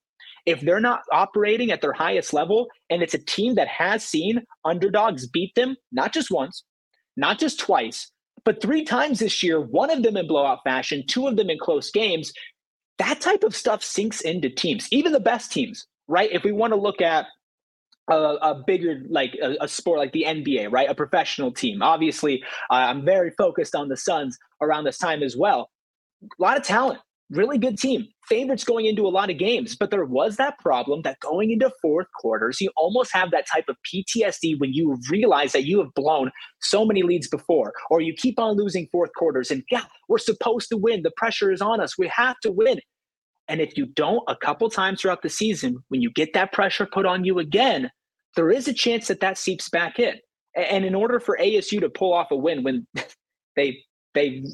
if 0.46 0.60
they're 0.60 0.80
not 0.80 1.02
operating 1.12 1.70
at 1.70 1.82
their 1.82 1.92
highest 1.92 2.32
level, 2.32 2.68
and 2.88 3.02
it's 3.02 3.14
a 3.14 3.18
team 3.18 3.54
that 3.56 3.68
has 3.68 4.04
seen 4.04 4.42
underdogs 4.64 5.26
beat 5.26 5.54
them 5.54 5.76
not 5.92 6.14
just 6.14 6.30
once, 6.30 6.64
not 7.18 7.38
just 7.38 7.58
twice, 7.58 8.10
but 8.44 8.62
three 8.62 8.84
times 8.84 9.18
this 9.18 9.42
year, 9.42 9.60
one 9.60 9.90
of 9.90 10.02
them 10.02 10.16
in 10.16 10.26
blowout 10.26 10.60
fashion, 10.64 11.04
two 11.06 11.26
of 11.26 11.36
them 11.36 11.50
in 11.50 11.58
close 11.58 11.90
games. 11.90 12.32
That 12.98 13.20
type 13.20 13.44
of 13.44 13.54
stuff 13.54 13.82
sinks 13.82 14.20
into 14.20 14.48
teams, 14.48 14.88
even 14.90 15.12
the 15.12 15.20
best 15.20 15.52
teams, 15.52 15.86
right? 16.06 16.30
If 16.32 16.44
we 16.44 16.52
want 16.52 16.72
to 16.72 16.78
look 16.78 17.00
at 17.00 17.26
a, 18.08 18.14
a, 18.14 18.62
bigger 18.66 19.02
like 19.10 19.36
a, 19.42 19.56
a, 19.60 19.68
sport 19.68 19.98
like 19.98 20.12
the 20.12 20.24
NBA, 20.26 20.72
right? 20.72 20.88
A 20.88 20.94
professional 20.94 21.52
team. 21.52 21.82
Obviously, 21.82 22.42
uh, 22.70 22.74
I'm 22.74 23.04
very 23.04 23.32
focused 23.36 23.74
on 23.74 23.88
the 23.88 23.96
Suns 23.96 24.38
around 24.62 24.84
this 24.84 24.98
time 24.98 25.22
as 25.22 25.36
well. 25.36 25.70
A 26.22 26.42
lot 26.42 26.56
of 26.56 26.62
talent, 26.62 27.00
really 27.30 27.58
good 27.58 27.78
team, 27.78 28.06
favorites 28.28 28.64
going 28.64 28.86
into 28.86 29.06
a 29.06 29.10
lot 29.10 29.30
of 29.30 29.38
games. 29.38 29.76
But 29.76 29.90
there 29.90 30.04
was 30.04 30.36
that 30.36 30.58
problem 30.58 31.02
that 31.02 31.20
going 31.20 31.50
into 31.50 31.70
fourth 31.82 32.06
quarters, 32.20 32.60
you 32.60 32.70
almost 32.76 33.12
have 33.12 33.30
that 33.30 33.46
type 33.52 33.66
of 33.68 33.76
PTSD 33.92 34.58
when 34.58 34.72
you 34.72 34.98
realize 35.10 35.52
that 35.52 35.64
you 35.64 35.78
have 35.78 35.92
blown 35.94 36.30
so 36.60 36.84
many 36.84 37.02
leads 37.02 37.28
before, 37.28 37.72
or 37.90 38.00
you 38.00 38.14
keep 38.14 38.38
on 38.38 38.56
losing 38.56 38.88
fourth 38.90 39.12
quarters. 39.14 39.50
And 39.50 39.62
yeah, 39.70 39.84
we're 40.08 40.18
supposed 40.18 40.68
to 40.70 40.76
win. 40.76 41.02
The 41.02 41.12
pressure 41.16 41.52
is 41.52 41.60
on 41.60 41.80
us. 41.80 41.98
We 41.98 42.08
have 42.08 42.36
to 42.42 42.50
win. 42.50 42.80
And 43.48 43.60
if 43.60 43.76
you 43.76 43.86
don't, 43.86 44.22
a 44.28 44.36
couple 44.36 44.68
times 44.68 45.00
throughout 45.00 45.22
the 45.22 45.30
season, 45.30 45.82
when 45.88 46.02
you 46.02 46.10
get 46.10 46.34
that 46.34 46.52
pressure 46.52 46.86
put 46.86 47.06
on 47.06 47.24
you 47.24 47.38
again, 47.38 47.90
there 48.36 48.50
is 48.50 48.68
a 48.68 48.74
chance 48.74 49.08
that 49.08 49.20
that 49.20 49.38
seeps 49.38 49.68
back 49.70 49.98
in. 49.98 50.16
And 50.54 50.84
in 50.84 50.94
order 50.94 51.18
for 51.18 51.38
ASU 51.40 51.80
to 51.80 51.88
pull 51.88 52.12
off 52.12 52.30
a 52.30 52.36
win 52.36 52.62
when 52.62 52.86
they 53.56 53.78
they 54.14 54.44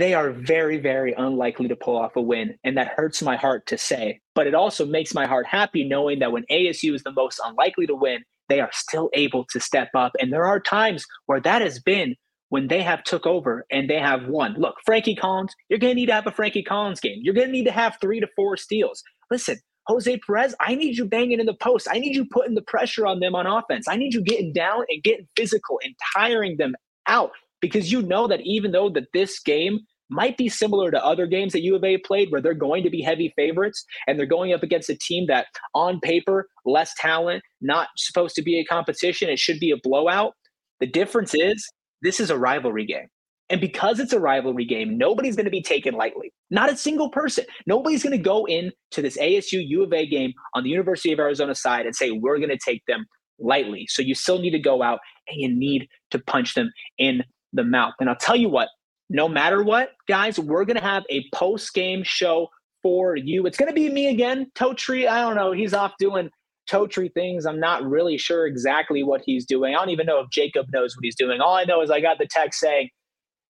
they 0.00 0.14
are 0.14 0.30
very, 0.30 0.78
very 0.78 1.12
unlikely 1.14 1.68
to 1.68 1.76
pull 1.76 1.96
off 1.96 2.16
a 2.16 2.20
win. 2.20 2.56
And 2.64 2.76
that 2.76 2.92
hurts 2.96 3.22
my 3.22 3.36
heart 3.36 3.66
to 3.66 3.78
say. 3.78 4.20
But 4.34 4.46
it 4.46 4.54
also 4.54 4.86
makes 4.86 5.14
my 5.14 5.26
heart 5.26 5.46
happy 5.46 5.84
knowing 5.84 6.18
that 6.20 6.32
when 6.32 6.44
ASU 6.50 6.94
is 6.94 7.02
the 7.02 7.12
most 7.12 7.40
unlikely 7.44 7.86
to 7.86 7.94
win, 7.94 8.22
they 8.48 8.60
are 8.60 8.70
still 8.72 9.10
able 9.14 9.44
to 9.50 9.60
step 9.60 9.88
up. 9.94 10.12
And 10.20 10.32
there 10.32 10.46
are 10.46 10.60
times 10.60 11.04
where 11.26 11.40
that 11.40 11.62
has 11.62 11.80
been 11.80 12.14
when 12.48 12.68
they 12.68 12.82
have 12.82 13.02
took 13.02 13.26
over 13.26 13.66
and 13.70 13.90
they 13.90 13.98
have 13.98 14.28
won. 14.28 14.54
Look, 14.56 14.76
Frankie 14.84 15.16
Collins, 15.16 15.52
you're 15.68 15.78
going 15.78 15.92
to 15.92 16.00
need 16.00 16.06
to 16.06 16.14
have 16.14 16.26
a 16.26 16.32
Frankie 16.32 16.62
Collins 16.62 17.00
game. 17.00 17.18
You're 17.22 17.34
going 17.34 17.48
to 17.48 17.52
need 17.52 17.64
to 17.64 17.72
have 17.72 17.96
three 18.00 18.20
to 18.20 18.28
four 18.36 18.56
steals. 18.56 19.02
Listen, 19.30 19.58
Jose 19.88 20.18
Perez, 20.18 20.54
I 20.60 20.74
need 20.74 20.96
you 20.96 21.04
banging 21.04 21.40
in 21.40 21.46
the 21.46 21.54
post. 21.54 21.88
I 21.90 21.98
need 21.98 22.14
you 22.14 22.24
putting 22.24 22.54
the 22.54 22.62
pressure 22.62 23.06
on 23.06 23.20
them 23.20 23.34
on 23.34 23.46
offense. 23.46 23.86
I 23.88 23.96
need 23.96 24.14
you 24.14 24.22
getting 24.22 24.52
down 24.52 24.84
and 24.88 25.02
getting 25.02 25.28
physical 25.36 25.80
and 25.84 25.94
tiring 26.14 26.56
them 26.56 26.74
out 27.06 27.32
because 27.60 27.90
you 27.90 28.02
know 28.02 28.26
that 28.28 28.40
even 28.42 28.72
though 28.72 28.88
that 28.90 29.08
this 29.12 29.40
game 29.40 29.80
might 30.08 30.36
be 30.36 30.48
similar 30.48 30.90
to 30.90 31.04
other 31.04 31.26
games 31.26 31.52
that 31.52 31.62
U 31.62 31.74
of 31.74 31.84
A 31.84 31.98
played 31.98 32.30
where 32.30 32.40
they're 32.40 32.54
going 32.54 32.82
to 32.84 32.90
be 32.90 33.02
heavy 33.02 33.32
favorites 33.36 33.84
and 34.06 34.18
they're 34.18 34.26
going 34.26 34.52
up 34.52 34.62
against 34.62 34.88
a 34.88 34.96
team 34.96 35.26
that 35.26 35.46
on 35.74 36.00
paper, 36.00 36.48
less 36.64 36.92
talent, 36.96 37.42
not 37.60 37.88
supposed 37.96 38.36
to 38.36 38.42
be 38.42 38.60
a 38.60 38.64
competition. 38.64 39.28
It 39.28 39.38
should 39.38 39.58
be 39.58 39.70
a 39.70 39.76
blowout. 39.82 40.34
The 40.80 40.86
difference 40.86 41.34
is 41.34 41.68
this 42.02 42.20
is 42.20 42.30
a 42.30 42.38
rivalry 42.38 42.86
game. 42.86 43.08
And 43.48 43.60
because 43.60 44.00
it's 44.00 44.12
a 44.12 44.18
rivalry 44.18 44.64
game, 44.64 44.98
nobody's 44.98 45.36
going 45.36 45.44
to 45.44 45.50
be 45.50 45.62
taken 45.62 45.94
lightly. 45.94 46.32
Not 46.50 46.70
a 46.70 46.76
single 46.76 47.10
person. 47.10 47.44
Nobody's 47.66 48.02
going 48.02 48.16
to 48.16 48.22
go 48.22 48.44
into 48.44 48.72
this 48.96 49.16
ASU 49.18 49.64
U 49.66 49.84
of 49.84 49.92
A 49.92 50.04
game 50.04 50.32
on 50.54 50.64
the 50.64 50.70
University 50.70 51.12
of 51.12 51.20
Arizona 51.20 51.54
side 51.54 51.86
and 51.86 51.94
say, 51.94 52.10
we're 52.10 52.38
going 52.38 52.50
to 52.50 52.58
take 52.58 52.82
them 52.86 53.06
lightly. 53.38 53.86
So 53.88 54.02
you 54.02 54.16
still 54.16 54.40
need 54.40 54.50
to 54.50 54.58
go 54.58 54.82
out 54.82 54.98
and 55.28 55.40
you 55.40 55.54
need 55.54 55.88
to 56.10 56.18
punch 56.18 56.54
them 56.54 56.72
in 56.98 57.22
the 57.56 57.64
mouth. 57.64 57.94
And 58.00 58.08
I'll 58.08 58.16
tell 58.16 58.36
you 58.36 58.48
what, 58.48 58.68
no 59.10 59.28
matter 59.28 59.62
what, 59.62 59.90
guys, 60.08 60.38
we're 60.38 60.64
going 60.64 60.76
to 60.76 60.82
have 60.82 61.04
a 61.10 61.24
post 61.34 61.72
game 61.74 62.02
show 62.04 62.48
for 62.82 63.16
you. 63.16 63.46
It's 63.46 63.58
going 63.58 63.68
to 63.68 63.74
be 63.74 63.90
me 63.90 64.08
again. 64.08 64.50
Toe 64.54 64.74
Tree, 64.74 65.06
I 65.06 65.20
don't 65.20 65.36
know. 65.36 65.52
He's 65.52 65.74
off 65.74 65.94
doing 65.98 66.30
toe 66.66 66.86
tree 66.86 67.08
things. 67.08 67.46
I'm 67.46 67.60
not 67.60 67.84
really 67.84 68.18
sure 68.18 68.46
exactly 68.46 69.02
what 69.02 69.22
he's 69.24 69.46
doing. 69.46 69.74
I 69.74 69.78
don't 69.78 69.90
even 69.90 70.06
know 70.06 70.20
if 70.20 70.30
Jacob 70.30 70.66
knows 70.72 70.96
what 70.96 71.04
he's 71.04 71.16
doing. 71.16 71.40
All 71.40 71.54
I 71.54 71.64
know 71.64 71.80
is 71.80 71.90
I 71.90 72.00
got 72.00 72.18
the 72.18 72.26
text 72.26 72.60
saying, 72.60 72.90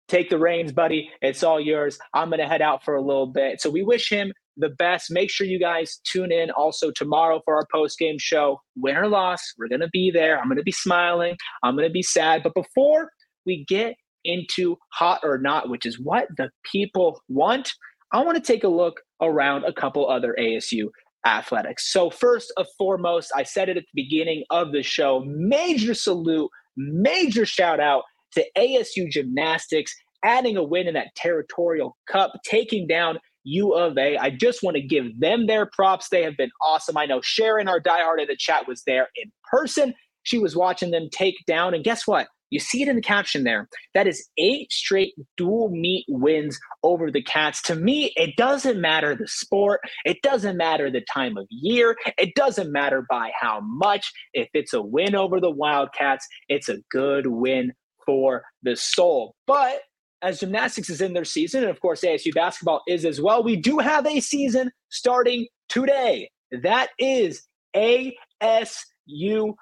Take 0.08 0.30
the 0.30 0.38
reins, 0.38 0.70
buddy. 0.70 1.10
It's 1.20 1.42
all 1.42 1.60
yours. 1.60 1.98
I'm 2.14 2.28
going 2.28 2.38
to 2.38 2.46
head 2.46 2.62
out 2.62 2.84
for 2.84 2.94
a 2.94 3.02
little 3.02 3.26
bit. 3.26 3.60
So 3.60 3.68
we 3.68 3.82
wish 3.82 4.08
him 4.08 4.32
the 4.56 4.68
best. 4.68 5.10
Make 5.10 5.30
sure 5.30 5.48
you 5.48 5.58
guys 5.58 5.98
tune 6.04 6.30
in 6.30 6.52
also 6.52 6.92
tomorrow 6.92 7.40
for 7.44 7.56
our 7.56 7.66
post 7.72 7.98
game 7.98 8.16
show. 8.18 8.60
Win 8.76 8.96
or 8.96 9.08
loss, 9.08 9.40
we're 9.58 9.66
going 9.66 9.80
to 9.80 9.90
be 9.92 10.12
there. 10.12 10.38
I'm 10.38 10.46
going 10.46 10.58
to 10.58 10.62
be 10.62 10.70
smiling. 10.70 11.36
I'm 11.64 11.74
going 11.74 11.88
to 11.88 11.92
be 11.92 12.04
sad. 12.04 12.44
But 12.44 12.54
before 12.54 13.10
we 13.46 13.64
get 13.68 13.94
into 14.24 14.76
hot 14.92 15.20
or 15.22 15.38
not, 15.38 15.68
which 15.68 15.86
is 15.86 16.00
what 16.00 16.26
the 16.36 16.50
people 16.70 17.20
want, 17.28 17.72
I 18.12 18.22
want 18.22 18.36
to 18.36 18.42
take 18.42 18.64
a 18.64 18.68
look 18.68 19.00
around 19.20 19.64
a 19.64 19.72
couple 19.72 20.08
other 20.08 20.36
ASU 20.38 20.88
athletics. 21.24 21.92
So, 21.92 22.10
first 22.10 22.52
and 22.56 22.66
foremost, 22.78 23.32
I 23.34 23.42
said 23.42 23.68
it 23.68 23.76
at 23.76 23.84
the 23.84 24.02
beginning 24.02 24.44
of 24.50 24.72
the 24.72 24.82
show 24.82 25.24
major 25.26 25.94
salute, 25.94 26.50
major 26.76 27.46
shout 27.46 27.80
out 27.80 28.04
to 28.32 28.44
ASU 28.56 29.10
Gymnastics 29.10 29.94
adding 30.24 30.56
a 30.56 30.62
win 30.62 30.88
in 30.88 30.94
that 30.94 31.14
territorial 31.14 31.96
cup, 32.08 32.32
taking 32.44 32.86
down 32.86 33.18
U 33.44 33.72
of 33.74 33.96
A. 33.96 34.16
I 34.16 34.30
just 34.30 34.62
want 34.62 34.76
to 34.76 34.82
give 34.82 35.20
them 35.20 35.46
their 35.46 35.66
props. 35.66 36.08
They 36.08 36.22
have 36.22 36.36
been 36.36 36.50
awesome. 36.64 36.96
I 36.96 37.06
know 37.06 37.20
Sharon, 37.22 37.68
our 37.68 37.80
diehard 37.80 38.20
in 38.20 38.26
the 38.28 38.36
chat, 38.36 38.66
was 38.66 38.82
there 38.86 39.08
in 39.16 39.30
person. 39.50 39.94
She 40.24 40.38
was 40.38 40.56
watching 40.56 40.90
them 40.90 41.08
take 41.12 41.36
down. 41.46 41.74
And 41.74 41.84
guess 41.84 42.06
what? 42.06 42.28
You 42.50 42.60
see 42.60 42.82
it 42.82 42.88
in 42.88 42.96
the 42.96 43.02
caption 43.02 43.44
there. 43.44 43.68
That 43.94 44.06
is 44.06 44.28
eight 44.38 44.72
straight 44.72 45.14
dual 45.36 45.70
meet 45.70 46.04
wins 46.08 46.58
over 46.82 47.10
the 47.10 47.22
Cats. 47.22 47.60
To 47.62 47.74
me, 47.74 48.12
it 48.16 48.36
doesn't 48.36 48.80
matter 48.80 49.14
the 49.16 49.28
sport. 49.28 49.80
It 50.04 50.22
doesn't 50.22 50.56
matter 50.56 50.90
the 50.90 51.04
time 51.12 51.36
of 51.36 51.46
year. 51.50 51.96
It 52.18 52.34
doesn't 52.34 52.70
matter 52.70 53.04
by 53.08 53.30
how 53.38 53.60
much. 53.60 54.12
If 54.32 54.48
it's 54.54 54.72
a 54.72 54.82
win 54.82 55.14
over 55.14 55.40
the 55.40 55.50
Wildcats, 55.50 56.26
it's 56.48 56.68
a 56.68 56.78
good 56.90 57.26
win 57.26 57.72
for 58.04 58.44
the 58.62 58.76
soul. 58.76 59.34
But 59.46 59.80
as 60.22 60.40
gymnastics 60.40 60.88
is 60.88 61.00
in 61.00 61.12
their 61.12 61.24
season, 61.24 61.62
and 61.62 61.70
of 61.70 61.80
course 61.80 62.00
ASU 62.02 62.32
basketball 62.34 62.82
is 62.88 63.04
as 63.04 63.20
well, 63.20 63.42
we 63.42 63.56
do 63.56 63.78
have 63.78 64.06
a 64.06 64.20
season 64.20 64.70
starting 64.88 65.46
today. 65.68 66.30
That 66.50 66.90
is 66.98 67.42
ASU 67.74 69.54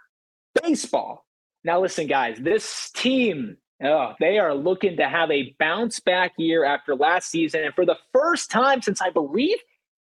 baseball. 0.63 1.24
Now, 1.65 1.81
listen, 1.81 2.07
guys, 2.07 2.37
this 2.39 2.91
team, 2.91 3.57
oh, 3.83 4.13
they 4.21 4.39
are 4.39 4.55
looking 4.55 4.99
to 4.99 5.09
have 5.09 5.31
a 5.31 5.55
bounce 5.59 5.99
back 5.99 6.33
year 6.37 6.65
after 6.65 6.95
last 6.95 7.31
season. 7.31 7.65
And 7.65 7.75
for 7.75 7.87
the 7.87 7.97
first 8.13 8.51
time 8.51 8.83
since 8.83 9.01
I 9.01 9.11
believe 9.11 9.59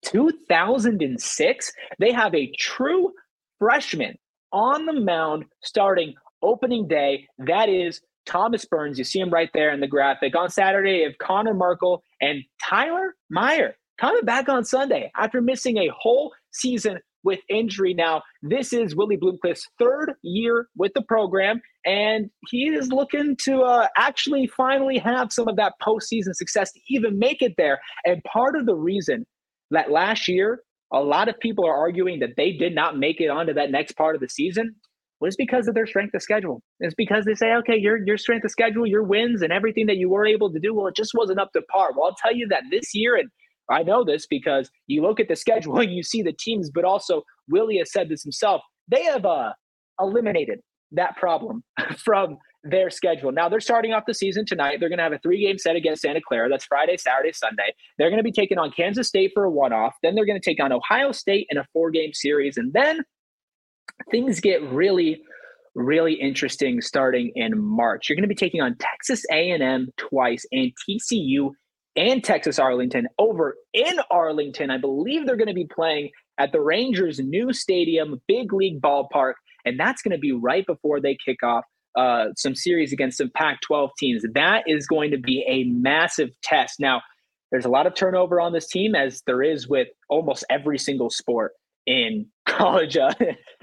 2006, 0.06 1.74
they 1.97 2.12
have 2.12 2.36
a 2.36 2.52
true 2.58 3.12
freshman 3.58 4.18
on 4.52 4.86
the 4.86 4.93
mound 4.93 5.45
starting 5.64 6.14
opening 6.41 6.88
day. 6.88 7.28
That 7.39 7.68
is 7.68 8.02
Thomas 8.26 8.66
Burns. 8.66 9.00
You 9.00 9.04
see 9.04 9.20
him 9.20 9.32
right 9.32 9.50
there 9.54 9.72
in 9.72 9.80
the 9.80 9.88
graphic. 9.88 10.36
On 10.36 10.50
Saturday, 10.50 11.04
of 11.04 11.18
Connor 11.18 11.56
Markle 11.56 12.04
and 12.22 12.43
Tyler 12.62 13.16
Meyer 13.30 13.76
coming 13.97 14.24
back 14.24 14.47
on 14.47 14.64
Sunday 14.64 15.12
after 15.18 15.41
missing 15.41 15.78
a 15.78 15.89
whole 15.97 16.32
season 16.52 17.00
with 17.24 17.40
injury. 17.50 17.94
Now, 17.94 18.22
this 18.42 18.74
is 18.74 18.96
Willie 18.96 19.18
Bloomquist's 19.18 19.68
third 19.78 20.14
year 20.22 20.68
with 20.78 20.92
the 20.96 21.02
program, 21.02 21.62
and 21.86 22.30
he 22.50 22.70
is 22.70 22.90
looking 22.90 23.36
to 23.44 23.62
uh, 23.62 23.88
actually 23.98 24.48
finally 24.48 24.98
have 24.98 25.32
some 25.32 25.48
of 25.48 25.56
that 25.58 25.74
postseason 25.82 26.34
success 26.34 26.72
to 26.72 26.80
even 26.90 27.20
make 27.20 27.42
it 27.42 27.54
there. 27.58 27.80
And 28.06 28.24
part 28.24 28.56
of 28.56 28.66
the 28.66 28.76
reason 28.76 29.26
that 29.72 29.92
last 29.92 30.28
year, 30.28 30.64
a 30.92 31.02
lot 31.02 31.30
of 31.30 31.40
people 31.40 31.66
are 31.66 31.78
arguing 31.78 32.20
that 32.20 32.32
they 32.36 32.52
did 32.52 32.74
not 32.74 32.98
make 32.98 33.22
it 33.22 33.30
onto 33.30 33.54
that 33.54 33.72
next 33.72 33.94
part 33.94 34.16
of 34.16 34.22
the 34.22 34.30
season 34.30 34.76
was 35.20 35.36
because 35.36 35.68
of 35.68 35.76
their 35.76 35.86
strength 35.86 36.14
of 36.14 36.22
schedule. 36.22 36.62
It's 36.80 36.96
because 36.96 37.26
they 37.26 37.36
say, 37.36 37.54
okay, 37.56 37.78
your 37.78 37.98
your 38.06 38.18
strength 38.18 38.46
of 38.46 38.52
schedule, 38.52 38.88
your 38.88 39.04
wins, 39.04 39.42
and 39.42 39.52
everything 39.52 39.86
that 39.88 39.98
you 39.98 40.10
were 40.10 40.26
able 40.26 40.52
to 40.52 40.60
do, 40.60 40.74
well, 40.74 40.88
it 40.88 40.96
just 40.96 41.12
wasn't 41.14 41.40
up 41.40 41.52
to 41.54 41.62
par. 41.64 41.90
Well, 41.96 42.08
I'll 42.08 42.16
tell 42.16 42.36
you 42.36 42.48
that 42.48 42.64
this 42.72 42.96
year, 42.96 43.16
and 43.16 43.30
I 43.70 43.84
know 43.84 44.04
this 44.04 44.26
because 44.26 44.70
you 44.88 45.02
look 45.02 45.20
at 45.20 45.28
the 45.28 45.36
schedule 45.36 45.80
and 45.80 45.94
you 45.94 46.04
see 46.04 46.22
the 46.22 46.34
teams, 46.34 46.70
but 46.70 46.86
also 46.86 47.24
Willie 47.48 47.78
has 47.78 47.92
said 47.92 48.10
this 48.10 48.24
himself. 48.24 48.62
They 48.88 49.04
have 49.04 49.26
uh, 49.26 49.54
eliminated 50.00 50.60
that 50.92 51.16
problem 51.18 51.64
from 51.98 52.38
their 52.64 52.90
schedule. 52.90 53.32
Now 53.32 53.48
they're 53.48 53.60
starting 53.60 53.94
off 53.94 54.04
the 54.06 54.14
season 54.14 54.46
tonight. 54.46 54.80
They're 54.80 54.90
going 54.90 54.98
to 54.98 55.04
have 55.04 55.14
a 55.14 55.20
three 55.20 55.42
game 55.46 55.58
set 55.58 55.76
against 55.76 56.02
Santa 56.02 56.20
Clara. 56.26 56.50
That's 56.50 56.66
Friday, 56.66 56.98
Saturday, 56.98 57.32
Sunday. 57.32 57.74
They're 57.98 58.10
going 58.10 58.20
to 58.20 58.24
be 58.24 58.32
taking 58.32 58.58
on 58.58 58.72
Kansas 58.72 59.08
State 59.08 59.32
for 59.34 59.46
a 59.46 59.52
one 59.52 59.72
off. 59.72 59.96
Then 60.04 60.16
they're 60.16 60.26
going 60.26 60.40
to 60.40 60.50
take 60.50 60.62
on 60.62 60.72
Ohio 60.72 61.12
State 61.12 61.48
in 61.50 61.58
a 61.58 61.66
four 61.72 61.90
game 61.92 62.14
series. 62.14 62.58
And 62.58 62.74
then 62.74 63.02
things 64.12 64.42
get 64.42 64.62
really, 64.64 65.22
really 65.74 66.14
interesting 66.14 66.82
starting 66.82 67.32
in 67.36 67.58
March. 67.58 68.10
You're 68.10 68.16
going 68.16 68.24
to 68.24 68.28
be 68.28 68.36
taking 68.36 68.62
on 68.62 68.76
Texas 68.78 69.24
A&M 69.32 69.88
twice 69.98 70.46
and 70.52 70.72
TCU 70.90 71.52
and 71.96 72.24
Texas 72.24 72.60
Arlington 72.60 73.08
over 73.18 73.56
in 73.74 74.00
Arlington. 74.10 74.70
I 74.70 74.78
believe 74.78 75.26
they're 75.26 75.36
going 75.36 75.48
to 75.48 75.54
be 75.54 75.68
playing 75.68 76.12
at 76.38 76.52
the 76.52 76.62
Rangers' 76.62 77.20
new 77.20 77.52
stadium, 77.54 78.22
big 78.28 78.54
league 78.54 78.82
ballpark, 78.82 79.34
and 79.66 79.80
that's 79.80 80.02
going 80.02 80.14
to 80.14 80.20
be 80.20 80.32
right 80.32 80.66
before 80.66 81.02
they 81.02 81.18
kick 81.24 81.44
off 81.44 81.66
uh, 81.98 82.28
some 82.38 82.56
series 82.56 82.94
against 82.94 83.18
some 83.18 83.32
Pac 83.36 83.60
12 83.62 83.92
teams. 83.98 84.24
That 84.34 84.64
is 84.68 84.88
going 84.88 85.12
to 85.12 85.18
be 85.18 85.44
a 85.48 85.64
massive 85.66 86.30
test. 86.44 86.80
Now, 86.80 87.02
there's 87.52 87.66
a 87.66 87.70
lot 87.70 87.88
of 87.88 87.96
turnover 87.96 88.40
on 88.40 88.54
this 88.54 88.68
team, 88.68 88.96
as 88.96 89.22
there 89.26 89.42
is 89.42 89.68
with 89.68 89.88
almost 90.08 90.46
every 90.50 90.78
single 90.78 91.10
sport 91.10 91.54
in 91.86 92.28
college 92.48 92.96
uh, 92.98 93.14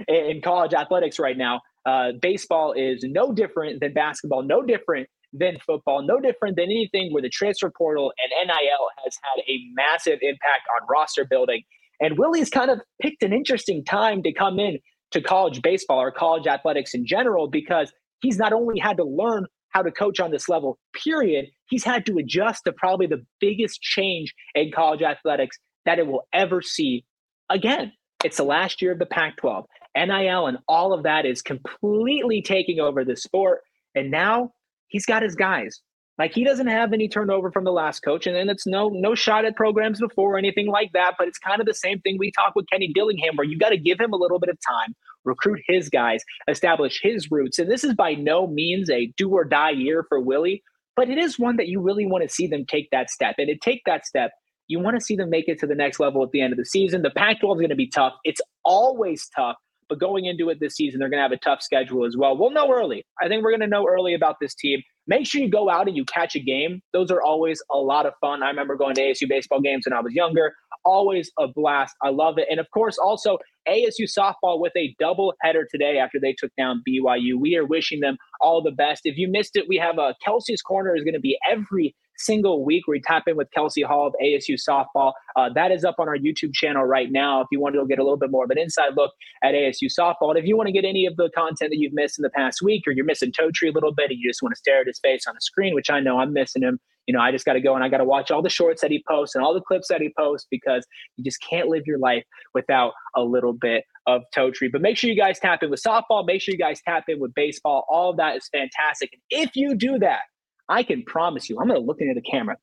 in 0.09 0.41
college 0.43 0.74
athletics 0.74 1.18
right 1.18 1.37
now. 1.37 1.61
Uh, 1.87 2.12
baseball 2.20 2.72
is 2.72 3.05
no 3.05 3.33
different 3.33 3.81
than 3.81 3.93
basketball, 3.93 4.43
no 4.43 4.61
different 4.61 5.09
than 5.39 5.59
football, 5.64 6.03
no 6.03 6.20
different 6.20 6.57
than 6.57 6.64
anything 6.64 7.12
where 7.12 7.22
the 7.22 7.28
transfer 7.28 7.70
portal 7.70 8.12
and 8.22 8.49
NIL 8.49 8.89
has 9.05 9.16
had 9.22 9.43
a 9.49 9.59
massive 9.74 10.18
impact 10.22 10.62
on 10.80 10.87
roster 10.89 11.24
building. 11.24 11.62
And 12.01 12.18
Willie's 12.18 12.51
kind 12.51 12.70
of 12.70 12.80
picked 13.01 13.22
an 13.22 13.32
interesting 13.32 13.84
time 13.84 14.22
to 14.22 14.32
come 14.32 14.59
in 14.59 14.78
to 15.12 15.20
college 15.20 15.62
baseball 15.62 16.01
or 16.01 16.11
college 16.11 16.47
athletics 16.47 16.95
in 16.95 17.07
general 17.07 17.49
because 17.49 17.93
he's 18.20 18.39
not 18.39 18.53
only 18.53 18.78
had 18.78 18.97
to 18.99 19.05
learn 19.05 19.47
how 19.70 19.82
to 19.82 19.91
coach 19.91 20.20
on 20.20 20.30
this 20.30 20.49
level, 20.49 20.78
period, 21.05 21.47
he's 21.68 21.84
had 21.84 22.07
to 22.07 22.18
adjust 22.18 22.64
to 22.64 22.72
probably 22.72 23.07
the 23.07 23.24
biggest 23.41 23.80
change 23.80 24.34
in 24.55 24.72
college 24.72 25.03
athletics 25.03 25.59
that 25.84 25.99
it 25.99 26.07
will 26.07 26.26
ever 26.32 26.62
see 26.62 27.05
again. 27.51 27.93
It's 28.24 28.39
the 28.39 28.45
last 28.45 28.80
year 28.82 28.93
of 28.93 28.99
the 28.99 29.07
Pac 29.07 29.37
12. 29.37 29.66
NIL 29.97 30.47
and 30.47 30.59
all 30.68 30.93
of 30.93 31.05
that 31.05 31.24
is 31.24 31.43
completely 31.43 32.43
taking 32.43 32.80
over 32.80 33.05
the 33.05 33.16
sport. 33.16 33.61
And 33.95 34.11
now 34.11 34.53
he's 34.89 35.07
got 35.07 35.22
his 35.22 35.34
guys. 35.34 35.80
Like 36.18 36.32
he 36.32 36.45
doesn't 36.45 36.68
have 36.68 36.93
any 36.93 37.09
turnover 37.09 37.51
from 37.51 37.64
the 37.64 37.72
last 37.72 38.01
coach, 38.01 38.26
and 38.26 38.34
then 38.34 38.49
it's 38.49 38.66
no 38.66 38.89
no 38.89 39.14
shot 39.14 39.45
at 39.45 39.55
programs 39.55 40.01
before 40.01 40.34
or 40.34 40.39
anything 40.39 40.66
like 40.66 40.93
that. 40.95 41.14
But 41.18 41.28
it's 41.28 41.39
kind 41.39 41.61
of 41.61 41.66
the 41.66 41.74
same 41.74 42.01
thing 42.01 42.16
we 42.18 42.32
talk 42.32 42.55
with 42.57 42.68
Kenny 42.70 42.91
Dillingham, 42.93 43.37
where 43.37 43.47
you 43.47 43.59
got 43.59 43.68
to 43.68 43.76
give 43.76 44.01
him 44.01 44.12
a 44.12 44.16
little 44.16 44.39
bit 44.39 44.49
of 44.49 44.59
time, 44.66 44.95
recruit 45.24 45.61
his 45.66 45.91
guys, 45.91 46.22
establish 46.49 47.01
his 47.03 47.30
roots. 47.30 47.59
And 47.59 47.70
this 47.70 47.84
is 47.84 47.95
by 47.95 48.14
no 48.14 48.47
means 48.47 48.89
a 48.89 49.12
do 49.18 49.30
or 49.30 49.45
die 49.45 49.70
year 49.70 50.07
for 50.09 50.18
Willie, 50.18 50.62
but 50.95 51.11
it 51.11 51.18
is 51.18 51.39
one 51.39 51.57
that 51.57 51.68
you 51.68 51.80
really 51.80 52.07
want 52.07 52.22
to 52.22 52.34
see 52.34 52.47
them 52.47 52.64
take 52.64 52.91
that 52.93 53.11
step. 53.11 53.34
And 53.37 53.49
to 53.49 53.59
take 53.59 53.82
that 53.84 54.07
step, 54.07 54.30
you 54.68 54.80
want 54.80 54.99
to 54.99 55.05
see 55.05 55.16
them 55.16 55.28
make 55.28 55.49
it 55.49 55.59
to 55.61 55.66
the 55.66 55.74
next 55.74 56.01
level 56.01 56.22
at 56.22 56.30
the 56.30 56.41
end 56.41 56.53
of 56.53 56.57
the 56.57 56.64
season. 56.64 57.03
The 57.03 57.11
Pac 57.11 57.41
12 57.41 57.59
is 57.59 57.61
going 57.61 57.70
to 57.70 57.76
be 57.76 57.89
tough. 57.89 58.14
It's 58.24 58.41
always 58.64 59.28
tough. 59.37 59.57
But 59.89 60.01
going 60.01 60.26
into 60.26 60.49
it 60.51 60.59
this 60.61 60.74
season, 60.74 61.01
they're 61.01 61.09
going 61.09 61.18
to 61.18 61.22
have 61.22 61.32
a 61.32 61.39
tough 61.39 61.62
schedule 61.62 62.05
as 62.05 62.16
well. 62.16 62.37
We'll 62.37 62.51
know 62.51 62.72
early. 62.72 63.05
I 63.22 63.28
think 63.28 63.45
we're 63.45 63.51
going 63.51 63.61
to 63.61 63.66
know 63.66 63.87
early 63.87 64.14
about 64.14 64.37
this 64.41 64.55
team. 64.55 64.82
Make 65.07 65.26
sure 65.26 65.41
you 65.41 65.49
go 65.49 65.70
out 65.70 65.87
and 65.87 65.97
you 65.97 66.05
catch 66.05 66.34
a 66.34 66.41
game. 66.41 66.82
Those 66.93 67.11
are 67.12 67.22
always 67.22 67.62
a 67.70 67.78
lot 67.78 68.07
of 68.07 68.14
fun. 68.20 68.43
I 68.43 68.49
remember 68.49 68.74
going 68.76 68.97
to 68.97 69.03
ASU 69.03 69.28
baseball 69.28 69.61
games 69.61 69.84
when 69.87 69.97
I 69.97 70.01
was 70.01 70.12
younger. 70.12 70.53
Always 70.84 71.30
a 71.39 71.47
blast. 71.47 71.95
I 72.03 72.11
love 72.11 72.39
it. 72.39 72.49
And 72.51 72.59
of 72.59 72.66
course, 72.72 72.99
also 72.99 73.39
ASU 73.68 74.07
softball 74.07 74.61
with 74.61 74.72
a 74.76 74.95
double 74.99 75.34
header 75.43 75.66
today 75.70 75.99
after 75.99 76.18
they 76.20 76.32
took 76.32 76.51
down 76.59 76.82
BYU. 76.89 77.39
We 77.39 77.57
are 77.57 77.64
wishing 77.64 78.01
them 78.01 78.16
all 78.41 78.62
the 78.62 78.72
best. 78.72 79.03
If 79.05 79.16
you 79.16 79.28
missed 79.28 79.57
it, 79.57 79.66
we 79.68 79.76
have 79.76 79.99
a 79.99 80.14
Kelsey's 80.24 80.62
Corner 80.62 80.97
is 80.97 81.05
going 81.05 81.14
to 81.14 81.20
be 81.20 81.39
every 81.49 81.95
single 82.17 82.64
week. 82.64 82.87
We 82.87 83.01
tap 83.01 83.25
in 83.27 83.37
with 83.37 83.51
Kelsey 83.53 83.83
Hall 83.83 84.07
of 84.07 84.14
ASU 84.23 84.57
softball. 84.57 85.12
Uh, 85.37 85.51
that 85.55 85.71
is 85.71 85.85
up 85.85 85.97
on 85.99 86.09
our 86.09 86.17
YouTube 86.17 86.53
channel 86.53 86.85
right 86.85 87.11
now. 87.11 87.41
If 87.41 87.49
you 87.51 87.61
want 87.61 87.75
to 87.75 87.87
get 87.87 87.99
a 87.99 88.03
little 88.03 88.17
bit 88.17 88.31
more 88.31 88.45
of 88.45 88.51
an 88.51 88.59
inside 88.59 88.97
look 88.97 89.12
at 89.43 89.55
ASU 89.55 89.89
softball, 89.99 90.31
and 90.31 90.39
if 90.39 90.45
you 90.45 90.57
want 90.57 90.69
to 90.69 90.73
get 90.73 90.85
any 90.85 91.07
of 91.07 91.17
the 91.17 91.31
content 91.35 91.71
that 91.71 91.79
you've 91.79 91.93
missed 91.93 92.19
in 92.19 92.23
the 92.23 92.31
past 92.31 92.62
week, 92.62 92.85
or 92.87 92.93
you're 92.93 93.05
missing 93.05 93.33
Totri 93.33 93.69
a 93.69 93.73
little 93.73 93.93
bit, 93.93 94.11
and 94.11 94.19
you 94.19 94.29
just 94.29 94.43
want 94.43 94.55
to 94.55 94.59
stare 94.59 94.81
at 94.81 94.87
his 94.87 94.99
face 95.01 95.27
on 95.29 95.37
a 95.37 95.41
screen, 95.41 95.75
which 95.75 95.91
I 95.91 96.01
know 96.01 96.19
I'm 96.19 96.33
missing 96.33 96.62
him. 96.62 96.79
You 97.07 97.14
know, 97.14 97.21
I 97.21 97.31
just 97.31 97.45
got 97.45 97.53
to 97.53 97.61
go 97.61 97.77
and 97.77 97.85
I 97.85 97.89
got 97.89 97.99
to 97.99 98.05
watch 98.05 98.33
all 98.33 98.43
the 98.43 98.51
shorts 98.51 98.83
that 98.83 98.91
he 98.91 99.03
posts 99.09 99.37
and 99.37 99.45
all 99.45 99.55
the 99.55 99.61
clips 99.61 99.87
that 99.89 100.01
he 100.01 100.12
posts 100.19 100.49
because 100.51 100.85
you 101.17 101.23
just 101.23 101.41
can't 101.41 101.69
live 101.69 101.85
your 101.87 101.99
life 101.99 102.25
without 102.53 102.95
a 103.14 103.23
little 103.23 103.53
bit 103.53 103.85
of 104.09 104.23
Totri. 104.37 104.71
But 104.73 104.83
make 104.83 104.97
sure 104.97 105.09
you 105.09 105.17
guys 105.17 105.39
tap 105.39 105.62
in 105.62 105.71
with 105.71 105.81
softball. 105.81 106.27
Make 106.27 106.43
sure 106.43 106.53
you 106.53 106.59
guys 106.59 106.81
tap 106.85 107.05
in 107.07 107.21
with 107.21 107.33
baseball. 107.35 107.85
All 107.89 108.11
of 108.11 108.17
that 108.17 108.37
is 108.37 108.49
fantastic. 108.49 109.11
And 109.12 109.23
if 109.31 109.55
you 109.55 109.77
do 109.77 110.01
that, 110.01 110.23
I 110.69 110.83
can 110.83 111.05
promise 111.05 111.49
you, 111.49 111.59
I'm 111.61 111.69
going 111.69 111.81
to 111.81 111.87
look 111.87 112.01
into 112.01 112.14
the 112.14 112.23
camera. 112.23 112.57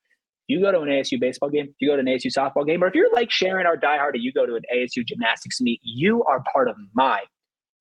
You 0.48 0.60
go 0.60 0.72
to 0.72 0.82
an 0.82 0.90
ASU 0.90 1.20
baseball 1.20 1.50
game, 1.50 1.74
you 1.80 1.88
go 1.88 1.96
to 1.96 2.02
an 2.02 2.06
ASU 2.06 2.28
softball 2.28 2.68
game, 2.68 2.84
or 2.84 2.88
if 2.88 2.96
you're 2.96 3.12
like 3.14 3.32
Sharon, 3.32 3.66
our 3.66 3.78
diehard, 3.78 4.14
and 4.14 4.24
you 4.24 4.34
go 4.34 4.46
to 4.46 4.56
an 4.56 4.64
ASU 4.76 5.06
gymnastics 5.06 5.62
meet, 5.62 5.80
you 5.84 6.24
are 6.26 6.44
part 6.52 6.68
of 6.68 6.76
my 6.94 7.22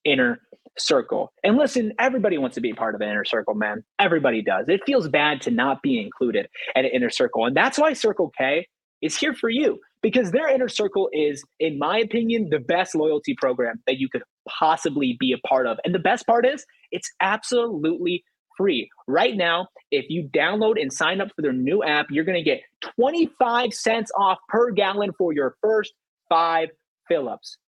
inner 0.05 0.39
circle. 0.79 1.33
And 1.43 1.57
listen, 1.57 1.93
everybody 1.99 2.39
wants 2.39 2.55
to 2.55 2.61
be 2.61 2.73
part 2.73 2.95
of 2.95 3.01
an 3.01 3.09
inner 3.09 3.25
circle, 3.25 3.55
man. 3.55 3.85
Everybody 3.99 4.43
does. 4.43 4.67
It 4.69 4.83
feels 4.87 5.09
bad 5.09 5.41
to 5.43 5.51
not 5.51 5.83
be 5.83 6.01
included 6.01 6.47
at 6.77 6.85
an 6.85 6.91
inner 6.93 7.11
circle. 7.11 7.47
And 7.47 7.57
that's 7.57 7.79
why 7.79 7.93
Circle 7.93 8.33
K 8.39 8.67
is 9.01 9.17
here 9.17 9.35
for 9.35 9.51
you 9.51 9.79
because 10.03 10.31
their 10.31 10.49
inner 10.49 10.69
circle 10.69 11.09
is, 11.13 11.45
in 11.61 11.79
my 11.79 11.99
opinion, 11.99 12.49
the 12.51 12.59
best 12.59 12.95
loyalty 12.95 13.35
program 13.39 13.83
that 13.87 13.99
you 13.99 14.09
could 14.09 14.23
possibly 14.49 15.17
be 15.19 15.33
a 15.33 15.47
part 15.47 15.67
of. 15.67 15.79
And 15.85 15.95
the 15.95 16.01
best 16.01 16.27
part 16.27 16.47
is, 16.47 16.65
it's 16.91 17.11
absolutely 17.21 18.25
free. 18.57 18.89
Right 19.07 19.37
now, 19.37 19.69
if 19.91 20.07
you 20.09 20.29
download 20.35 20.81
and 20.81 20.93
sign 20.93 21.21
up 21.21 21.29
for 21.35 21.43
their 21.43 21.53
new 21.53 21.83
app, 21.83 22.07
you're 22.11 22.25
going 22.25 22.43
to 22.43 22.45
get 22.45 22.63
25 22.97 23.73
cents 23.75 24.11
off 24.17 24.39
per 24.49 24.71
gallon 24.71 25.13
for 25.17 25.33
your 25.33 25.57
first 25.63 25.93
five 26.29 26.69
fill 27.09 27.29
ups. 27.29 27.59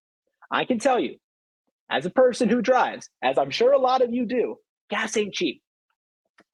I 0.51 0.65
can 0.65 0.79
tell 0.79 0.99
you, 0.99 1.17
as 1.91 2.07
a 2.07 2.11
person 2.11 2.49
who 2.49 2.63
drives, 2.63 3.09
as 3.23 3.39
I'm 3.39 3.51
sure 3.51 3.73
a 3.73 3.79
lot 3.79 4.03
of 4.03 4.13
you 4.13 4.27
do, 4.27 4.57
gas 4.91 5.17
ain't 5.17 5.35
cheap. 5.35 5.63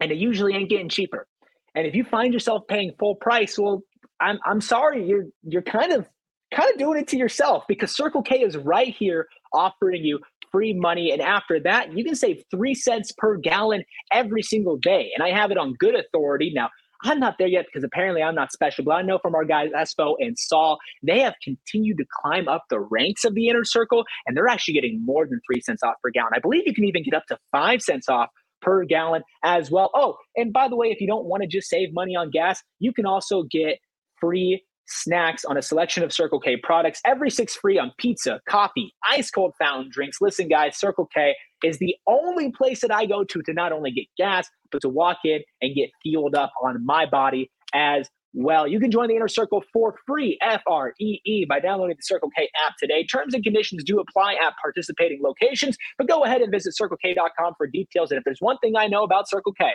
And 0.00 0.10
it 0.10 0.18
usually 0.18 0.54
ain't 0.54 0.70
getting 0.70 0.88
cheaper. 0.88 1.26
And 1.74 1.86
if 1.86 1.94
you 1.94 2.04
find 2.04 2.32
yourself 2.32 2.66
paying 2.68 2.92
full 2.98 3.14
price, 3.14 3.58
well, 3.58 3.82
I'm 4.20 4.38
I'm 4.44 4.60
sorry, 4.60 5.06
you're 5.06 5.26
you're 5.42 5.62
kind 5.62 5.92
of 5.92 6.06
kind 6.52 6.70
of 6.70 6.78
doing 6.78 6.98
it 6.98 7.08
to 7.08 7.16
yourself 7.16 7.64
because 7.68 7.94
Circle 7.94 8.22
K 8.22 8.40
is 8.40 8.56
right 8.56 8.94
here 8.94 9.28
offering 9.52 10.04
you 10.04 10.20
free 10.53 10.74
money. 10.74 11.11
And 11.12 11.20
after 11.20 11.61
that, 11.61 11.96
you 11.96 12.05
can 12.05 12.14
save 12.14 12.42
three 12.51 12.74
cents 12.74 13.12
per 13.16 13.36
gallon 13.36 13.84
every 14.12 14.42
single 14.42 14.76
day. 14.76 15.11
And 15.14 15.24
I 15.24 15.30
have 15.30 15.51
it 15.51 15.59
on 15.59 15.74
good 15.78 15.94
authority. 15.94 16.53
Now, 16.55 16.68
I'm 17.03 17.18
not 17.18 17.36
there 17.38 17.48
yet 17.48 17.66
because 17.66 17.84
apparently 17.84 18.22
I'm 18.22 18.34
not 18.34 18.53
special, 18.53 18.84
but 18.84 18.92
I 18.92 19.03
know 19.03 19.18
from 19.18 19.34
our 19.34 19.44
guys 19.44 19.70
Espo 19.74 20.16
and 20.18 20.38
Saul, 20.38 20.78
they 21.03 21.20
have 21.20 21.34
continued 21.42 21.96
to 21.98 22.05
climb 22.22 22.46
up 22.46 22.64
the 22.68 22.80
ranks 22.80 23.24
of 23.24 23.34
the 23.34 23.48
inner 23.48 23.64
circle, 23.64 24.05
and 24.26 24.36
they're 24.36 24.48
actually 24.48 24.74
getting 24.74 25.03
more 25.05 25.26
than 25.26 25.40
three 25.46 25.62
cents 25.62 25.82
off 25.82 25.94
per 26.03 26.11
gallon. 26.11 26.32
I 26.34 26.40
believe 26.40 26.64
you 26.66 26.74
can 26.74 26.84
even 26.84 27.03
get 27.03 27.14
up 27.14 27.24
to 27.28 27.38
five 27.53 27.80
cents 27.80 28.09
off 28.09 28.28
per 28.61 28.84
gallon 28.84 29.22
as 29.42 29.70
well. 29.70 29.90
Oh, 29.94 30.16
and 30.36 30.53
by 30.53 30.68
the 30.68 30.76
way, 30.76 30.88
if 30.88 31.01
you 31.01 31.07
don't 31.07 31.24
want 31.24 31.42
to 31.42 31.48
just 31.48 31.70
save 31.70 31.94
money 31.94 32.14
on 32.14 32.30
gas, 32.30 32.62
you 32.78 32.92
can 32.92 33.07
also 33.07 33.44
get 33.51 33.78
free 34.20 34.62
snacks 34.91 35.45
on 35.45 35.57
a 35.57 35.62
selection 35.62 36.03
of 36.03 36.12
Circle 36.12 36.41
K 36.41 36.57
products. 36.57 37.01
Every 37.07 37.30
six 37.30 37.55
free 37.55 37.78
on 37.78 37.93
pizza, 37.99 38.41
coffee, 38.49 38.93
ice 39.09 39.30
cold 39.30 39.55
fountain 39.59 39.91
drinks. 39.91 40.18
Listen, 40.20 40.49
guys, 40.49 40.76
Circle 40.78 41.09
K 41.14 41.34
is 41.64 41.78
the 41.78 41.95
only 42.07 42.53
place 42.53 42.80
that 42.80 42.93
I 42.93 43.07
go 43.07 43.24
to 43.24 43.43
to 43.43 43.53
not 43.53 43.72
only 43.72 43.91
get 43.91 44.07
gas, 44.16 44.49
but 44.72 44.82
to 44.82 44.88
walk 44.88 45.18
in 45.24 45.41
and 45.62 45.74
get 45.74 45.91
fueled 46.03 46.34
up 46.34 46.53
on 46.62 46.84
my 46.84 47.07
body 47.07 47.51
as 47.74 48.09
well. 48.32 48.66
You 48.66 48.78
can 48.78 48.91
join 48.91 49.09
the 49.09 49.16
Inner 49.16 49.28
Circle 49.28 49.62
for 49.72 49.97
free, 50.07 50.38
F 50.43 50.62
R 50.66 50.93
E 51.01 51.20
E, 51.24 51.45
by 51.49 51.61
downloading 51.61 51.97
the 51.97 52.03
Circle 52.03 52.30
K 52.36 52.49
app 52.64 52.74
today. 52.78 53.05
Terms 53.05 53.34
and 53.34 53.43
conditions 53.43 53.84
do 53.84 54.01
apply 54.01 54.34
at 54.34 54.55
participating 54.61 55.20
locations, 55.22 55.76
but 55.99 56.09
go 56.09 56.24
ahead 56.24 56.41
and 56.41 56.53
visit 56.53 56.74
CircleK.com 56.80 57.55
for 57.57 57.66
details. 57.66 58.11
And 58.11 58.18
if 58.18 58.24
there's 58.24 58.41
one 58.41 58.59
thing 58.59 58.76
I 58.76 58.86
know 58.86 59.03
about 59.03 59.28
Circle 59.28 59.53
K, 59.55 59.72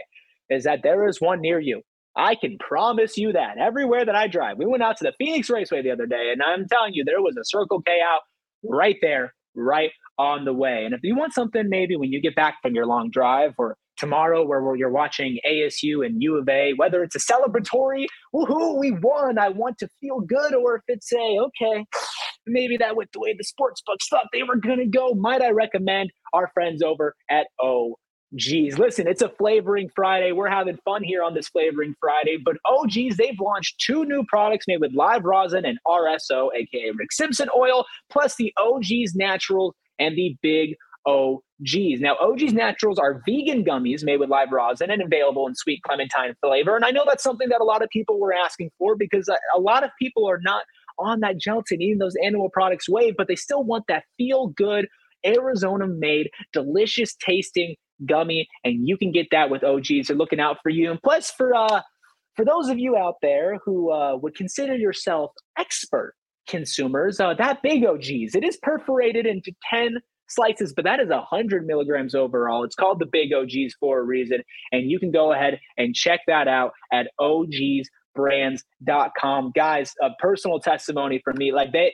is 0.49 0.63
that 0.63 0.81
there 0.83 1.07
is 1.07 1.19
one 1.19 1.41
near 1.41 1.59
you. 1.59 1.81
I 2.15 2.35
can 2.35 2.57
promise 2.59 3.17
you 3.17 3.33
that 3.33 3.57
everywhere 3.57 4.05
that 4.05 4.15
I 4.15 4.27
drive, 4.27 4.57
we 4.57 4.65
went 4.65 4.83
out 4.83 4.97
to 4.97 5.03
the 5.03 5.13
Phoenix 5.17 5.49
Raceway 5.49 5.81
the 5.81 5.91
other 5.91 6.05
day, 6.05 6.31
and 6.31 6.41
I'm 6.41 6.67
telling 6.67 6.93
you, 6.93 7.03
there 7.03 7.21
was 7.21 7.35
a 7.37 7.43
Circle 7.43 7.81
K 7.81 7.99
out 8.01 8.21
right 8.63 8.97
there, 9.01 9.33
right 9.55 9.91
on 10.17 10.45
the 10.45 10.53
way. 10.53 10.85
And 10.85 10.93
if 10.93 11.01
you 11.03 11.15
want 11.15 11.33
something, 11.33 11.67
maybe 11.67 11.95
when 11.97 12.11
you 12.11 12.21
get 12.21 12.35
back 12.35 12.55
from 12.61 12.73
your 12.73 12.85
long 12.85 13.09
drive 13.09 13.53
or 13.57 13.75
tomorrow 13.97 14.45
where 14.45 14.75
you're 14.75 14.89
watching 14.89 15.39
ASU 15.47 16.05
and 16.05 16.21
U 16.21 16.37
of 16.37 16.47
A, 16.49 16.73
whether 16.73 17.03
it's 17.03 17.15
a 17.15 17.19
celebratory, 17.19 18.05
woohoo, 18.33 18.77
we 18.77 18.91
won, 18.91 19.37
I 19.37 19.49
want 19.49 19.77
to 19.79 19.89
feel 20.01 20.19
good, 20.19 20.53
or 20.53 20.77
if 20.77 20.83
it's 20.87 21.11
a, 21.13 21.17
okay, 21.39 21.85
maybe 22.45 22.77
that 22.77 22.95
went 22.95 23.11
the 23.13 23.19
way 23.19 23.35
the 23.37 23.43
sports 23.43 23.81
books 23.85 24.07
thought 24.07 24.27
they 24.31 24.43
were 24.43 24.57
going 24.57 24.79
to 24.79 24.85
go, 24.85 25.13
might 25.13 25.41
I 25.41 25.49
recommend 25.49 26.11
our 26.33 26.49
friends 26.53 26.81
over 26.81 27.15
at 27.29 27.47
O 27.61 27.95
Geez, 28.35 28.77
listen, 28.77 29.07
it's 29.07 29.21
a 29.21 29.29
flavoring 29.29 29.89
Friday. 29.95 30.31
We're 30.33 30.49
having 30.49 30.77
fun 30.83 31.03
here 31.03 31.23
on 31.23 31.33
this 31.33 31.47
flavoring 31.47 31.95
Friday. 32.01 32.37
But 32.43 32.57
oh, 32.65 32.85
geez, 32.85 33.15
they've 33.15 33.39
launched 33.39 33.79
two 33.79 34.03
new 34.03 34.25
products 34.27 34.67
made 34.67 34.81
with 34.81 34.93
live 34.93 35.23
rosin 35.23 35.63
and 35.63 35.77
RSO, 35.87 36.49
aka 36.53 36.91
Rick 36.97 37.13
Simpson 37.13 37.49
oil, 37.55 37.85
plus 38.09 38.35
the 38.35 38.53
OG's 38.57 39.15
Naturals 39.15 39.73
and 39.99 40.17
the 40.17 40.35
Big 40.41 40.75
OGs. 41.05 42.01
Now, 42.01 42.17
OG's 42.19 42.51
Naturals 42.51 42.99
are 42.99 43.21
vegan 43.25 43.63
gummies 43.63 44.03
made 44.03 44.19
with 44.19 44.29
live 44.29 44.51
rosin 44.51 44.91
and 44.91 45.01
available 45.01 45.47
in 45.47 45.55
sweet 45.55 45.81
clementine 45.83 46.35
flavor. 46.41 46.75
And 46.75 46.83
I 46.83 46.91
know 46.91 47.03
that's 47.05 47.23
something 47.23 47.47
that 47.49 47.61
a 47.61 47.65
lot 47.65 47.83
of 47.83 47.89
people 47.89 48.19
were 48.19 48.33
asking 48.33 48.71
for 48.77 48.97
because 48.97 49.29
a 49.55 49.59
lot 49.59 49.83
of 49.83 49.91
people 49.97 50.29
are 50.29 50.39
not 50.41 50.63
on 50.97 51.21
that 51.21 51.37
gelatin 51.37 51.81
eating 51.81 51.99
those 51.99 52.15
animal 52.23 52.49
products 52.49 52.89
wave, 52.89 53.13
but 53.17 53.27
they 53.27 53.35
still 53.35 53.63
want 53.63 53.85
that 53.87 54.03
feel 54.17 54.47
good 54.47 54.87
Arizona 55.25 55.87
made, 55.87 56.29
delicious 56.53 57.15
tasting 57.15 57.75
gummy, 58.05 58.47
and 58.63 58.87
you 58.87 58.97
can 58.97 59.11
get 59.11 59.27
that 59.31 59.49
with 59.49 59.63
OGs. 59.63 60.07
They're 60.07 60.17
looking 60.17 60.39
out 60.39 60.57
for 60.61 60.69
you. 60.69 60.91
And 60.91 61.01
plus, 61.01 61.31
for 61.31 61.55
uh, 61.55 61.81
for 62.35 62.45
those 62.45 62.69
of 62.69 62.77
you 62.77 62.95
out 62.97 63.15
there 63.21 63.59
who 63.63 63.91
uh, 63.91 64.17
would 64.17 64.35
consider 64.35 64.75
yourself 64.75 65.31
expert 65.57 66.13
consumers, 66.47 67.19
uh, 67.19 67.33
that 67.35 67.63
big 67.63 67.85
OGs, 67.85 68.35
it 68.35 68.43
is 68.43 68.57
perforated 68.57 69.25
into 69.25 69.51
10 69.73 69.95
slices, 70.27 70.73
but 70.75 70.85
that 70.85 70.99
is 70.99 71.09
100 71.09 71.65
milligrams 71.65 72.13
overall. 72.15 72.63
It's 72.63 72.75
called 72.75 72.99
the 72.99 73.05
big 73.05 73.33
OGs 73.33 73.75
for 73.79 73.99
a 73.99 74.03
reason. 74.03 74.39
And 74.71 74.89
you 74.89 74.99
can 74.99 75.11
go 75.11 75.33
ahead 75.33 75.59
and 75.77 75.93
check 75.95 76.21
that 76.27 76.47
out 76.47 76.71
at 76.91 77.11
ogsbrands.com. 77.19 79.51
Guys, 79.55 79.93
a 80.01 80.09
personal 80.19 80.59
testimony 80.59 81.21
from 81.23 81.37
me. 81.37 81.51
Like 81.51 81.71
they, 81.71 81.93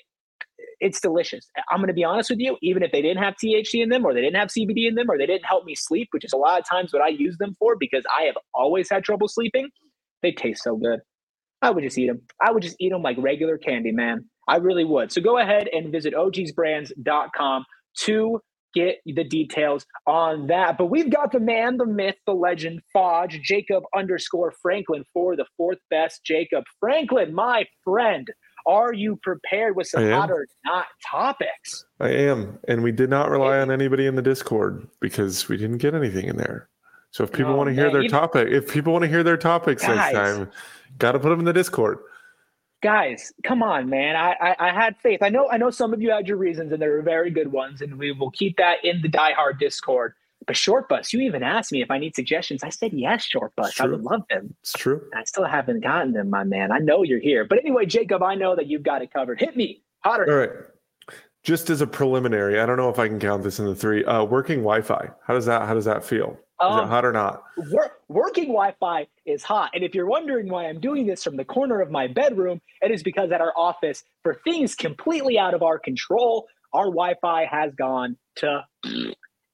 it's 0.81 0.99
delicious. 0.99 1.47
I'm 1.71 1.77
going 1.77 1.87
to 1.87 1.93
be 1.93 2.03
honest 2.03 2.31
with 2.31 2.39
you, 2.39 2.57
even 2.61 2.83
if 2.83 2.91
they 2.91 3.01
didn't 3.01 3.23
have 3.23 3.35
THC 3.35 3.83
in 3.83 3.89
them 3.89 4.05
or 4.05 4.13
they 4.13 4.21
didn't 4.21 4.37
have 4.37 4.49
CBD 4.49 4.87
in 4.87 4.95
them 4.95 5.09
or 5.09 5.17
they 5.17 5.27
didn't 5.27 5.45
help 5.45 5.65
me 5.65 5.75
sleep, 5.75 6.09
which 6.11 6.25
is 6.25 6.33
a 6.33 6.37
lot 6.37 6.59
of 6.59 6.67
times 6.67 6.91
what 6.91 7.03
I 7.03 7.09
use 7.09 7.37
them 7.37 7.55
for 7.59 7.77
because 7.79 8.03
I 8.17 8.23
have 8.23 8.37
always 8.53 8.89
had 8.89 9.03
trouble 9.03 9.29
sleeping, 9.29 9.69
they 10.23 10.33
taste 10.33 10.63
so 10.63 10.75
good. 10.75 10.99
I 11.61 11.69
would 11.69 11.83
just 11.83 11.97
eat 11.97 12.07
them. 12.07 12.21
I 12.41 12.51
would 12.51 12.63
just 12.63 12.77
eat 12.79 12.91
them 12.91 13.03
like 13.03 13.17
regular 13.19 13.57
candy, 13.57 13.91
man. 13.91 14.25
I 14.47 14.57
really 14.57 14.85
would. 14.85 15.11
So 15.11 15.21
go 15.21 15.37
ahead 15.37 15.69
and 15.71 15.91
visit 15.91 16.15
ogsbrands.com 16.15 17.65
to 17.99 18.41
get 18.73 18.97
the 19.05 19.23
details 19.23 19.85
on 20.07 20.47
that. 20.47 20.77
But 20.77 20.87
we've 20.87 21.11
got 21.11 21.31
the 21.31 21.39
man, 21.39 21.77
the 21.77 21.85
myth, 21.85 22.15
the 22.25 22.33
legend, 22.33 22.81
Fodge, 22.93 23.39
Jacob 23.43 23.83
underscore 23.95 24.53
Franklin 24.61 25.03
for 25.13 25.35
the 25.35 25.45
fourth 25.57 25.79
best 25.91 26.21
Jacob 26.25 26.63
Franklin, 26.79 27.33
my 27.33 27.65
friend. 27.83 28.27
Are 28.65 28.93
you 28.93 29.17
prepared 29.17 29.75
with 29.75 29.87
some 29.87 30.09
hot 30.09 30.31
or 30.31 30.47
not 30.65 30.85
topics? 31.09 31.85
I 31.99 32.09
am. 32.09 32.59
And 32.67 32.83
we 32.83 32.91
did 32.91 33.09
not 33.09 33.29
rely 33.29 33.59
on 33.59 33.71
anybody 33.71 34.05
in 34.05 34.15
the 34.15 34.21
Discord 34.21 34.87
because 34.99 35.47
we 35.47 35.57
didn't 35.57 35.77
get 35.77 35.93
anything 35.93 36.25
in 36.25 36.37
there. 36.37 36.69
So 37.11 37.23
if 37.23 37.31
people 37.31 37.53
oh, 37.53 37.55
want 37.57 37.67
to 37.67 37.73
hear 37.73 37.91
man. 37.91 37.93
their 37.93 38.07
topic, 38.07 38.47
if 38.49 38.71
people 38.71 38.93
want 38.93 39.03
to 39.03 39.09
hear 39.09 39.23
their 39.23 39.37
topics 39.37 39.81
guys, 39.81 40.13
next 40.13 40.13
time, 40.13 40.51
got 40.97 41.11
to 41.11 41.19
put 41.19 41.29
them 41.29 41.39
in 41.39 41.45
the 41.45 41.53
Discord. 41.53 41.99
Guys, 42.81 43.31
come 43.43 43.61
on, 43.61 43.89
man! 43.89 44.15
I, 44.15 44.31
I, 44.41 44.69
I 44.69 44.73
had 44.73 44.97
faith. 44.97 45.21
I 45.21 45.29
know 45.29 45.47
I 45.51 45.57
know 45.57 45.69
some 45.69 45.93
of 45.93 46.01
you 46.01 46.09
had 46.09 46.27
your 46.27 46.37
reasons, 46.37 46.71
and 46.71 46.81
they 46.81 46.87
were 46.87 47.03
very 47.03 47.29
good 47.29 47.51
ones, 47.51 47.81
and 47.81 47.99
we 47.99 48.11
will 48.11 48.31
keep 48.31 48.57
that 48.57 48.83
in 48.83 49.03
the 49.03 49.09
diehard 49.09 49.59
Discord. 49.59 50.15
But 50.47 50.57
short 50.57 50.89
bus, 50.89 51.13
you 51.13 51.21
even 51.21 51.43
asked 51.43 51.71
me 51.71 51.81
if 51.81 51.91
I 51.91 51.97
need 51.97 52.15
suggestions. 52.15 52.63
I 52.63 52.69
said 52.69 52.93
yes, 52.93 53.23
short 53.23 53.55
bus. 53.55 53.79
I 53.79 53.85
would 53.85 54.01
love 54.01 54.23
them. 54.29 54.55
It's 54.61 54.73
true. 54.73 55.01
I 55.15 55.23
still 55.23 55.45
haven't 55.45 55.81
gotten 55.81 56.13
them, 56.13 56.29
my 56.29 56.43
man. 56.43 56.71
I 56.71 56.79
know 56.79 57.03
you're 57.03 57.19
here. 57.19 57.45
But 57.45 57.59
anyway, 57.59 57.85
Jacob, 57.85 58.23
I 58.23 58.35
know 58.35 58.55
that 58.55 58.67
you've 58.67 58.83
got 58.83 59.01
it 59.01 59.13
covered. 59.13 59.39
Hit 59.39 59.55
me. 59.55 59.83
Hotter. 60.03 60.29
All 60.29 60.37
right. 60.37 60.49
Just 61.43 61.69
as 61.69 61.81
a 61.81 61.87
preliminary, 61.87 62.59
I 62.59 62.65
don't 62.65 62.77
know 62.77 62.89
if 62.89 62.99
I 62.99 63.07
can 63.07 63.19
count 63.19 63.43
this 63.43 63.59
in 63.59 63.65
the 63.65 63.75
three. 63.75 64.03
Uh, 64.03 64.23
working 64.23 64.59
Wi-Fi. 64.59 65.09
How 65.25 65.33
does 65.33 65.45
that 65.47 65.67
how 65.67 65.73
does 65.73 65.85
that 65.85 66.03
feel? 66.03 66.37
Is 66.61 66.67
um, 66.67 66.85
it 66.85 66.87
hot 66.87 67.03
or 67.03 67.11
not? 67.11 67.43
Wor- 67.71 67.97
working 68.09 68.45
Wi-Fi 68.45 69.07
is 69.25 69.41
hot, 69.41 69.71
and 69.73 69.83
if 69.83 69.95
you're 69.95 70.05
wondering 70.05 70.47
why 70.49 70.67
I'm 70.67 70.79
doing 70.79 71.07
this 71.07 71.23
from 71.23 71.37
the 71.37 71.45
corner 71.45 71.81
of 71.81 71.89
my 71.89 72.07
bedroom, 72.07 72.61
it 72.81 72.91
is 72.91 73.01
because 73.01 73.31
at 73.31 73.41
our 73.41 73.53
office, 73.57 74.03
for 74.21 74.35
things 74.43 74.75
completely 74.75 75.39
out 75.39 75.55
of 75.55 75.63
our 75.63 75.79
control, 75.79 76.45
our 76.73 76.85
Wi-Fi 76.85 77.45
has 77.45 77.73
gone 77.73 78.15
to 78.35 78.63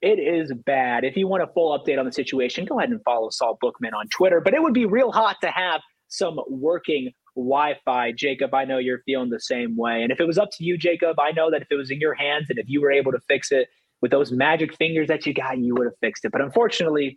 it 0.00 0.18
is 0.18 0.52
bad. 0.64 1.04
If 1.04 1.16
you 1.16 1.26
want 1.26 1.42
a 1.42 1.48
full 1.48 1.78
update 1.78 1.98
on 1.98 2.04
the 2.04 2.12
situation, 2.12 2.64
go 2.64 2.78
ahead 2.78 2.90
and 2.90 3.02
follow 3.02 3.30
Saul 3.30 3.58
Bookman 3.60 3.94
on 3.94 4.08
Twitter. 4.08 4.40
But 4.40 4.54
it 4.54 4.62
would 4.62 4.74
be 4.74 4.86
real 4.86 5.10
hot 5.10 5.36
to 5.42 5.50
have 5.50 5.80
some 6.08 6.40
working 6.48 7.10
Wi-Fi. 7.36 8.12
Jacob, 8.12 8.54
I 8.54 8.64
know 8.64 8.78
you're 8.78 9.02
feeling 9.04 9.30
the 9.30 9.40
same 9.40 9.76
way. 9.76 10.02
And 10.02 10.12
if 10.12 10.20
it 10.20 10.26
was 10.26 10.38
up 10.38 10.50
to 10.52 10.64
you, 10.64 10.78
Jacob, 10.78 11.18
I 11.18 11.32
know 11.32 11.50
that 11.50 11.62
if 11.62 11.68
it 11.70 11.76
was 11.76 11.90
in 11.90 12.00
your 12.00 12.14
hands 12.14 12.46
and 12.48 12.58
if 12.58 12.68
you 12.68 12.80
were 12.80 12.90
able 12.90 13.12
to 13.12 13.20
fix 13.28 13.52
it 13.52 13.68
with 14.00 14.10
those 14.10 14.32
magic 14.32 14.74
fingers 14.76 15.08
that 15.08 15.26
you 15.26 15.34
got, 15.34 15.58
you 15.58 15.74
would 15.74 15.86
have 15.86 15.98
fixed 16.00 16.24
it. 16.24 16.32
But 16.32 16.40
unfortunately, 16.40 17.16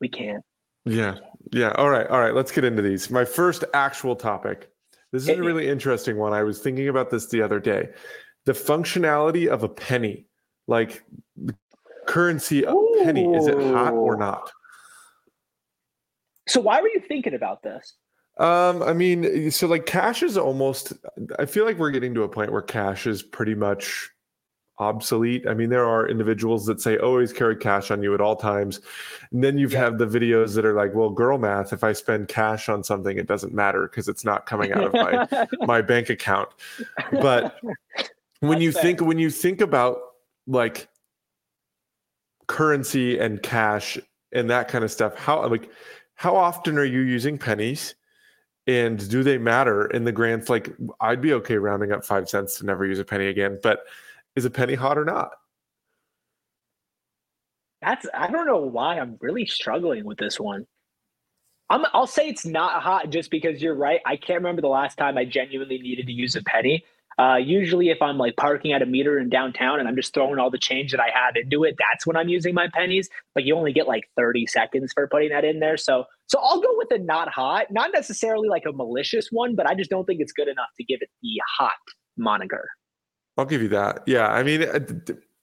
we 0.00 0.08
can't. 0.08 0.42
Yeah. 0.84 1.16
Yeah. 1.52 1.72
All 1.72 1.90
right. 1.90 2.06
All 2.08 2.20
right. 2.20 2.34
Let's 2.34 2.52
get 2.52 2.64
into 2.64 2.82
these. 2.82 3.10
My 3.10 3.24
first 3.24 3.64
actual 3.72 4.16
topic. 4.16 4.68
This 5.12 5.24
is 5.24 5.28
a 5.28 5.42
really 5.42 5.68
interesting 5.68 6.16
one. 6.16 6.32
I 6.32 6.42
was 6.42 6.60
thinking 6.60 6.88
about 6.88 7.10
this 7.10 7.28
the 7.28 7.42
other 7.42 7.60
day. 7.60 7.90
The 8.46 8.52
functionality 8.52 9.46
of 9.46 9.62
a 9.62 9.68
penny, 9.68 10.26
like 10.66 11.04
currency 12.06 12.64
of 12.64 12.74
Ooh. 12.74 13.00
penny, 13.04 13.24
is 13.34 13.46
it 13.46 13.56
hot 13.72 13.92
or 13.92 14.16
not? 14.16 14.50
So 16.48 16.60
why 16.60 16.80
were 16.80 16.88
you 16.88 17.00
thinking 17.00 17.34
about 17.34 17.62
this? 17.62 17.94
Um, 18.38 18.82
I 18.82 18.92
mean, 18.92 19.50
so 19.50 19.66
like 19.66 19.86
cash 19.86 20.22
is 20.22 20.36
almost 20.36 20.92
I 21.38 21.44
feel 21.44 21.64
like 21.64 21.78
we're 21.78 21.90
getting 21.90 22.14
to 22.14 22.22
a 22.22 22.28
point 22.28 22.50
where 22.50 22.62
cash 22.62 23.06
is 23.06 23.22
pretty 23.22 23.54
much 23.54 24.10
obsolete. 24.78 25.46
I 25.46 25.54
mean, 25.54 25.70
there 25.70 25.84
are 25.86 26.08
individuals 26.08 26.66
that 26.66 26.80
say 26.80 26.98
always 26.98 27.32
carry 27.32 27.56
cash 27.56 27.90
on 27.90 28.02
you 28.02 28.14
at 28.14 28.20
all 28.20 28.36
times. 28.36 28.80
And 29.30 29.44
then 29.44 29.58
you've 29.58 29.72
yeah. 29.72 29.90
the 29.90 30.06
videos 30.06 30.54
that 30.54 30.64
are 30.64 30.74
like, 30.74 30.94
well, 30.94 31.10
girl 31.10 31.38
math, 31.38 31.72
if 31.72 31.84
I 31.84 31.92
spend 31.92 32.28
cash 32.28 32.68
on 32.68 32.82
something, 32.82 33.18
it 33.18 33.26
doesn't 33.26 33.54
matter 33.54 33.88
because 33.88 34.08
it's 34.08 34.24
not 34.24 34.46
coming 34.46 34.72
out 34.72 34.84
of 34.84 34.92
my 34.94 35.46
my 35.66 35.82
bank 35.82 36.10
account. 36.10 36.48
But 37.12 37.56
when 38.40 38.52
That's 38.52 38.62
you 38.62 38.72
fair. 38.72 38.82
think 38.82 39.00
when 39.02 39.18
you 39.18 39.30
think 39.30 39.60
about 39.60 39.98
like 40.46 40.88
currency 42.52 43.18
and 43.18 43.42
cash 43.42 43.98
and 44.32 44.50
that 44.50 44.68
kind 44.68 44.84
of 44.84 44.92
stuff, 44.92 45.16
how 45.16 45.48
like 45.48 45.70
how 46.14 46.36
often 46.36 46.78
are 46.78 46.84
you 46.84 47.00
using 47.00 47.38
pennies? 47.38 47.94
And 48.66 49.08
do 49.10 49.24
they 49.24 49.38
matter 49.38 49.86
in 49.86 50.04
the 50.04 50.12
grand? 50.12 50.48
Like, 50.48 50.72
I'd 51.00 51.20
be 51.20 51.32
okay 51.32 51.56
rounding 51.56 51.90
up 51.90 52.04
five 52.04 52.28
cents 52.28 52.58
to 52.58 52.66
never 52.66 52.86
use 52.86 53.00
a 53.00 53.04
penny 53.04 53.26
again. 53.26 53.58
But 53.60 53.80
is 54.36 54.44
a 54.44 54.50
penny 54.50 54.74
hot 54.74 54.98
or 54.98 55.04
not? 55.04 55.30
That's 57.80 58.06
I 58.14 58.30
don't 58.30 58.46
know 58.46 58.58
why 58.58 59.00
I'm 59.00 59.16
really 59.20 59.46
struggling 59.46 60.04
with 60.04 60.18
this 60.18 60.38
one. 60.38 60.66
I'm, 61.70 61.86
I'll 61.94 62.06
say 62.06 62.28
it's 62.28 62.44
not 62.44 62.82
hot 62.82 63.08
just 63.08 63.30
because 63.30 63.62
you're 63.62 63.74
right. 63.74 64.00
I 64.04 64.16
can't 64.16 64.38
remember 64.38 64.60
the 64.60 64.68
last 64.68 64.98
time 64.98 65.16
I 65.16 65.24
genuinely 65.24 65.78
needed 65.78 66.06
to 66.06 66.12
use 66.12 66.36
a 66.36 66.42
penny. 66.42 66.84
Uh, 67.18 67.36
usually, 67.36 67.90
if 67.90 68.00
I'm 68.00 68.18
like 68.18 68.36
parking 68.36 68.72
at 68.72 68.82
a 68.82 68.86
meter 68.86 69.18
in 69.18 69.28
downtown 69.28 69.78
and 69.78 69.88
I'm 69.88 69.96
just 69.96 70.14
throwing 70.14 70.38
all 70.38 70.50
the 70.50 70.58
change 70.58 70.92
that 70.92 71.00
I 71.00 71.10
had 71.12 71.36
into 71.36 71.64
it, 71.64 71.76
that's 71.78 72.06
when 72.06 72.16
I'm 72.16 72.28
using 72.28 72.54
my 72.54 72.68
pennies. 72.72 73.08
But 73.34 73.44
you 73.44 73.54
only 73.56 73.72
get 73.72 73.86
like 73.86 74.04
30 74.16 74.46
seconds 74.46 74.92
for 74.92 75.06
putting 75.08 75.30
that 75.30 75.44
in 75.44 75.60
there. 75.60 75.76
So, 75.76 76.04
so 76.26 76.38
I'll 76.40 76.60
go 76.60 76.70
with 76.76 76.90
a 76.92 76.98
not 76.98 77.28
hot, 77.28 77.66
not 77.70 77.90
necessarily 77.92 78.48
like 78.48 78.64
a 78.66 78.72
malicious 78.72 79.28
one, 79.30 79.54
but 79.54 79.66
I 79.66 79.74
just 79.74 79.90
don't 79.90 80.04
think 80.04 80.20
it's 80.20 80.32
good 80.32 80.48
enough 80.48 80.70
to 80.78 80.84
give 80.84 81.00
it 81.02 81.10
the 81.22 81.40
hot 81.58 81.72
moniker. 82.16 82.68
I'll 83.36 83.44
give 83.44 83.62
you 83.62 83.68
that. 83.68 84.02
Yeah, 84.06 84.28
I 84.28 84.42
mean, 84.42 84.62
uh, 84.62 84.80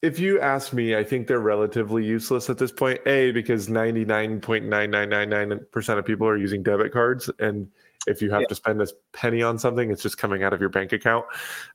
if 0.01 0.19
you 0.19 0.39
ask 0.39 0.73
me, 0.73 0.95
I 0.95 1.03
think 1.03 1.27
they're 1.27 1.39
relatively 1.39 2.05
useless 2.05 2.49
at 2.49 2.57
this 2.57 2.71
point. 2.71 3.01
A 3.05 3.31
because 3.31 3.67
ninety 3.67 4.05
nine 4.05 4.39
point 4.39 4.65
nine 4.65 4.91
nine 4.91 5.09
nine 5.09 5.29
nine 5.29 5.59
percent 5.71 5.99
of 5.99 6.05
people 6.05 6.27
are 6.27 6.37
using 6.37 6.63
debit 6.63 6.93
cards, 6.93 7.29
and 7.39 7.67
if 8.07 8.21
you 8.21 8.31
have 8.31 8.41
yeah. 8.41 8.47
to 8.47 8.55
spend 8.55 8.81
a 8.81 8.87
penny 9.13 9.41
on 9.41 9.59
something, 9.59 9.91
it's 9.91 10.01
just 10.01 10.17
coming 10.17 10.43
out 10.43 10.53
of 10.53 10.59
your 10.59 10.69
bank 10.69 10.93
account. 10.93 11.25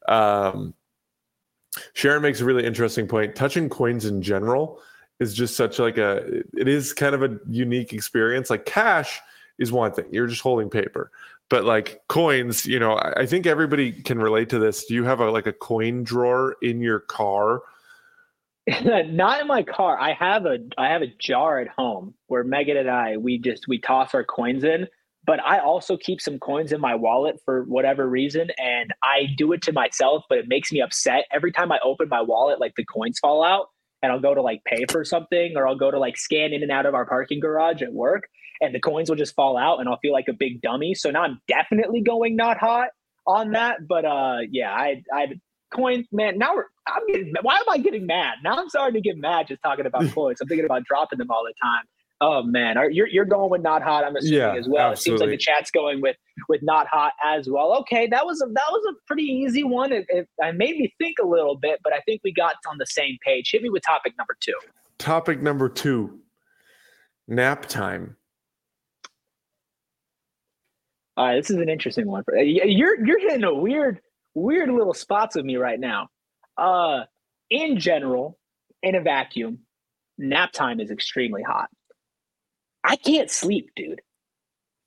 Um, 0.08 0.74
Sharon 1.92 2.22
makes 2.22 2.40
a 2.40 2.44
really 2.44 2.64
interesting 2.64 3.06
point. 3.06 3.34
Touching 3.34 3.68
coins 3.68 4.04
in 4.04 4.22
general 4.22 4.80
is 5.20 5.34
just 5.34 5.56
such 5.56 5.78
like 5.78 5.98
a. 5.98 6.42
It 6.56 6.68
is 6.68 6.92
kind 6.92 7.14
of 7.14 7.22
a 7.22 7.38
unique 7.48 7.92
experience. 7.92 8.50
Like 8.50 8.64
cash 8.64 9.20
is 9.58 9.72
one 9.72 9.92
thing; 9.92 10.06
you're 10.10 10.26
just 10.26 10.42
holding 10.42 10.70
paper 10.70 11.10
but 11.48 11.64
like 11.64 12.02
coins 12.08 12.66
you 12.66 12.78
know 12.78 12.98
i 13.16 13.26
think 13.26 13.46
everybody 13.46 13.92
can 13.92 14.18
relate 14.18 14.48
to 14.48 14.58
this 14.58 14.84
do 14.86 14.94
you 14.94 15.04
have 15.04 15.20
a 15.20 15.30
like 15.30 15.46
a 15.46 15.52
coin 15.52 16.02
drawer 16.02 16.56
in 16.62 16.80
your 16.80 17.00
car 17.00 17.62
not 18.84 19.40
in 19.40 19.46
my 19.46 19.62
car 19.62 19.98
i 19.98 20.12
have 20.12 20.46
a 20.46 20.58
i 20.78 20.88
have 20.88 21.02
a 21.02 21.12
jar 21.18 21.60
at 21.60 21.68
home 21.68 22.14
where 22.26 22.44
megan 22.44 22.76
and 22.76 22.90
i 22.90 23.16
we 23.16 23.38
just 23.38 23.68
we 23.68 23.78
toss 23.78 24.14
our 24.14 24.24
coins 24.24 24.64
in 24.64 24.88
but 25.26 25.40
i 25.44 25.58
also 25.58 25.96
keep 25.96 26.20
some 26.20 26.38
coins 26.38 26.72
in 26.72 26.80
my 26.80 26.94
wallet 26.94 27.36
for 27.44 27.64
whatever 27.64 28.08
reason 28.08 28.48
and 28.58 28.92
i 29.02 29.26
do 29.36 29.52
it 29.52 29.62
to 29.62 29.72
myself 29.72 30.24
but 30.28 30.38
it 30.38 30.46
makes 30.48 30.72
me 30.72 30.80
upset 30.80 31.24
every 31.32 31.52
time 31.52 31.72
i 31.72 31.78
open 31.84 32.08
my 32.08 32.20
wallet 32.20 32.60
like 32.60 32.74
the 32.76 32.84
coins 32.84 33.18
fall 33.18 33.44
out 33.44 33.68
and 34.02 34.12
i'll 34.12 34.20
go 34.20 34.34
to 34.34 34.42
like 34.42 34.62
pay 34.64 34.84
for 34.90 35.04
something 35.04 35.54
or 35.56 35.66
i'll 35.66 35.76
go 35.76 35.90
to 35.90 35.98
like 35.98 36.16
scan 36.16 36.52
in 36.52 36.62
and 36.62 36.72
out 36.72 36.86
of 36.86 36.94
our 36.94 37.06
parking 37.06 37.40
garage 37.40 37.82
at 37.82 37.92
work 37.92 38.24
and 38.60 38.74
the 38.74 38.80
coins 38.80 39.08
will 39.08 39.16
just 39.16 39.34
fall 39.34 39.56
out 39.56 39.80
and 39.80 39.88
I'll 39.88 39.98
feel 39.98 40.12
like 40.12 40.28
a 40.28 40.32
big 40.32 40.60
dummy. 40.62 40.94
So 40.94 41.10
now 41.10 41.22
I'm 41.22 41.40
definitely 41.48 42.02
going 42.02 42.36
not 42.36 42.58
hot 42.58 42.88
on 43.26 43.52
that. 43.52 43.86
But 43.86 44.04
uh 44.04 44.38
yeah, 44.50 44.72
I 44.72 45.02
I 45.12 45.26
coins, 45.72 46.06
man. 46.12 46.38
Now 46.38 46.54
we're 46.54 46.64
I'm 46.86 47.06
getting 47.06 47.34
why 47.42 47.56
am 47.56 47.64
I 47.68 47.78
getting 47.78 48.06
mad? 48.06 48.36
Now 48.42 48.56
I'm 48.56 48.68
starting 48.68 49.02
to 49.02 49.06
get 49.08 49.18
mad 49.18 49.48
just 49.48 49.62
talking 49.62 49.86
about 49.86 50.10
coins. 50.14 50.40
I'm 50.40 50.48
thinking 50.48 50.64
about 50.66 50.84
dropping 50.84 51.18
them 51.18 51.30
all 51.30 51.44
the 51.44 51.54
time. 51.62 51.84
Oh 52.20 52.42
man, 52.42 52.78
Are, 52.78 52.88
you're 52.88 53.08
you're 53.08 53.24
going 53.24 53.50
with 53.50 53.62
not 53.62 53.82
hot. 53.82 54.04
I'm 54.04 54.16
assuming 54.16 54.38
yeah, 54.38 54.54
as 54.54 54.68
well. 54.68 54.92
Absolutely. 54.92 54.92
It 54.92 55.18
seems 55.18 55.20
like 55.20 55.30
the 55.30 55.36
chat's 55.36 55.70
going 55.70 56.00
with 56.00 56.16
with 56.48 56.62
not 56.62 56.86
hot 56.86 57.12
as 57.24 57.48
well. 57.48 57.76
Okay, 57.80 58.06
that 58.06 58.24
was 58.24 58.40
a 58.40 58.46
that 58.46 58.70
was 58.70 58.94
a 58.94 58.94
pretty 59.06 59.24
easy 59.24 59.64
one. 59.64 59.92
It, 59.92 60.06
it, 60.08 60.28
it 60.38 60.56
made 60.56 60.76
me 60.76 60.94
think 60.98 61.16
a 61.20 61.26
little 61.26 61.56
bit, 61.56 61.80
but 61.82 61.92
I 61.92 61.98
think 62.00 62.20
we 62.22 62.32
got 62.32 62.54
on 62.68 62.78
the 62.78 62.86
same 62.86 63.18
page. 63.24 63.50
Hit 63.50 63.62
me 63.62 63.68
with 63.68 63.82
topic 63.82 64.14
number 64.16 64.36
two. 64.40 64.54
Topic 64.98 65.42
number 65.42 65.68
two: 65.68 66.20
nap 67.26 67.66
time. 67.66 68.16
All 71.16 71.26
right, 71.26 71.36
this 71.36 71.50
is 71.50 71.56
an 71.56 71.68
interesting 71.68 72.06
one. 72.06 72.22
You're 72.32 73.04
you're 73.04 73.20
hitting 73.20 73.44
a 73.44 73.54
weird 73.54 74.00
weird 74.34 74.70
little 74.70 74.94
spots 74.94 75.36
with 75.36 75.44
me 75.44 75.56
right 75.56 75.78
now. 75.78 76.08
Uh, 76.56 77.02
in 77.50 77.78
general, 77.78 78.38
in 78.82 78.94
a 78.94 79.00
vacuum, 79.00 79.58
nap 80.16 80.52
time 80.52 80.80
is 80.80 80.90
extremely 80.90 81.42
hot. 81.42 81.68
I 82.84 82.96
can't 82.96 83.30
sleep, 83.30 83.70
dude. 83.74 84.02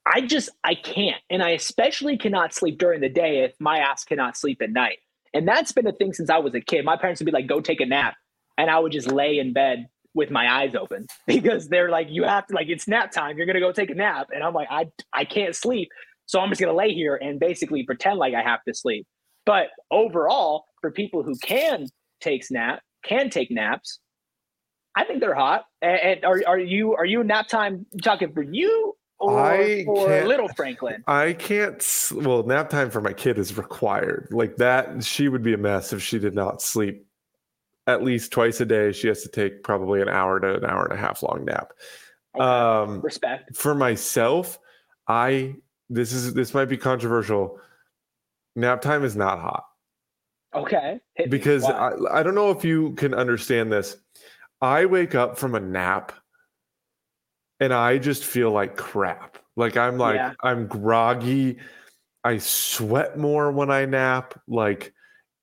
I 0.06 0.22
just 0.22 0.50
I 0.64 0.76
can't, 0.76 1.22
and 1.30 1.44
I 1.44 1.52
especially 1.52 2.18
cannot 2.18 2.54
sleep 2.54 2.78
during 2.78 3.02
the 3.02 3.10
day 3.10 3.44
if 3.44 3.54
my 3.60 3.80
ass 3.80 4.06
cannot 4.06 4.38
sleep 4.38 4.62
at 4.62 4.72
night. 4.72 5.00
And 5.34 5.48
that's 5.48 5.74
been 5.74 5.88
a 5.88 5.92
thing 5.92 6.14
since 6.14 6.30
I 6.30 6.38
was 6.38 6.56
a 6.56 6.62
kid. 6.62 6.86
My 6.86 6.96
parents 6.96 7.20
would 7.20 7.26
be 7.26 7.32
like, 7.32 7.48
"Go 7.48 7.60
take 7.60 7.82
a 7.82 7.86
nap," 7.86 8.16
and 8.58 8.70
I 8.70 8.80
would 8.80 8.94
just 8.94 9.12
lay 9.12 9.40
in 9.40 9.52
bed 9.52 9.88
with 10.14 10.32
my 10.32 10.50
eyes 10.50 10.76
open 10.76 11.08
because 11.28 11.68
they're 11.68 11.90
like, 11.90 12.08
"You 12.10 12.24
have 12.24 12.48
to 12.48 12.56
like 12.56 12.70
it's 12.70 12.88
nap 12.88 13.12
time. 13.12 13.38
You're 13.38 13.48
gonna 13.48 13.60
go 13.60 13.74
take 13.74 13.90
a 13.90 13.96
nap," 13.96 14.28
and 14.34 14.44
I'm 14.44 14.54
like, 14.54 14.70
"I 14.72 14.86
I 15.12 15.26
can't 15.26 15.56
sleep." 15.56 15.90
So 16.26 16.40
I'm 16.40 16.50
just 16.50 16.62
to 16.62 16.74
lay 16.74 16.94
here 16.94 17.16
and 17.16 17.40
basically 17.40 17.84
pretend 17.84 18.20
like 18.20 18.34
I 18.34 18.44
have 18.44 18.64
to 18.68 18.74
sleep. 18.74 19.08
But 19.46 19.68
overall, 19.92 20.66
for 20.82 20.92
people 20.92 21.24
who 21.24 21.36
can 21.38 21.88
take 22.20 22.44
nap, 22.52 22.82
can 23.04 23.30
take 23.30 23.50
naps, 23.50 24.00
I 24.98 25.04
think 25.04 25.22
they're 25.22 25.36
hot. 25.36 25.66
And, 25.84 26.26
are, 26.26 26.42
are 26.48 26.58
you 26.58 26.96
are 26.96 27.06
you 27.06 27.24
nap 27.24 27.48
time 27.48 27.86
talking 28.02 28.34
for 28.34 28.42
you 28.42 28.96
or 29.20 29.40
I 29.40 29.86
for 29.86 30.26
little 30.26 30.48
Franklin? 30.50 31.04
I 31.08 31.34
can't. 31.34 31.86
Well, 32.16 32.42
nap 32.42 32.72
time 32.72 32.90
for 32.90 33.00
my 33.00 33.14
kid 33.14 33.38
is 33.38 33.56
required. 33.56 34.30
Like 34.32 34.56
that, 34.56 35.04
she 35.04 35.30
would 35.30 35.44
be 35.44 35.54
a 35.54 35.58
mess 35.58 35.94
if 35.94 36.02
she 36.02 36.18
did 36.18 36.34
not 36.34 36.64
sleep 36.64 37.06
at 37.86 38.04
least 38.04 38.32
twice 38.32 38.60
a 38.60 38.66
day. 38.66 38.92
She 38.92 39.08
has 39.08 39.22
to 39.22 39.30
take 39.30 39.62
probably 39.62 40.02
an 40.02 40.10
hour 40.10 40.40
to 40.40 40.56
an 40.56 40.66
hour 40.66 40.86
and 40.86 40.94
a 40.94 41.02
half 41.02 41.22
long 41.22 41.46
nap. 41.46 41.74
Okay. 42.36 42.44
Um, 42.44 43.02
Respect. 43.02 43.56
For 43.56 43.76
myself, 43.76 44.58
I 45.08 45.58
this 45.92 46.12
is 46.12 46.34
this 46.34 46.56
might 46.56 46.70
be 46.70 46.78
controversial. 46.78 47.60
Nap 48.56 48.82
time 48.82 49.04
is 49.04 49.16
not 49.16 49.38
hot. 49.38 49.64
Okay. 50.56 51.00
because 51.30 51.66
I, 51.66 51.92
I 52.12 52.24
don't 52.24 52.34
know 52.34 52.50
if 52.50 52.66
you 52.66 52.94
can 52.94 53.14
understand 53.14 53.72
this. 53.72 53.98
I 54.62 54.86
wake 54.86 55.16
up 55.16 55.38
from 55.38 55.56
a 55.56 55.60
nap 55.60 56.12
and 57.60 57.74
I 57.74 57.98
just 57.98 58.26
feel 58.26 58.52
like 58.52 58.78
crap. 58.78 59.38
Like 59.56 59.78
I'm 59.78 59.98
like 59.98 60.16
yeah. 60.16 60.34
I'm 60.44 60.68
groggy. 60.68 61.58
I 62.24 62.38
sweat 62.38 63.18
more 63.18 63.52
when 63.52 63.72
I 63.72 63.86
nap. 63.86 64.40
Like 64.48 64.94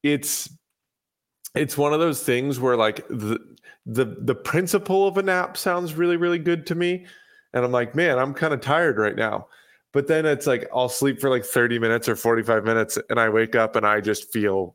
it's 0.03 0.49
it's 1.55 1.79
one 1.79 1.93
of 1.93 2.01
those 2.01 2.23
things 2.23 2.59
where 2.61 2.77
like 2.77 3.07
the 3.09 3.39
the 3.87 4.17
the 4.21 4.35
principle 4.35 5.07
of 5.07 5.17
a 5.19 5.23
nap 5.23 5.57
sounds 5.57 5.95
really 5.95 6.17
really 6.17 6.39
good 6.39 6.67
to 6.67 6.75
me 6.75 7.07
and 7.53 7.65
I'm 7.65 7.73
like, 7.73 7.95
"Man, 7.95 8.19
I'm 8.19 8.35
kind 8.35 8.53
of 8.53 8.61
tired 8.61 8.99
right 8.99 9.17
now." 9.17 9.47
But 9.93 10.09
then 10.09 10.27
it's 10.27 10.47
like 10.47 10.69
I'll 10.75 10.89
sleep 10.89 11.21
for 11.21 11.31
like 11.31 11.45
30 11.45 11.79
minutes 11.79 12.09
or 12.09 12.17
45 12.17 12.65
minutes 12.65 12.99
and 13.11 13.21
I 13.21 13.29
wake 13.29 13.55
up 13.55 13.77
and 13.77 13.87
I 13.87 14.01
just 14.01 14.33
feel 14.33 14.75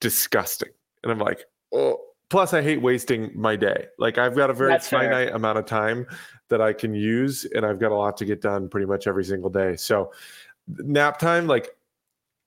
disgusting. 0.00 0.70
And 1.02 1.12
I'm 1.12 1.20
like, 1.20 1.44
oh, 1.72 1.98
plus 2.32 2.54
I 2.54 2.62
hate 2.62 2.80
wasting 2.80 3.30
my 3.34 3.56
day. 3.56 3.88
Like 3.98 4.16
I've 4.16 4.34
got 4.34 4.48
a 4.48 4.54
very 4.54 4.70
That's 4.70 4.88
finite 4.88 5.28
fair. 5.28 5.36
amount 5.36 5.58
of 5.58 5.66
time 5.66 6.06
that 6.48 6.62
I 6.62 6.72
can 6.72 6.94
use 6.94 7.44
and 7.54 7.66
I've 7.66 7.78
got 7.78 7.92
a 7.92 7.94
lot 7.94 8.16
to 8.16 8.24
get 8.24 8.40
done 8.40 8.70
pretty 8.70 8.86
much 8.86 9.06
every 9.06 9.22
single 9.22 9.50
day. 9.50 9.76
So 9.76 10.12
nap 10.78 11.18
time, 11.18 11.46
like 11.46 11.68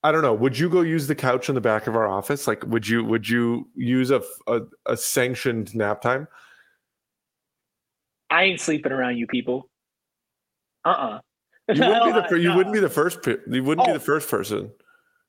I 0.03 0.11
don't 0.11 0.23
know. 0.23 0.33
Would 0.33 0.57
you 0.57 0.69
go 0.69 0.81
use 0.81 1.05
the 1.05 1.13
couch 1.13 1.49
in 1.49 1.55
the 1.55 1.61
back 1.61 1.85
of 1.85 1.95
our 1.95 2.07
office? 2.07 2.47
Like, 2.47 2.63
would 2.65 2.87
you 2.87 3.03
would 3.05 3.29
you 3.29 3.69
use 3.75 4.09
a 4.09 4.23
a, 4.47 4.61
a 4.87 4.97
sanctioned 4.97 5.75
nap 5.75 6.01
time? 6.01 6.27
I 8.31 8.43
ain't 8.45 8.59
sleeping 8.59 8.91
around 8.91 9.17
you 9.17 9.27
people. 9.27 9.69
Uh 10.83 10.89
uh-uh. 10.89 11.19
uh 11.69 11.73
You 11.73 11.81
wouldn't 11.81 12.05
be 12.05 12.37
the 12.37 12.41
you 12.41 12.55
wouldn't 12.55 12.73
be 12.73 12.79
the 12.79 12.89
first 12.89 13.19
you 13.27 13.63
wouldn't 13.63 13.87
oh, 13.87 13.91
be 13.91 13.93
the 13.93 14.03
first 14.03 14.29
person. 14.29 14.71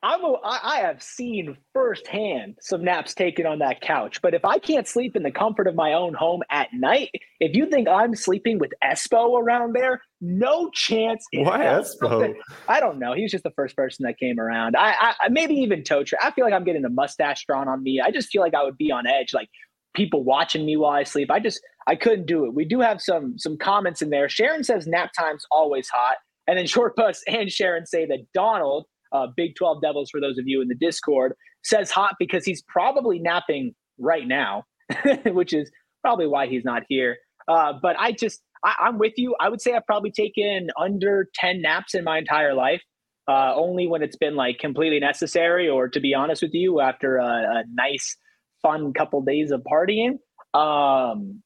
I'm 0.02 0.22
a, 0.24 0.36
I 0.44 0.80
have 0.80 1.02
seen 1.02 1.56
firsthand 1.72 2.56
some 2.60 2.84
naps 2.84 3.14
taken 3.14 3.46
on 3.46 3.58
that 3.60 3.80
couch. 3.80 4.20
But 4.22 4.34
if 4.34 4.44
I 4.44 4.58
can't 4.58 4.86
sleep 4.86 5.16
in 5.16 5.22
the 5.22 5.30
comfort 5.30 5.66
of 5.66 5.74
my 5.74 5.94
own 5.94 6.14
home 6.14 6.42
at 6.50 6.68
night, 6.72 7.10
if 7.40 7.56
you 7.56 7.66
think 7.66 7.88
I'm 7.88 8.14
sleeping 8.14 8.58
with 8.58 8.72
Espo 8.84 9.40
around 9.40 9.74
there, 9.74 10.02
no 10.20 10.70
chance. 10.70 11.24
Why 11.32 11.64
Espo? 11.64 12.34
I 12.68 12.78
don't 12.78 12.98
know. 12.98 13.14
He 13.14 13.22
was 13.22 13.32
just 13.32 13.44
the 13.44 13.50
first 13.52 13.74
person 13.74 14.04
that 14.04 14.18
came 14.18 14.38
around. 14.38 14.76
I, 14.76 15.14
I 15.20 15.28
maybe 15.30 15.54
even 15.54 15.82
Totre. 15.82 16.14
I 16.22 16.30
feel 16.30 16.44
like 16.44 16.54
I'm 16.54 16.64
getting 16.64 16.84
a 16.84 16.90
mustache 16.90 17.44
drawn 17.46 17.66
on 17.66 17.82
me. 17.82 18.00
I 18.00 18.10
just 18.10 18.28
feel 18.28 18.42
like 18.42 18.54
I 18.54 18.62
would 18.62 18.78
be 18.78 18.92
on 18.92 19.06
edge, 19.06 19.32
like 19.32 19.48
people 19.94 20.22
watching 20.22 20.66
me 20.66 20.76
while 20.76 20.92
I 20.92 21.02
sleep. 21.04 21.30
I 21.30 21.40
just 21.40 21.60
I 21.86 21.96
couldn't 21.96 22.26
do 22.26 22.44
it. 22.44 22.54
We 22.54 22.64
do 22.64 22.80
have 22.80 23.00
some 23.00 23.38
some 23.38 23.56
comments 23.56 24.02
in 24.02 24.10
there. 24.10 24.28
Sharon 24.28 24.62
says 24.62 24.86
nap 24.86 25.10
time's 25.18 25.46
always 25.50 25.88
hot, 25.88 26.16
and 26.46 26.58
then 26.58 26.66
Short 26.66 26.94
Bus 26.96 27.22
and 27.26 27.50
Sharon 27.50 27.86
say 27.86 28.06
that 28.06 28.26
Donald 28.34 28.86
uh, 29.12 29.26
Big 29.36 29.54
12 29.56 29.82
Devils, 29.82 30.10
for 30.10 30.20
those 30.20 30.38
of 30.38 30.44
you 30.46 30.60
in 30.60 30.68
the 30.68 30.74
Discord, 30.74 31.34
says 31.64 31.90
hot 31.90 32.14
because 32.18 32.44
he's 32.44 32.62
probably 32.62 33.18
napping 33.18 33.74
right 33.98 34.26
now, 34.26 34.64
which 35.26 35.52
is 35.52 35.70
probably 36.02 36.26
why 36.26 36.46
he's 36.46 36.64
not 36.64 36.82
here. 36.88 37.16
Uh, 37.48 37.72
but 37.80 37.96
I 37.98 38.12
just, 38.12 38.40
I, 38.64 38.88
am 38.88 38.98
with 38.98 39.14
you. 39.16 39.34
I 39.40 39.48
would 39.48 39.60
say 39.60 39.72
I've 39.72 39.86
probably 39.86 40.10
taken 40.10 40.68
under 40.80 41.28
10 41.34 41.62
naps 41.62 41.94
in 41.94 42.04
my 42.04 42.18
entire 42.18 42.54
life, 42.54 42.82
uh, 43.28 43.54
only 43.54 43.86
when 43.86 44.02
it's 44.02 44.16
been 44.16 44.36
like 44.36 44.58
completely 44.58 45.00
necessary, 45.00 45.68
or 45.68 45.88
to 45.88 46.00
be 46.00 46.14
honest 46.14 46.42
with 46.42 46.54
you, 46.54 46.80
after 46.80 47.18
a, 47.18 47.26
a 47.26 47.64
nice, 47.72 48.16
fun 48.62 48.92
couple 48.92 49.22
days 49.22 49.50
of 49.50 49.62
partying. 49.62 50.18
Um, 50.54 51.42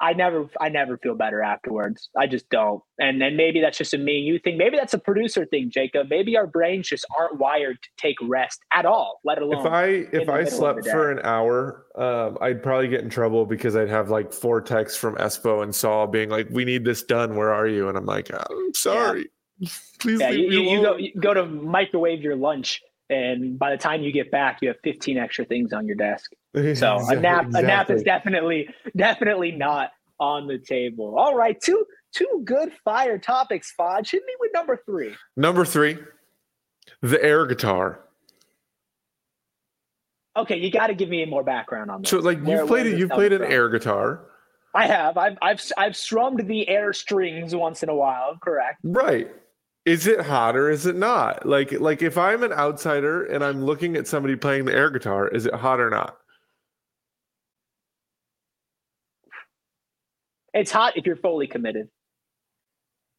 I 0.00 0.12
never 0.12 0.48
I 0.60 0.68
never 0.68 0.98
feel 0.98 1.14
better 1.14 1.42
afterwards. 1.42 2.08
I 2.16 2.26
just 2.26 2.48
don't. 2.50 2.82
And 2.98 3.20
then 3.20 3.36
maybe 3.36 3.60
that's 3.60 3.78
just 3.78 3.94
a 3.94 3.98
me 3.98 4.18
and 4.18 4.26
you 4.26 4.38
thing. 4.38 4.58
Maybe 4.58 4.76
that's 4.76 4.94
a 4.94 4.98
producer 4.98 5.46
thing, 5.46 5.70
Jacob. 5.70 6.08
Maybe 6.10 6.36
our 6.36 6.46
brains 6.46 6.88
just 6.88 7.06
aren't 7.18 7.38
wired 7.38 7.78
to 7.80 7.88
take 7.96 8.16
rest 8.22 8.60
at 8.72 8.86
all, 8.86 9.20
let 9.24 9.40
alone 9.40 9.66
if 9.66 9.72
I 9.72 9.86
if 10.12 10.28
I 10.28 10.44
slept 10.44 10.84
for 10.84 11.10
an 11.10 11.20
hour, 11.24 11.86
um, 11.94 12.38
I'd 12.40 12.62
probably 12.62 12.88
get 12.88 13.02
in 13.02 13.10
trouble 13.10 13.46
because 13.46 13.76
I'd 13.76 13.88
have 13.88 14.10
like 14.10 14.32
four 14.32 14.60
texts 14.60 14.98
from 14.98 15.14
Espo 15.16 15.62
and 15.62 15.74
Saul 15.74 16.06
being 16.06 16.28
like, 16.28 16.48
"We 16.50 16.64
need 16.64 16.84
this 16.84 17.02
done. 17.02 17.36
Where 17.36 17.52
are 17.52 17.66
you?" 17.66 17.88
And 17.88 17.96
I'm 17.96 18.06
like, 18.06 18.30
"I'm 18.32 18.74
sorry. 18.74 19.28
Yeah. 19.58 19.68
Please 20.00 20.20
yeah, 20.20 20.30
you, 20.30 20.60
you 20.60 20.82
go 20.82 20.96
you 20.96 21.12
go 21.18 21.32
to 21.32 21.46
microwave 21.46 22.20
your 22.20 22.36
lunch, 22.36 22.82
and 23.10 23.58
by 23.58 23.70
the 23.70 23.76
time 23.76 24.02
you 24.02 24.12
get 24.12 24.30
back, 24.30 24.58
you 24.62 24.68
have 24.68 24.78
15 24.82 25.18
extra 25.18 25.44
things 25.44 25.72
on 25.72 25.86
your 25.86 25.96
desk. 25.96 26.30
So 26.76 26.98
a 27.08 27.16
nap, 27.16 27.46
exactly. 27.46 27.60
a 27.60 27.66
nap 27.66 27.90
is 27.90 28.02
definitely, 28.04 28.68
definitely 28.96 29.50
not 29.50 29.90
on 30.20 30.46
the 30.46 30.58
table. 30.58 31.18
All 31.18 31.34
right, 31.34 31.60
two 31.60 31.84
two 32.12 32.42
good 32.44 32.70
fire 32.84 33.18
topics. 33.18 33.72
Fodge, 33.72 34.12
hit 34.12 34.22
me 34.24 34.32
with 34.38 34.52
number 34.54 34.80
three. 34.86 35.16
Number 35.36 35.64
three, 35.64 35.98
the 37.02 37.22
air 37.22 37.44
guitar. 37.46 38.00
Okay, 40.36 40.58
you 40.58 40.70
got 40.70 40.88
to 40.88 40.94
give 40.94 41.08
me 41.08 41.24
more 41.24 41.44
background 41.44 41.90
on 41.90 42.02
that. 42.02 42.08
So, 42.08 42.18
like, 42.18 42.38
you've 42.44 42.66
played 42.66 42.86
it. 42.86 42.98
You've 42.98 43.10
played 43.10 43.32
an 43.32 43.42
from? 43.42 43.52
air 43.52 43.68
guitar. 43.68 44.20
I 44.74 44.86
have. 44.86 45.16
I've 45.16 45.38
I've 45.40 45.60
I've 45.76 45.96
strummed 45.96 46.46
the 46.46 46.68
air 46.68 46.92
strings 46.92 47.54
once 47.54 47.82
in 47.82 47.88
a 47.88 47.94
while. 47.94 48.36
Correct. 48.40 48.78
Right. 48.82 49.30
Is 49.84 50.06
it 50.06 50.22
hot 50.22 50.56
or 50.56 50.70
is 50.70 50.86
it 50.86 50.96
not? 50.96 51.46
Like 51.46 51.72
like 51.72 52.02
if 52.02 52.16
I'm 52.16 52.42
an 52.42 52.52
outsider 52.52 53.24
and 53.24 53.44
I'm 53.44 53.64
looking 53.64 53.96
at 53.96 54.06
somebody 54.06 54.36
playing 54.36 54.64
the 54.64 54.74
air 54.74 54.90
guitar, 54.90 55.28
is 55.28 55.46
it 55.46 55.54
hot 55.54 55.80
or 55.80 55.90
not? 55.90 56.16
It's 60.54 60.70
hot 60.70 60.96
if 60.96 61.04
you're 61.04 61.16
fully 61.16 61.48
committed. 61.48 61.88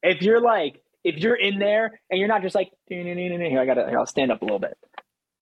If 0.02 0.22
you're 0.22 0.42
like, 0.42 0.82
if 1.04 1.18
you're 1.18 1.36
in 1.36 1.60
there 1.60 2.00
and 2.10 2.20
you're 2.20 2.30
not 2.30 2.42
just 2.42 2.56
like, 2.56 2.72
here, 2.88 3.60
I 3.60 3.66
gotta, 3.66 3.82
I'll 3.92 4.06
stand 4.06 4.32
up 4.32 4.42
a 4.42 4.46
little 4.46 4.60
bit. 4.60 4.78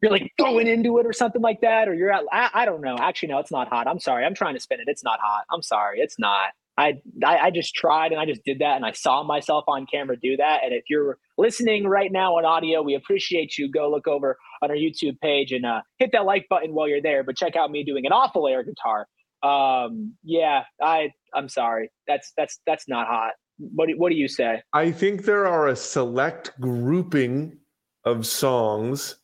You're 0.01 0.11
like 0.11 0.34
going 0.38 0.67
into 0.67 0.97
it 0.97 1.05
or 1.05 1.13
something 1.13 1.41
like 1.41 1.61
that, 1.61 1.88
or 1.88 1.93
you're 1.93 2.11
at, 2.11 2.24
I, 2.32 2.49
I 2.53 2.65
don't 2.65 2.82
know. 2.82 2.97
Actually, 2.99 3.30
no, 3.30 3.39
it's 3.39 3.51
not 3.51 3.69
hot. 3.69 3.88
I'm 3.88 3.99
sorry. 3.99 4.26
I'm 4.26 4.34
trying 4.34 4.55
to 4.55 4.59
spin 4.59 4.82
it. 4.82 4.88
It's 4.88 5.03
not 5.03 5.19
hot. 5.21 5.45
I'm 5.51 5.61
sorry. 5.61 5.99
It's 5.99 6.19
not. 6.19 6.49
I, 6.78 6.95
I, 7.24 7.38
I 7.38 7.51
just 7.51 7.76
tried 7.76 8.11
and 8.11 8.19
I 8.19 8.26
just 8.26 8.43
did 8.43 8.59
that 8.59 8.76
and 8.76 8.86
I 8.86 8.93
saw 8.93 9.24
myself 9.24 9.65
on 9.67 9.86
camera 9.86 10.17
do 10.17 10.38
that. 10.38 10.61
And 10.63 10.74
if 10.74 10.86
you're 10.89 11.17
listening 11.38 11.86
right 11.86 12.11
now 12.11 12.38
on 12.38 12.45
audio, 12.45 12.82
we 12.82 12.95
appreciate 12.95 13.57
you. 13.57 13.71
Go 13.71 13.91
look 13.91 14.07
over 14.07 14.38
on 14.61 14.71
our 14.71 14.78
YouTube 14.78 15.19
page 15.21 15.51
and 15.51 15.65
uh, 15.65 15.82
hit 15.99 16.11
that 16.13 16.26
like 16.26 16.47
button 16.49 16.74
while 16.74 16.88
you're 16.88 17.01
there. 17.01 17.24
But 17.24 17.38
check 17.38 17.55
out 17.55 17.69
me 17.69 17.84
doing 17.84 18.05
an 18.05 18.11
awful 18.11 18.47
air 18.47 18.63
guitar. 18.63 19.07
Um, 19.43 20.13
yeah, 20.24 20.63
I 20.82 21.11
I'm 21.34 21.49
sorry. 21.49 21.91
That's 22.07 22.32
that's 22.38 22.59
that's 22.65 22.88
not 22.88 23.07
hot. 23.07 23.34
What 23.57 23.88
do, 23.88 23.97
what 23.97 24.09
do 24.09 24.15
you 24.15 24.28
say? 24.28 24.61
I 24.74 24.91
think 24.91 25.26
there 25.26 25.45
are 25.45 25.67
a 25.67 25.76
select 25.76 26.59
grouping 26.59 27.57
of 28.05 28.26
songs 28.26 29.17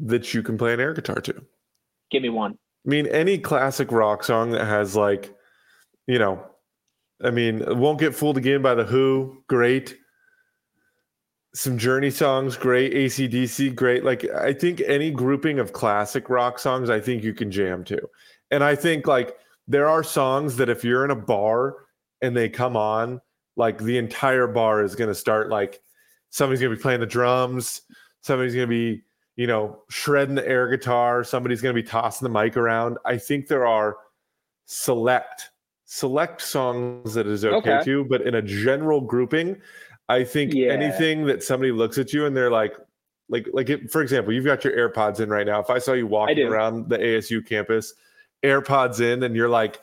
that 0.00 0.34
you 0.34 0.42
can 0.42 0.58
play 0.58 0.72
an 0.74 0.80
air 0.80 0.92
guitar 0.92 1.20
to. 1.20 1.34
Give 2.10 2.22
me 2.22 2.30
one. 2.30 2.58
I 2.86 2.90
mean, 2.90 3.06
any 3.06 3.38
classic 3.38 3.92
rock 3.92 4.24
song 4.24 4.50
that 4.50 4.64
has 4.64 4.96
like, 4.96 5.34
you 6.06 6.18
know, 6.18 6.44
I 7.22 7.30
mean, 7.30 7.62
won't 7.78 8.00
get 8.00 8.14
fooled 8.14 8.36
again 8.36 8.62
by 8.62 8.74
the 8.74 8.84
Who. 8.84 9.42
Great. 9.48 9.96
Some 11.54 11.78
Journey 11.78 12.10
songs, 12.10 12.56
great. 12.56 12.92
ACDC, 12.92 13.74
great. 13.74 14.04
Like, 14.04 14.24
I 14.30 14.52
think 14.52 14.82
any 14.86 15.10
grouping 15.10 15.58
of 15.60 15.72
classic 15.72 16.28
rock 16.28 16.58
songs, 16.58 16.90
I 16.90 17.00
think 17.00 17.22
you 17.22 17.32
can 17.32 17.50
jam 17.50 17.84
to. 17.84 18.00
And 18.50 18.64
I 18.64 18.74
think 18.74 19.06
like 19.06 19.36
there 19.68 19.88
are 19.88 20.02
songs 20.02 20.56
that 20.56 20.68
if 20.68 20.84
you're 20.84 21.04
in 21.04 21.10
a 21.10 21.16
bar 21.16 21.76
and 22.22 22.36
they 22.36 22.48
come 22.48 22.76
on, 22.76 23.20
like 23.56 23.78
the 23.78 23.98
entire 23.98 24.46
bar 24.46 24.82
is 24.82 24.96
going 24.96 25.08
to 25.08 25.14
start 25.14 25.48
like 25.48 25.80
somebody's 26.30 26.60
going 26.60 26.70
to 26.70 26.76
be 26.76 26.82
playing 26.82 27.00
the 27.00 27.06
drums, 27.06 27.82
somebody's 28.20 28.54
going 28.54 28.66
to 28.66 28.70
be, 28.70 29.02
you 29.36 29.46
know, 29.46 29.82
shredding 29.90 30.34
the 30.34 30.46
air 30.46 30.68
guitar, 30.68 31.22
somebody's 31.24 31.62
going 31.62 31.74
to 31.74 31.80
be 31.80 31.86
tossing 31.86 32.26
the 32.26 32.40
mic 32.40 32.56
around. 32.56 32.98
I 33.04 33.16
think 33.16 33.46
there 33.46 33.66
are 33.66 33.96
select 34.66 35.50
select 35.84 36.40
songs 36.40 37.14
that 37.14 37.26
is 37.26 37.44
okay, 37.44 37.56
okay. 37.56 37.84
too, 37.84 38.04
but 38.08 38.22
in 38.22 38.34
a 38.34 38.42
general 38.42 39.00
grouping, 39.00 39.60
I 40.08 40.24
think 40.24 40.52
yeah. 40.52 40.72
anything 40.72 41.26
that 41.26 41.42
somebody 41.42 41.72
looks 41.72 41.98
at 41.98 42.12
you 42.12 42.26
and 42.26 42.36
they're 42.36 42.50
like, 42.50 42.76
like, 43.28 43.48
like, 43.52 43.70
it, 43.70 43.90
for 43.90 44.02
example, 44.02 44.32
you've 44.32 44.44
got 44.44 44.64
your 44.64 44.76
AirPods 44.76 45.20
in 45.20 45.30
right 45.30 45.46
now. 45.46 45.60
If 45.60 45.70
I 45.70 45.78
saw 45.78 45.92
you 45.92 46.06
walking 46.06 46.46
around 46.46 46.90
the 46.90 46.98
ASU 46.98 47.46
campus 47.46 47.94
AirPods 48.42 49.00
in 49.00 49.22
and 49.22 49.34
you're 49.34 49.48
like 49.48 49.80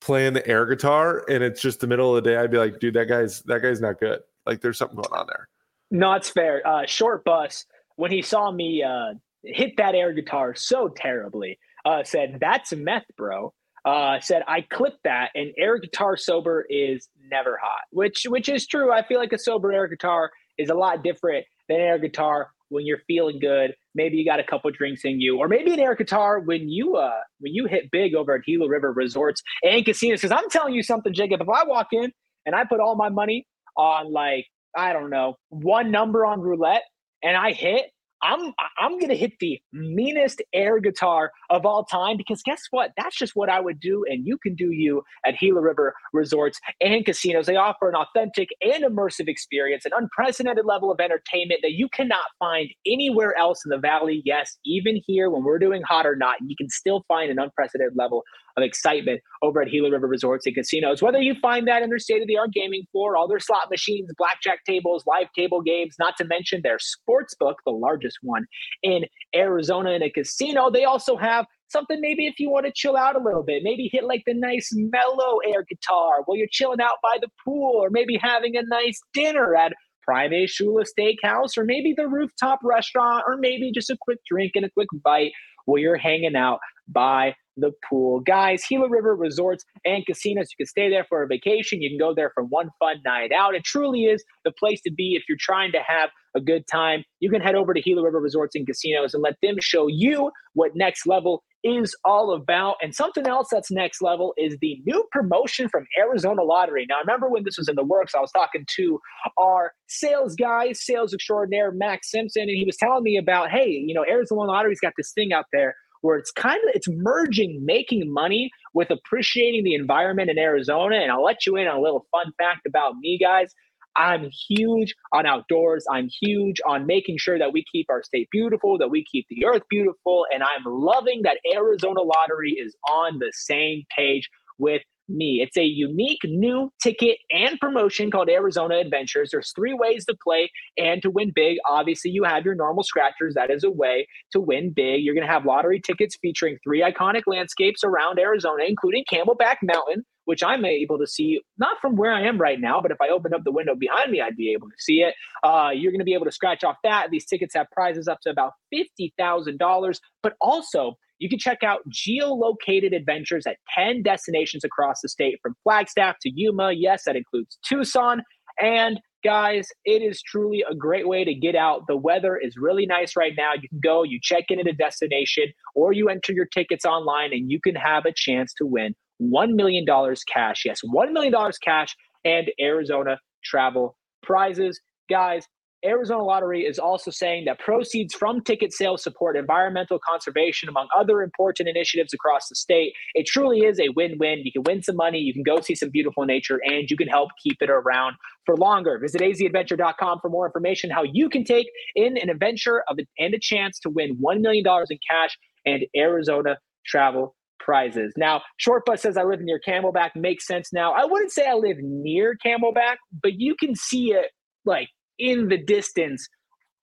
playing 0.00 0.34
the 0.34 0.46
air 0.46 0.66
guitar 0.66 1.24
and 1.30 1.42
it's 1.42 1.62
just 1.62 1.80
the 1.80 1.86
middle 1.86 2.14
of 2.14 2.22
the 2.22 2.30
day, 2.30 2.36
I'd 2.36 2.50
be 2.50 2.58
like, 2.58 2.78
dude, 2.78 2.94
that 2.94 3.08
guy's 3.08 3.40
that 3.42 3.62
guy's 3.62 3.80
not 3.80 3.98
good. 3.98 4.20
Like 4.44 4.60
there's 4.60 4.76
something 4.76 4.96
going 4.96 5.18
on 5.18 5.26
there. 5.26 5.48
No, 5.90 6.12
it's 6.12 6.28
fair. 6.28 6.66
Uh, 6.66 6.84
short 6.86 7.24
bus 7.24 7.64
when 7.96 8.10
he 8.10 8.20
saw 8.20 8.50
me 8.50 8.82
uh, 8.82 9.14
hit 9.42 9.76
that 9.78 9.94
air 9.94 10.12
guitar 10.12 10.54
so 10.54 10.88
terribly, 10.88 11.58
uh, 11.84 12.04
said, 12.04 12.38
"That's 12.40 12.72
meth, 12.74 13.06
bro." 13.16 13.54
Uh, 13.84 14.18
said 14.20 14.42
I 14.48 14.62
clipped 14.62 15.04
that, 15.04 15.30
and 15.34 15.52
air 15.58 15.78
guitar 15.78 16.16
sober 16.16 16.64
is 16.70 17.08
never 17.30 17.58
hot, 17.62 17.82
which 17.90 18.24
which 18.28 18.48
is 18.48 18.66
true. 18.66 18.90
I 18.92 19.06
feel 19.06 19.18
like 19.18 19.32
a 19.32 19.38
sober 19.38 19.72
air 19.72 19.88
guitar 19.88 20.30
is 20.58 20.70
a 20.70 20.74
lot 20.74 21.02
different 21.04 21.44
than 21.68 21.80
air 21.80 21.98
guitar 21.98 22.48
when 22.70 22.86
you're 22.86 23.02
feeling 23.06 23.38
good. 23.38 23.74
Maybe 23.94 24.16
you 24.16 24.24
got 24.24 24.40
a 24.40 24.44
couple 24.44 24.70
drinks 24.70 25.04
in 25.04 25.20
you, 25.20 25.38
or 25.38 25.48
maybe 25.48 25.72
an 25.72 25.80
air 25.80 25.94
guitar 25.94 26.40
when 26.40 26.68
you 26.68 26.96
uh 26.96 27.20
when 27.40 27.52
you 27.52 27.66
hit 27.66 27.90
big 27.90 28.14
over 28.14 28.34
at 28.34 28.44
Gila 28.44 28.68
River 28.68 28.92
Resorts 28.92 29.42
and 29.62 29.84
casinos. 29.84 30.20
Because 30.20 30.32
I'm 30.36 30.48
telling 30.50 30.74
you 30.74 30.82
something, 30.82 31.12
Jacob. 31.12 31.40
If 31.42 31.48
I 31.48 31.64
walk 31.64 31.88
in 31.92 32.12
and 32.46 32.54
I 32.54 32.64
put 32.64 32.80
all 32.80 32.96
my 32.96 33.10
money 33.10 33.46
on 33.76 34.12
like 34.12 34.46
I 34.76 34.92
don't 34.92 35.10
know 35.10 35.36
one 35.50 35.90
number 35.90 36.24
on 36.24 36.40
roulette 36.40 36.82
and 37.22 37.36
I 37.36 37.52
hit, 37.52 37.86
I'm 38.24 38.52
I'm 38.78 38.98
gonna 38.98 39.14
hit 39.14 39.32
the 39.38 39.60
meanest 39.72 40.42
air 40.52 40.80
guitar 40.80 41.30
of 41.50 41.66
all 41.66 41.84
time 41.84 42.16
because 42.16 42.42
guess 42.42 42.62
what? 42.70 42.92
That's 42.96 43.16
just 43.16 43.36
what 43.36 43.50
I 43.50 43.60
would 43.60 43.78
do, 43.80 44.04
and 44.08 44.26
you 44.26 44.38
can 44.38 44.54
do 44.54 44.70
you 44.72 45.02
at 45.26 45.38
Gila 45.38 45.60
River 45.60 45.94
Resorts 46.12 46.58
and 46.80 47.04
Casinos. 47.04 47.46
They 47.46 47.56
offer 47.56 47.88
an 47.88 47.94
authentic 47.94 48.48
and 48.62 48.82
immersive 48.84 49.28
experience, 49.28 49.84
an 49.84 49.92
unprecedented 49.94 50.64
level 50.64 50.90
of 50.90 51.00
entertainment 51.00 51.60
that 51.62 51.72
you 51.72 51.88
cannot 51.90 52.24
find 52.38 52.70
anywhere 52.86 53.36
else 53.36 53.60
in 53.64 53.70
the 53.70 53.78
valley. 53.78 54.22
Yes, 54.24 54.56
even 54.64 55.00
here 55.06 55.30
when 55.30 55.44
we're 55.44 55.58
doing 55.58 55.82
hot 55.82 56.06
or 56.06 56.16
not, 56.16 56.36
you 56.40 56.56
can 56.56 56.70
still 56.70 57.04
find 57.06 57.30
an 57.30 57.38
unprecedented 57.38 57.94
level 57.96 58.22
of 58.56 58.62
excitement 58.62 59.20
over 59.42 59.60
at 59.60 59.70
Gila 59.70 59.90
River 59.90 60.06
Resorts 60.06 60.46
and 60.46 60.54
Casinos. 60.54 61.02
Whether 61.02 61.20
you 61.20 61.34
find 61.40 61.66
that 61.68 61.82
in 61.82 61.88
their 61.88 61.98
state 61.98 62.22
of 62.22 62.28
the 62.28 62.38
art 62.38 62.52
gaming 62.52 62.84
floor, 62.92 63.16
all 63.16 63.28
their 63.28 63.40
slot 63.40 63.70
machines, 63.70 64.10
blackjack 64.16 64.64
tables, 64.64 65.04
live 65.06 65.28
table 65.36 65.60
games, 65.60 65.96
not 65.98 66.16
to 66.18 66.24
mention 66.24 66.60
their 66.62 66.78
sports 66.78 67.34
book, 67.34 67.58
the 67.64 67.72
largest 67.72 68.18
one 68.22 68.46
in 68.82 69.04
Arizona 69.34 69.90
in 69.90 70.02
a 70.02 70.10
casino, 70.10 70.70
they 70.70 70.84
also 70.84 71.16
have 71.16 71.46
something 71.68 72.00
maybe 72.00 72.26
if 72.26 72.38
you 72.38 72.50
want 72.50 72.66
to 72.66 72.72
chill 72.74 72.96
out 72.96 73.16
a 73.16 73.22
little 73.22 73.42
bit, 73.42 73.62
maybe 73.62 73.88
hit 73.92 74.04
like 74.04 74.22
the 74.26 74.34
nice 74.34 74.70
mellow 74.72 75.38
air 75.46 75.64
guitar 75.68 76.22
while 76.24 76.36
you're 76.36 76.46
chilling 76.50 76.80
out 76.80 76.98
by 77.02 77.18
the 77.20 77.28
pool, 77.44 77.82
or 77.82 77.90
maybe 77.90 78.18
having 78.20 78.56
a 78.56 78.62
nice 78.62 79.00
dinner 79.12 79.56
at 79.56 79.72
Prime 80.02 80.32
A 80.32 80.46
Shula 80.46 80.84
Steakhouse, 80.86 81.56
or 81.56 81.64
maybe 81.64 81.94
the 81.96 82.06
rooftop 82.06 82.60
restaurant, 82.62 83.24
or 83.26 83.36
maybe 83.38 83.72
just 83.72 83.90
a 83.90 83.96
quick 84.00 84.18
drink 84.30 84.52
and 84.54 84.64
a 84.64 84.70
quick 84.70 84.88
bite 85.02 85.32
while 85.64 85.78
you're 85.78 85.96
hanging 85.96 86.36
out 86.36 86.60
by 86.86 87.34
the 87.56 87.72
pool. 87.88 88.20
Guys, 88.20 88.64
Gila 88.68 88.88
River 88.88 89.14
Resorts 89.14 89.64
and 89.84 90.04
Casinos, 90.06 90.48
you 90.50 90.64
can 90.64 90.66
stay 90.66 90.88
there 90.90 91.04
for 91.08 91.22
a 91.22 91.26
vacation. 91.26 91.82
You 91.82 91.90
can 91.90 91.98
go 91.98 92.14
there 92.14 92.30
for 92.34 92.44
one 92.44 92.70
fun 92.78 92.96
night 93.04 93.32
out. 93.32 93.54
It 93.54 93.64
truly 93.64 94.04
is 94.04 94.24
the 94.44 94.52
place 94.52 94.80
to 94.82 94.92
be 94.92 95.14
if 95.14 95.24
you're 95.28 95.38
trying 95.40 95.72
to 95.72 95.80
have 95.86 96.10
a 96.36 96.40
good 96.40 96.66
time. 96.66 97.04
You 97.20 97.30
can 97.30 97.40
head 97.40 97.54
over 97.54 97.72
to 97.74 97.80
Gila 97.80 98.02
River 98.02 98.20
Resorts 98.20 98.54
and 98.54 98.66
Casinos 98.66 99.14
and 99.14 99.22
let 99.22 99.36
them 99.42 99.56
show 99.60 99.86
you 99.86 100.30
what 100.54 100.72
next 100.74 101.06
level 101.06 101.42
is 101.62 101.96
all 102.04 102.34
about. 102.34 102.76
And 102.82 102.94
something 102.94 103.26
else 103.26 103.48
that's 103.50 103.70
next 103.70 104.02
level 104.02 104.34
is 104.36 104.56
the 104.60 104.80
new 104.84 105.06
promotion 105.10 105.68
from 105.68 105.86
Arizona 105.98 106.42
Lottery. 106.42 106.86
Now, 106.88 106.96
I 106.96 107.00
remember 107.00 107.30
when 107.30 107.44
this 107.44 107.56
was 107.56 107.68
in 107.68 107.74
the 107.74 107.84
works, 107.84 108.14
I 108.14 108.20
was 108.20 108.30
talking 108.32 108.66
to 108.76 109.00
our 109.38 109.72
sales 109.86 110.34
guy, 110.34 110.72
sales 110.72 111.14
extraordinaire, 111.14 111.72
Max 111.72 112.10
Simpson, 112.10 112.42
and 112.42 112.50
he 112.50 112.64
was 112.66 112.76
telling 112.76 113.02
me 113.02 113.16
about, 113.16 113.50
hey, 113.50 113.70
you 113.70 113.94
know, 113.94 114.04
Arizona 114.08 114.42
Lottery's 114.42 114.80
got 114.80 114.92
this 114.98 115.12
thing 115.12 115.32
out 115.32 115.46
there 115.52 115.74
where 116.04 116.18
it's 116.18 116.30
kind 116.30 116.60
of 116.68 116.74
it's 116.74 116.86
merging 116.90 117.62
making 117.64 118.12
money 118.12 118.50
with 118.74 118.90
appreciating 118.90 119.64
the 119.64 119.74
environment 119.74 120.28
in 120.28 120.38
Arizona. 120.38 120.96
And 120.96 121.10
I'll 121.10 121.24
let 121.24 121.46
you 121.46 121.56
in 121.56 121.66
on 121.66 121.78
a 121.78 121.80
little 121.80 122.06
fun 122.12 122.30
fact 122.36 122.66
about 122.66 122.96
me, 123.00 123.18
guys. 123.18 123.54
I'm 123.96 124.28
huge 124.48 124.94
on 125.14 125.24
outdoors. 125.24 125.86
I'm 125.90 126.10
huge 126.20 126.60
on 126.66 126.84
making 126.84 127.16
sure 127.18 127.38
that 127.38 127.54
we 127.54 127.64
keep 127.72 127.86
our 127.88 128.02
state 128.02 128.28
beautiful, 128.30 128.76
that 128.78 128.90
we 128.90 129.02
keep 129.10 129.24
the 129.30 129.46
earth 129.46 129.62
beautiful. 129.70 130.26
And 130.30 130.42
I'm 130.42 130.64
loving 130.66 131.22
that 131.22 131.38
Arizona 131.54 132.02
Lottery 132.02 132.50
is 132.50 132.76
on 132.86 133.18
the 133.18 133.32
same 133.32 133.84
page 133.96 134.28
with 134.58 134.82
me. 135.08 135.40
It's 135.42 135.56
a 135.56 135.64
unique 135.64 136.22
new 136.24 136.72
ticket 136.82 137.18
and 137.30 137.58
promotion 137.60 138.10
called 138.10 138.28
Arizona 138.28 138.78
Adventures. 138.78 139.30
There's 139.30 139.52
three 139.52 139.74
ways 139.74 140.04
to 140.06 140.16
play 140.22 140.50
and 140.76 141.02
to 141.02 141.10
win 141.10 141.32
big. 141.34 141.58
Obviously, 141.68 142.10
you 142.10 142.24
have 142.24 142.44
your 142.44 142.54
normal 142.54 142.82
scratchers. 142.82 143.34
That 143.34 143.50
is 143.50 143.64
a 143.64 143.70
way 143.70 144.06
to 144.32 144.40
win 144.40 144.72
big. 144.74 145.02
You're 145.02 145.14
going 145.14 145.26
to 145.26 145.32
have 145.32 145.44
lottery 145.44 145.80
tickets 145.80 146.16
featuring 146.20 146.58
three 146.64 146.82
iconic 146.82 147.22
landscapes 147.26 147.84
around 147.84 148.18
Arizona, 148.18 148.64
including 148.66 149.04
Camelback 149.10 149.56
Mountain, 149.62 150.04
which 150.24 150.42
I'm 150.42 150.64
able 150.64 150.98
to 150.98 151.06
see 151.06 151.40
not 151.58 151.78
from 151.80 151.96
where 151.96 152.12
I 152.12 152.22
am 152.26 152.38
right 152.38 152.60
now, 152.60 152.80
but 152.80 152.90
if 152.90 153.00
I 153.00 153.08
opened 153.08 153.34
up 153.34 153.44
the 153.44 153.52
window 153.52 153.74
behind 153.74 154.10
me, 154.10 154.20
I'd 154.20 154.36
be 154.36 154.52
able 154.52 154.68
to 154.68 154.76
see 154.78 155.02
it. 155.02 155.14
Uh, 155.42 155.70
you're 155.74 155.92
going 155.92 156.00
to 156.00 156.04
be 156.04 156.14
able 156.14 156.26
to 156.26 156.32
scratch 156.32 156.64
off 156.64 156.76
that. 156.84 157.08
These 157.10 157.26
tickets 157.26 157.54
have 157.54 157.66
prizes 157.70 158.08
up 158.08 158.20
to 158.22 158.30
about 158.30 158.52
$50,000, 158.72 160.00
but 160.22 160.34
also 160.40 160.96
you 161.24 161.30
can 161.30 161.38
check 161.38 161.62
out 161.62 161.80
geolocated 161.88 162.94
adventures 162.94 163.46
at 163.46 163.56
10 163.74 164.02
destinations 164.02 164.62
across 164.62 165.00
the 165.00 165.08
state 165.08 165.38
from 165.42 165.56
Flagstaff 165.62 166.16
to 166.20 166.30
Yuma. 166.30 166.72
Yes, 166.72 167.04
that 167.06 167.16
includes 167.16 167.58
Tucson. 167.66 168.20
And 168.60 169.00
guys, 169.24 169.66
it 169.86 170.02
is 170.02 170.20
truly 170.20 170.62
a 170.70 170.74
great 170.74 171.08
way 171.08 171.24
to 171.24 171.32
get 171.32 171.56
out. 171.56 171.86
The 171.88 171.96
weather 171.96 172.36
is 172.36 172.58
really 172.58 172.84
nice 172.84 173.16
right 173.16 173.32
now. 173.38 173.52
You 173.54 173.70
can 173.70 173.80
go, 173.82 174.02
you 174.02 174.18
check 174.22 174.44
in 174.50 174.60
at 174.60 174.66
a 174.66 174.74
destination, 174.74 175.44
or 175.74 175.94
you 175.94 176.10
enter 176.10 176.34
your 176.34 176.44
tickets 176.44 176.84
online 176.84 177.32
and 177.32 177.50
you 177.50 177.58
can 177.58 177.74
have 177.74 178.04
a 178.04 178.12
chance 178.14 178.52
to 178.58 178.66
win 178.66 178.94
$1 179.22 179.54
million 179.54 179.86
cash. 180.30 180.66
Yes, 180.66 180.80
$1 180.84 181.12
million 181.12 181.32
cash 181.64 181.96
and 182.26 182.50
Arizona 182.60 183.18
travel 183.42 183.96
prizes. 184.22 184.78
Guys, 185.08 185.46
Arizona 185.84 186.22
Lottery 186.22 186.62
is 186.62 186.78
also 186.78 187.10
saying 187.10 187.44
that 187.44 187.58
proceeds 187.58 188.14
from 188.14 188.42
ticket 188.42 188.72
sales 188.72 189.02
support 189.02 189.36
environmental 189.36 189.98
conservation, 189.98 190.68
among 190.68 190.88
other 190.96 191.22
important 191.22 191.68
initiatives 191.68 192.12
across 192.14 192.48
the 192.48 192.54
state. 192.54 192.94
It 193.14 193.26
truly 193.26 193.60
is 193.60 193.78
a 193.78 193.90
win 193.90 194.16
win. 194.18 194.40
You 194.44 194.52
can 194.52 194.62
win 194.64 194.82
some 194.82 194.96
money, 194.96 195.18
you 195.18 195.32
can 195.32 195.42
go 195.42 195.60
see 195.60 195.74
some 195.74 195.90
beautiful 195.90 196.24
nature, 196.24 196.60
and 196.64 196.90
you 196.90 196.96
can 196.96 197.08
help 197.08 197.30
keep 197.42 197.56
it 197.60 197.70
around 197.70 198.16
for 198.46 198.56
longer. 198.56 198.98
Visit 198.98 199.20
azadventure.com 199.20 200.20
for 200.20 200.28
more 200.28 200.46
information 200.46 200.90
how 200.90 201.02
you 201.02 201.28
can 201.28 201.44
take 201.44 201.66
in 201.94 202.16
an 202.16 202.30
adventure 202.30 202.82
of 202.88 202.98
and 203.18 203.34
a 203.34 203.38
chance 203.38 203.78
to 203.80 203.90
win 203.90 204.16
$1 204.22 204.40
million 204.40 204.64
in 204.90 204.98
cash 205.08 205.38
and 205.66 205.84
Arizona 205.96 206.58
travel 206.86 207.34
prizes. 207.58 208.12
Now, 208.16 208.42
Short 208.58 208.84
Bus 208.84 209.02
says 209.02 209.16
I 209.16 209.24
live 209.24 209.40
near 209.40 209.60
Camelback. 209.66 210.10
Makes 210.14 210.46
sense 210.46 210.72
now. 210.72 210.92
I 210.92 211.04
wouldn't 211.04 211.32
say 211.32 211.46
I 211.46 211.54
live 211.54 211.78
near 211.80 212.36
Camelback, 212.44 212.96
but 213.22 213.40
you 213.40 213.54
can 213.58 213.74
see 213.74 214.12
it 214.12 214.30
like 214.64 214.88
in 215.18 215.48
the 215.48 215.58
distance, 215.58 216.28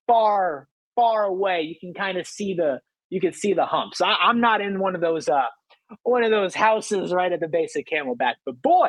far, 0.06 0.68
far 0.94 1.24
away. 1.24 1.62
You 1.62 1.76
can 1.80 1.94
kind 1.94 2.18
of 2.18 2.26
see 2.26 2.54
the 2.54 2.80
you 3.10 3.20
can 3.20 3.32
see 3.32 3.52
the 3.52 3.66
humps. 3.66 4.00
I, 4.00 4.14
I'm 4.14 4.40
not 4.40 4.60
in 4.60 4.80
one 4.80 4.94
of 4.94 5.00
those 5.00 5.28
uh 5.28 5.42
one 6.04 6.24
of 6.24 6.30
those 6.30 6.54
houses 6.54 7.12
right 7.12 7.32
at 7.32 7.40
the 7.40 7.48
base 7.48 7.76
of 7.76 7.84
Camelback, 7.84 8.34
but 8.46 8.60
boy, 8.62 8.88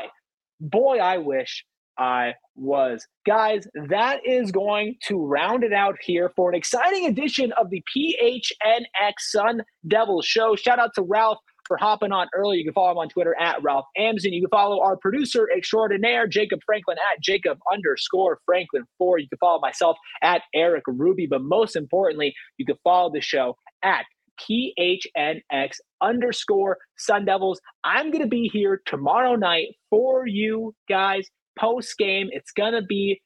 boy, 0.60 0.98
I 0.98 1.18
wish 1.18 1.66
I 1.98 2.34
was. 2.56 3.06
Guys, 3.26 3.68
that 3.90 4.26
is 4.26 4.52
going 4.52 4.96
to 5.08 5.26
round 5.26 5.64
it 5.64 5.74
out 5.74 5.98
here 6.02 6.32
for 6.36 6.50
an 6.50 6.56
exciting 6.56 7.06
edition 7.06 7.52
of 7.54 7.70
the 7.70 7.84
PHNX 7.96 9.14
Sun 9.20 9.62
Devil 9.88 10.22
Show. 10.22 10.56
Shout 10.56 10.80
out 10.80 10.92
to 10.96 11.04
Ralph 11.04 11.40
for 11.68 11.78
hopping 11.78 12.12
on 12.12 12.28
early. 12.34 12.58
You 12.58 12.64
can 12.66 12.74
follow 12.74 12.92
him 12.92 12.98
on 12.98 13.10
Twitter 13.10 13.36
at 13.40 13.62
Ralph 13.64 13.86
Amsden. 13.98 14.34
You 14.34 14.42
can 14.42 14.50
follow 14.50 14.82
our 14.82 14.98
producer 14.98 15.50
extraordinaire, 15.56 16.28
Jacob 16.28 16.60
Franklin, 16.66 16.98
at 17.14 17.22
Jacob 17.22 17.58
underscore 17.72 18.40
Franklin 18.46 18.84
4. 18.98 19.20
You 19.20 19.30
can 19.30 19.38
follow 19.38 19.60
myself 19.60 19.98
at 20.22 20.42
Erik 20.54 20.84
Ruby. 20.88 21.28
But 21.28 21.42
most 21.42 21.76
importantly, 21.76 22.34
you 22.58 22.66
can 22.66 22.76
follow 22.84 23.12
the 23.12 23.22
show 23.22 23.56
at 23.84 24.06
PHNX 24.42 25.76
underscore 26.02 26.78
Sun 26.98 27.26
Devils. 27.26 27.62
I'm 27.84 28.12
going 28.12 28.24
to 28.24 28.30
be 28.30 28.50
here 28.52 28.82
tomorrow 28.86 29.36
night 29.36 29.68
for 29.90 30.28
you 30.28 30.74
guys 30.90 31.28
post 31.58 31.98
game. 31.98 32.30
It's 32.32 32.52
going 32.52 32.74
to 32.74 32.82
be 32.82 33.22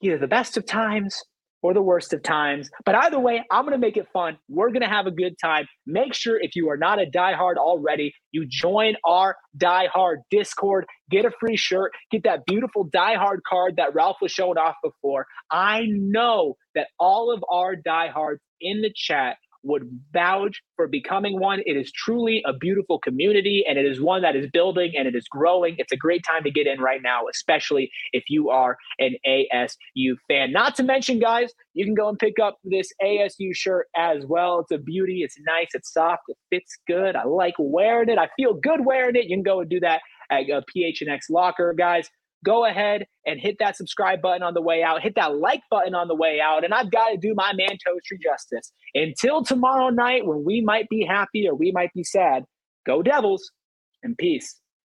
either 0.00 0.18
the 0.18 0.26
best 0.26 0.56
of 0.56 0.66
times 0.66 1.22
or 1.64 1.72
the 1.72 1.80
worst 1.80 2.12
of 2.12 2.22
times. 2.22 2.70
But 2.84 2.94
either 2.94 3.18
way, 3.18 3.42
I'm 3.50 3.62
going 3.62 3.72
to 3.72 3.78
make 3.78 3.96
it 3.96 4.06
fun. 4.12 4.36
We're 4.50 4.68
going 4.68 4.82
to 4.82 4.86
have 4.88 5.06
a 5.06 5.10
good 5.10 5.34
time. 5.42 5.66
Make 5.86 6.12
sure 6.12 6.38
if 6.38 6.54
you 6.54 6.68
are 6.68 6.76
not 6.76 7.00
a 7.00 7.06
diehard 7.06 7.56
already, 7.56 8.12
you 8.32 8.46
join 8.46 8.96
our 9.02 9.34
diehard 9.56 10.16
Discord, 10.30 10.84
get 11.10 11.24
a 11.24 11.30
free 11.40 11.56
shirt, 11.56 11.92
get 12.10 12.22
that 12.24 12.44
beautiful 12.46 12.86
diehard 12.90 13.38
card 13.48 13.76
that 13.78 13.94
Ralph 13.94 14.18
was 14.20 14.30
showing 14.30 14.58
off 14.58 14.74
before. 14.84 15.24
I 15.50 15.86
know 15.88 16.56
that 16.74 16.88
all 17.00 17.32
of 17.32 17.42
our 17.50 17.76
diehards 17.76 18.42
in 18.60 18.82
the 18.82 18.92
chat 18.94 19.38
would 19.64 19.88
vouch 20.12 20.62
for 20.76 20.86
becoming 20.86 21.40
one. 21.40 21.60
It 21.66 21.76
is 21.76 21.90
truly 21.92 22.42
a 22.46 22.52
beautiful 22.52 22.98
community 22.98 23.64
and 23.68 23.78
it 23.78 23.86
is 23.86 24.00
one 24.00 24.22
that 24.22 24.36
is 24.36 24.48
building 24.52 24.92
and 24.96 25.08
it 25.08 25.14
is 25.14 25.26
growing. 25.28 25.74
It's 25.78 25.92
a 25.92 25.96
great 25.96 26.22
time 26.24 26.44
to 26.44 26.50
get 26.50 26.66
in 26.66 26.80
right 26.80 27.00
now, 27.02 27.22
especially 27.30 27.90
if 28.12 28.24
you 28.28 28.50
are 28.50 28.76
an 28.98 29.14
ASU 29.26 30.14
fan. 30.28 30.52
Not 30.52 30.74
to 30.76 30.82
mention, 30.82 31.18
guys, 31.18 31.52
you 31.72 31.84
can 31.84 31.94
go 31.94 32.08
and 32.08 32.18
pick 32.18 32.38
up 32.42 32.58
this 32.64 32.88
ASU 33.02 33.54
shirt 33.54 33.88
as 33.96 34.24
well. 34.26 34.60
It's 34.60 34.70
a 34.70 34.78
beauty. 34.78 35.22
It's 35.22 35.36
nice. 35.46 35.68
It's 35.74 35.92
soft. 35.92 36.22
It 36.28 36.36
fits 36.50 36.78
good. 36.86 37.16
I 37.16 37.24
like 37.24 37.54
wearing 37.58 38.08
it. 38.08 38.18
I 38.18 38.28
feel 38.36 38.54
good 38.54 38.84
wearing 38.84 39.16
it. 39.16 39.24
You 39.24 39.36
can 39.36 39.42
go 39.42 39.60
and 39.60 39.70
do 39.70 39.80
that 39.80 40.00
at 40.30 40.50
uh, 40.50 40.60
PHNX 40.74 41.22
Locker, 41.30 41.74
guys 41.76 42.08
go 42.44 42.66
ahead 42.66 43.06
and 43.26 43.40
hit 43.40 43.56
that 43.58 43.76
subscribe 43.76 44.22
button 44.22 44.42
on 44.42 44.54
the 44.54 44.62
way 44.62 44.82
out, 44.82 45.02
hit 45.02 45.14
that 45.16 45.36
like 45.36 45.62
button 45.70 45.94
on 45.94 46.08
the 46.08 46.14
way 46.14 46.40
out, 46.40 46.64
and 46.64 46.74
I've 46.74 46.90
got 46.90 47.08
to 47.10 47.16
do 47.16 47.34
my 47.34 47.52
man 47.54 47.78
Toaster 47.84 48.16
justice. 48.22 48.72
Until 48.94 49.42
tomorrow 49.42 49.88
night 49.88 50.26
when 50.26 50.44
we 50.44 50.60
might 50.60 50.88
be 50.88 51.04
happy 51.04 51.48
or 51.48 51.54
we 51.54 51.72
might 51.72 51.92
be 51.94 52.04
sad, 52.04 52.44
go 52.86 53.02
Devils 53.02 53.50
and 54.02 54.16
peace. 54.16 54.60